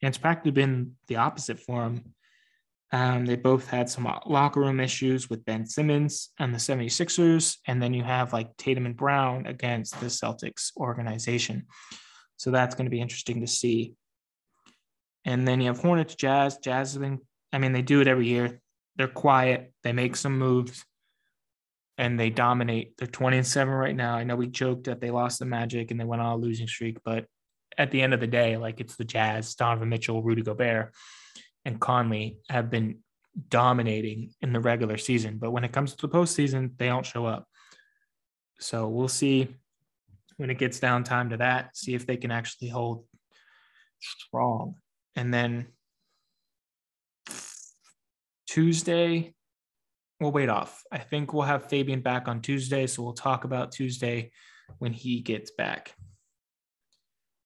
And 0.02 0.10
it's 0.10 0.18
practically 0.18 0.52
been 0.52 0.94
the 1.08 1.16
opposite 1.16 1.60
for 1.60 1.84
them. 1.84 2.14
Um, 2.92 3.26
they 3.26 3.36
both 3.36 3.68
had 3.68 3.90
some 3.90 4.08
locker 4.28 4.60
room 4.60 4.80
issues 4.80 5.30
with 5.30 5.46
Ben 5.46 5.66
Simmons 5.66 6.30
and 6.38 6.54
the 6.54 6.60
76ers. 6.60 7.58
And 7.66 7.82
then 7.82 7.94
you 7.94 8.04
have 8.04 8.34
like 8.34 8.56
Tatum 8.58 8.86
and 8.86 8.96
Brown 8.96 9.48
against 9.48 10.00
the 10.00 10.08
Celtics 10.08 10.76
organization. 10.78 11.66
So 12.44 12.52
that's 12.52 12.76
going 12.76 12.88
to 12.88 12.92
be 12.92 13.00
interesting 13.00 13.40
to 13.40 13.48
see. 13.48 13.94
And 15.24 15.48
then 15.48 15.62
you 15.62 15.68
have 15.68 15.80
Hornets, 15.80 16.14
Jazz. 16.14 16.58
Jazz 16.58 16.92
has 16.92 16.98
been, 16.98 17.20
I 17.54 17.58
mean, 17.58 17.72
they 17.72 17.82
do 17.82 18.02
it 18.02 18.08
every 18.10 18.28
year. 18.28 18.60
They're 18.98 19.08
quiet, 19.08 19.72
they 19.82 19.94
make 19.94 20.18
some 20.18 20.38
moves, 20.38 20.84
and 21.98 22.20
they 22.20 22.30
dominate. 22.30 22.98
They're 22.98 23.08
20 23.08 23.38
and 23.38 23.48
7 23.48 23.74
right 23.74 23.96
now. 23.96 24.16
I 24.16 24.26
know 24.26 24.36
we 24.36 24.48
joked 24.48 24.88
that 24.88 25.00
they 25.00 25.10
lost 25.10 25.40
the 25.40 25.46
Magic 25.46 25.90
and 25.90 25.98
they 25.98 26.04
went 26.04 26.22
on 26.22 26.34
a 26.34 26.36
losing 26.36 26.68
streak, 26.68 26.98
but 27.06 27.28
at 27.78 27.92
the 27.92 28.02
end 28.02 28.14
of 28.14 28.20
the 28.20 28.28
day, 28.28 28.58
like 28.58 28.82
it's 28.82 28.98
the 28.98 29.06
Jazz, 29.06 29.56
Donovan 29.56 29.88
Mitchell, 29.88 30.22
Rudy 30.22 30.42
Gobert, 30.42 30.94
and 31.64 31.80
Conley 31.80 32.40
have 32.50 32.70
been 32.70 32.98
dominating 33.48 34.32
in 34.42 34.52
the 34.52 34.60
regular 34.60 34.98
season. 34.98 35.38
But 35.38 35.52
when 35.52 35.64
it 35.64 35.72
comes 35.72 35.96
to 35.96 36.08
the 36.08 36.14
postseason, 36.14 36.72
they 36.78 36.88
don't 36.88 37.06
show 37.06 37.26
up. 37.26 37.48
So 38.60 38.90
we'll 38.90 39.08
see 39.08 39.56
when 40.38 40.50
it 40.50 40.58
gets 40.58 40.80
down 40.80 41.04
time 41.04 41.30
to 41.30 41.38
that, 41.38 41.76
see 41.76 41.94
if 41.94 42.06
they 42.06 42.18
can 42.18 42.32
actually 42.32 42.70
hold 42.70 43.06
strong. 44.00 44.76
And 45.16 45.34
then 45.34 45.68
Tuesday, 48.48 49.34
we'll 50.20 50.32
wait 50.32 50.50
off. 50.50 50.84
I 50.92 51.00
think 51.00 51.34
we'll 51.34 51.44
have 51.44 51.70
Fabian 51.70 52.02
back 52.02 52.28
on 52.28 52.42
Tuesday. 52.42 52.88
So 52.88 53.04
we'll 53.04 53.14
talk 53.14 53.44
about 53.44 53.72
Tuesday 53.72 54.32
when 54.80 54.94
he 54.94 55.22
gets 55.22 55.52
back. 55.52 55.94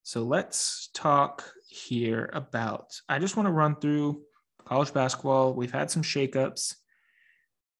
So 0.03 0.23
let's 0.23 0.89
talk 0.93 1.43
here 1.67 2.29
about. 2.33 2.93
I 3.09 3.19
just 3.19 3.35
want 3.35 3.47
to 3.47 3.51
run 3.51 3.75
through 3.75 4.21
college 4.65 4.93
basketball. 4.93 5.53
We've 5.53 5.71
had 5.71 5.91
some 5.91 6.03
shakeups. 6.03 6.75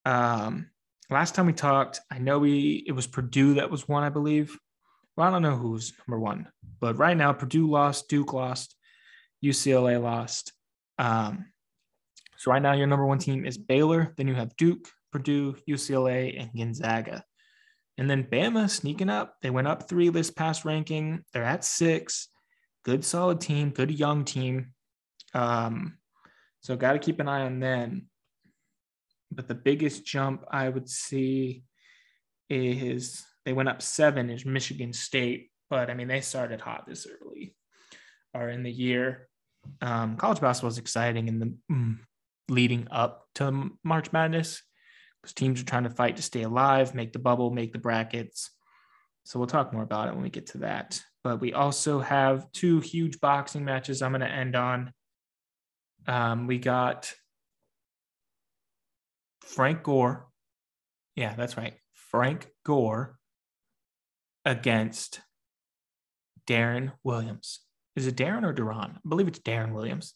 Um, 0.06 0.70
last 1.10 1.36
time 1.36 1.46
we 1.46 1.54
talked, 1.54 2.02
I 2.12 2.18
know 2.20 2.40
we 2.40 2.84
it 2.88 2.92
was 2.92 3.08
Purdue 3.08 3.56
that 3.56 3.72
was 3.72 3.88
one, 3.88 4.04
I 4.04 4.10
believe. 4.10 4.58
Well, 5.18 5.28
I 5.28 5.32
don't 5.32 5.42
know 5.42 5.56
who's 5.56 5.94
number 6.08 6.20
one, 6.20 6.48
but 6.80 7.00
right 7.00 7.18
now 7.18 7.34
Purdue 7.34 7.68
lost, 7.68 8.08
Duke 8.08 8.34
lost, 8.34 8.76
UCLA 9.44 10.00
lost. 10.00 10.54
Um, 11.00 11.48
so 12.38 12.52
right 12.52 12.62
now 12.62 12.74
your 12.74 12.86
number 12.86 13.06
one 13.06 13.18
team 13.18 13.44
is 13.44 13.58
Baylor. 13.58 14.14
Then 14.16 14.28
you 14.28 14.36
have 14.36 14.56
Duke, 14.58 14.88
Purdue, 15.12 15.56
UCLA, 15.68 16.40
and 16.40 16.52
Gonzaga. 16.56 17.24
And 17.98 18.08
then 18.08 18.26
Bama 18.26 18.70
sneaking 18.70 19.10
up. 19.10 19.38
They 19.42 19.50
went 19.50 19.68
up 19.68 19.90
three 19.90 20.10
this 20.10 20.30
past 20.30 20.66
ranking. 20.66 21.24
They're 21.34 21.44
at 21.44 21.66
six. 21.66 22.28
Good 22.86 23.04
solid 23.04 23.42
team, 23.42 23.72
good 23.72 23.90
young 23.90 24.24
team. 24.24 24.74
Um, 25.34 25.98
so 26.62 26.76
got 26.76 26.94
to 26.94 27.00
keep 27.00 27.20
an 27.20 27.28
eye 27.28 27.42
on 27.42 27.60
them. 27.60 28.08
But 29.32 29.48
the 29.48 29.56
biggest 29.56 30.06
jump 30.06 30.46
I 30.52 30.70
would 30.70 30.88
see 30.88 31.64
is 32.52 33.26
they 33.48 33.54
went 33.54 33.70
up 33.70 33.82
seven 33.82 34.30
is 34.30 34.46
Michigan 34.46 34.92
State. 34.92 35.52
But 35.70 35.90
I 35.90 35.94
mean, 35.94 36.10
they 36.10 36.20
started 36.20 36.60
hot 36.60 36.84
this 36.86 37.08
early 37.08 37.56
or 38.34 38.50
in 38.50 38.62
the 38.62 38.72
year. 38.72 39.30
Um, 39.82 40.18
college 40.18 40.42
basketball 40.42 40.72
is 40.72 40.78
exciting 40.78 41.30
in 41.30 41.40
the 41.40 41.54
mm, 41.72 41.98
leading 42.50 42.90
up 42.92 43.26
to 43.36 43.72
March 43.86 44.12
Madness 44.12 44.62
because 45.22 45.34
teams 45.34 45.62
are 45.62 45.66
trying 45.66 45.86
to 45.86 45.90
fight 45.90 46.18
to 46.18 46.22
stay 46.22 46.42
alive, 46.42 46.94
make 46.94 47.14
the 47.14 47.20
bubble, 47.20 47.50
make 47.50 47.72
the 47.72 47.80
brackets. 47.80 48.52
So 49.24 49.40
we'll 49.40 49.48
talk 49.48 49.72
more 49.72 49.84
about 49.84 50.10
it 50.10 50.14
when 50.14 50.24
we 50.24 50.30
get 50.30 50.48
to 50.48 50.58
that. 50.58 51.02
But 51.24 51.40
we 51.40 51.54
also 51.54 52.02
have 52.02 52.52
two 52.52 52.82
huge 52.82 53.22
boxing 53.22 53.64
matches 53.64 54.02
I'm 54.02 54.12
going 54.12 54.20
to 54.20 54.28
end 54.28 54.58
on. 54.58 54.92
Um, 56.06 56.48
we 56.48 56.58
got 56.58 57.14
Frank 59.42 59.84
Gore. 59.84 60.28
Yeah, 61.16 61.34
that's 61.34 61.56
right. 61.56 61.76
Frank 61.94 62.48
Gore 62.66 63.17
against 64.48 65.20
Darren 66.48 66.94
Williams. 67.04 67.60
Is 67.98 68.08
it 68.08 68.16
Darren 68.16 68.44
or 68.44 68.54
Duran? 68.54 68.92
I 68.96 69.10
believe 69.10 69.28
it's 69.28 69.40
Darren 69.40 69.74
Williams. 69.74 70.14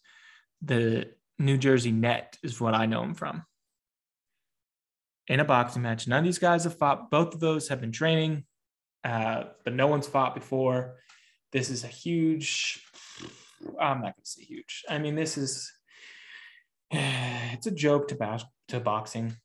The 0.61 1.11
New 1.37 1.57
Jersey 1.57 1.91
Net 1.91 2.37
is 2.41 2.61
what 2.61 2.73
I 2.73 2.85
know 2.85 3.03
him 3.03 3.13
from 3.13 3.43
in 5.27 5.41
a 5.41 5.45
boxing 5.45 5.81
match. 5.81 6.07
None 6.07 6.19
of 6.19 6.23
these 6.23 6.39
guys 6.39 6.63
have 6.63 6.77
fought. 6.77 7.11
Both 7.11 7.33
of 7.33 7.41
those 7.41 7.67
have 7.67 7.81
been 7.81 7.91
training, 7.91 8.45
uh, 9.03 9.43
but 9.65 9.73
no 9.73 9.87
one's 9.87 10.07
fought 10.07 10.33
before. 10.33 10.95
This 11.51 11.69
is 11.69 11.83
a 11.83 11.87
huge. 11.87 12.81
I'm 13.79 13.97
not 13.97 14.15
going 14.15 14.23
to 14.23 14.29
say 14.29 14.43
huge. 14.43 14.83
I 14.87 14.97
mean, 14.97 15.15
this 15.15 15.37
is 15.37 15.69
it's 16.91 17.67
a 17.67 17.71
joke 17.71 18.07
to 18.09 18.15
bas- 18.15 18.45
to 18.69 18.79
boxing. 18.79 19.35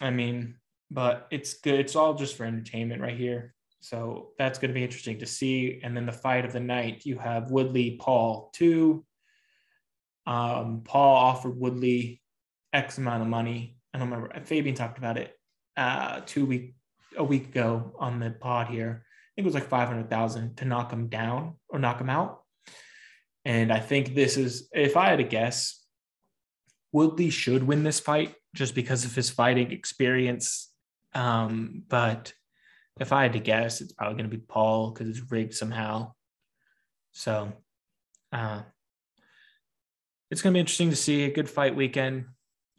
I 0.00 0.10
mean, 0.10 0.58
but 0.92 1.26
it's 1.32 1.54
good. 1.54 1.80
It's 1.80 1.96
all 1.96 2.14
just 2.14 2.36
for 2.36 2.44
entertainment 2.44 3.00
right 3.00 3.16
here. 3.16 3.54
So 3.82 4.30
that's 4.38 4.58
going 4.58 4.70
to 4.70 4.74
be 4.74 4.84
interesting 4.84 5.18
to 5.18 5.26
see. 5.26 5.80
And 5.82 5.96
then 5.96 6.06
the 6.06 6.12
fight 6.12 6.44
of 6.44 6.52
the 6.52 6.60
night, 6.60 7.04
you 7.04 7.18
have 7.18 7.50
Woodley 7.50 7.98
Paul 8.00 8.50
two. 8.54 9.04
Um, 10.26 10.82
Paul 10.84 11.16
offered 11.16 11.58
Woodley 11.58 12.22
X 12.72 12.96
amount 12.98 13.22
of 13.22 13.28
money 13.28 13.76
I 13.94 13.98
don't 13.98 14.10
remember. 14.10 14.40
Fabian 14.44 14.74
talked 14.74 14.98
about 14.98 15.18
it 15.18 15.38
uh, 15.76 16.20
two 16.24 16.46
week 16.46 16.74
a 17.16 17.24
week 17.24 17.48
ago 17.48 17.94
on 17.98 18.18
the 18.18 18.30
pod 18.30 18.68
here. 18.68 19.04
I 19.04 19.30
think 19.34 19.44
it 19.44 19.52
was 19.52 19.54
like 19.54 19.68
five 19.68 19.88
hundred 19.88 20.08
thousand 20.08 20.56
to 20.58 20.64
knock 20.64 20.92
him 20.92 21.08
down 21.08 21.56
or 21.68 21.78
knock 21.78 22.00
him 22.00 22.10
out. 22.10 22.42
And 23.44 23.72
I 23.72 23.80
think 23.80 24.14
this 24.14 24.36
is, 24.36 24.68
if 24.72 24.96
I 24.96 25.08
had 25.08 25.16
to 25.16 25.24
guess, 25.24 25.84
Woodley 26.92 27.28
should 27.28 27.64
win 27.64 27.82
this 27.82 27.98
fight 27.98 28.34
just 28.54 28.74
because 28.74 29.04
of 29.04 29.14
his 29.14 29.30
fighting 29.30 29.72
experience. 29.72 30.70
Um, 31.12 31.82
but 31.88 32.32
if 33.00 33.12
I 33.12 33.22
had 33.22 33.32
to 33.32 33.40
guess, 33.40 33.80
it's 33.80 33.92
probably 33.92 34.16
going 34.16 34.30
to 34.30 34.36
be 34.36 34.42
Paul 34.42 34.90
because 34.90 35.08
it's 35.08 35.30
rigged 35.30 35.54
somehow. 35.54 36.12
So 37.12 37.52
uh, 38.32 38.62
it's 40.30 40.42
going 40.42 40.52
to 40.52 40.56
be 40.56 40.60
interesting 40.60 40.90
to 40.90 40.96
see 40.96 41.24
a 41.24 41.32
good 41.32 41.48
fight 41.48 41.74
weekend 41.74 42.26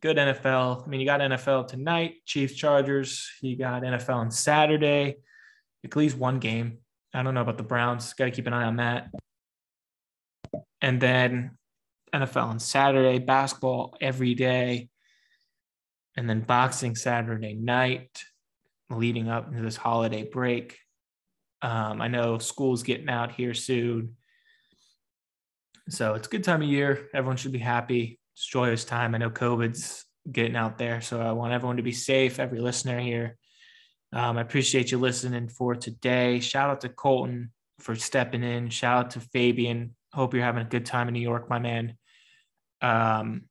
good 0.04 0.18
NFL. 0.18 0.84
I 0.84 0.90
mean, 0.90 1.00
you 1.00 1.06
got 1.06 1.22
NFL 1.22 1.70
tonight, 1.70 2.16
Chiefs 2.26 2.56
Chargers. 2.56 3.32
You 3.42 3.56
got 3.58 3.84
NFL 3.84 4.16
on 4.16 4.32
Saturday, 4.32 5.16
at 5.86 5.96
least 5.96 6.18
one 6.18 6.40
game. 6.40 6.80
I 7.14 7.24
don't 7.24 7.34
know 7.34 7.42
about 7.42 7.56
the 7.56 7.64
Browns. 7.64 8.14
Got 8.14 8.26
to 8.26 8.32
keep 8.32 8.46
an 8.46 8.54
eye 8.54 8.66
on 8.66 8.76
that. 8.76 9.12
And 10.82 11.00
then 11.00 11.52
NFL 12.14 12.44
on 12.44 12.60
Saturday, 12.60 13.20
basketball 13.20 13.96
every 14.02 14.34
day, 14.36 14.90
and 16.18 16.30
then 16.30 16.42
boxing 16.42 16.98
Saturday 16.98 17.54
night, 17.54 18.26
leading 18.98 19.30
up 19.30 19.50
into 19.50 19.62
this 19.62 19.78
holiday 19.78 20.24
break. 20.24 20.78
Um, 21.62 22.02
I 22.02 22.08
know 22.08 22.38
school's 22.38 22.84
getting 22.84 23.10
out 23.10 23.32
here 23.32 23.54
soon. 23.54 24.16
So 25.90 26.14
it's 26.14 26.28
a 26.28 26.30
good 26.30 26.44
time 26.44 26.62
of 26.62 26.68
year. 26.68 27.10
Everyone 27.14 27.38
should 27.38 27.52
be 27.52 27.60
happy 27.60 28.20
it's 28.34 28.46
joyous 28.46 28.84
time. 28.84 29.14
I 29.14 29.20
know 29.20 29.30
COVID's 29.30 30.06
getting 30.32 30.56
out 30.56 30.78
there, 30.78 31.02
so 31.02 31.22
I 31.22 31.32
want 31.34 31.54
everyone 31.54 31.78
to 31.78 31.84
be 31.84 31.92
safe. 31.92 32.40
Every 32.40 32.60
listener 32.60 33.00
here, 33.00 33.38
um, 34.12 34.38
I 34.38 34.42
appreciate 34.42 34.92
you 34.92 34.98
listening 34.98 35.50
for 35.50 35.76
today. 35.76 36.40
Shout 36.40 36.70
out 36.70 36.82
to 36.82 36.90
Colton 36.90 37.52
for 37.80 37.96
stepping 37.96 38.44
in. 38.44 38.70
Shout 38.70 39.06
out 39.06 39.12
to 39.12 39.20
Fabian. 39.20 39.96
Hope 40.14 40.34
you're 40.34 40.44
having 40.44 40.66
a 40.66 40.70
good 40.70 40.86
time 40.86 41.08
in 41.08 41.14
New 41.14 41.20
York, 41.20 41.50
my 41.50 41.60
man. 41.60 41.96
Um, 42.82 43.44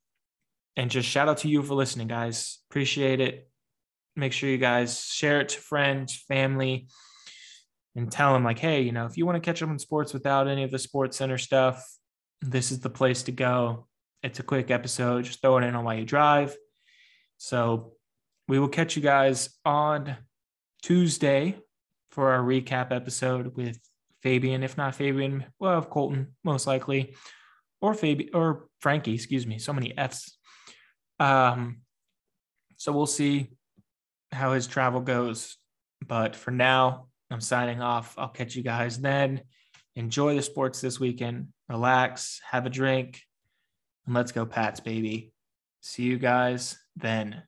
and 0.77 0.91
just 0.91 1.09
shout 1.09 1.29
out 1.29 1.39
to 1.39 1.49
you 1.49 1.63
for 1.63 1.75
listening, 1.75 2.09
guys. 2.09 2.59
Appreciate 2.71 3.21
it. 3.21 3.49
Make 4.17 4.33
sure 4.33 4.51
you 4.51 4.59
guys 4.59 5.05
share 5.05 5.41
it 5.41 5.51
to 5.51 5.61
friends, 5.61 6.15
family, 6.29 6.89
and 7.97 8.11
tell 8.11 8.33
them 8.33 8.45
like, 8.45 8.59
hey, 8.59 8.83
you 8.83 8.93
know, 8.93 9.07
if 9.07 9.17
you 9.17 9.27
want 9.27 9.43
to 9.43 9.47
catch 9.47 9.63
up 9.63 9.69
on 9.69 9.79
sports 9.79 10.13
without 10.13 10.49
any 10.49 10.65
of 10.65 10.71
the 10.71 10.79
Sports 10.79 11.17
Center 11.17 11.39
stuff, 11.39 11.83
this 12.41 12.71
is 12.71 12.81
the 12.81 12.91
place 12.91 13.23
to 13.25 13.33
go. 13.33 13.87
It's 14.23 14.39
a 14.39 14.43
quick 14.43 14.71
episode. 14.71 15.25
Just 15.25 15.41
throw 15.41 15.59
it 15.59 15.65
in 15.65 15.75
on 15.75 15.85
while 15.85 15.97
you 15.99 16.05
drive. 16.05 16.57
So 17.39 17.93
we 18.49 18.59
will 18.59 18.69
catch 18.69 18.97
you 18.97 19.03
guys 19.03 19.51
on 19.65 20.17
Tuesday 20.83 21.57
for 22.11 22.33
our 22.33 22.41
recap 22.41 22.93
episode 22.93 23.57
with 23.57 23.79
Fabian. 24.23 24.63
If 24.63 24.77
not 24.77 24.95
Fabian, 24.95 25.47
well, 25.59 25.83
Colton, 25.83 26.35
most 26.45 26.67
likely. 26.67 27.15
or 27.83 27.95
Fabi 27.95 28.31
or 28.33 28.69
Frankie, 28.81 29.15
excuse 29.15 29.47
me. 29.47 29.59
So 29.59 29.73
many 29.73 29.97
F's. 29.99 30.39
Um, 31.19 31.83
so 32.77 32.93
we'll 32.93 33.07
see 33.07 33.51
how 34.33 34.53
his 34.53 34.67
travel 34.67 35.01
goes. 35.01 35.57
But 36.07 36.35
for 36.35 36.51
now, 36.51 37.07
I'm 37.31 37.41
signing 37.41 37.81
off. 37.81 38.15
I'll 38.19 38.29
catch 38.29 38.57
you 38.57 38.63
guys 38.63 38.99
then. 38.99 39.43
Enjoy 39.95 40.35
the 40.35 40.43
sports 40.43 40.81
this 40.81 40.99
weekend. 40.99 41.49
Relax, 41.69 42.41
have 42.51 42.67
a 42.67 42.71
drink, 42.71 43.23
and 44.07 44.15
let's 44.15 44.33
go, 44.33 44.45
Pats, 44.45 44.81
baby. 44.81 45.33
See 45.81 46.05
you 46.05 46.19
guys 46.19 46.79
then. 46.97 47.43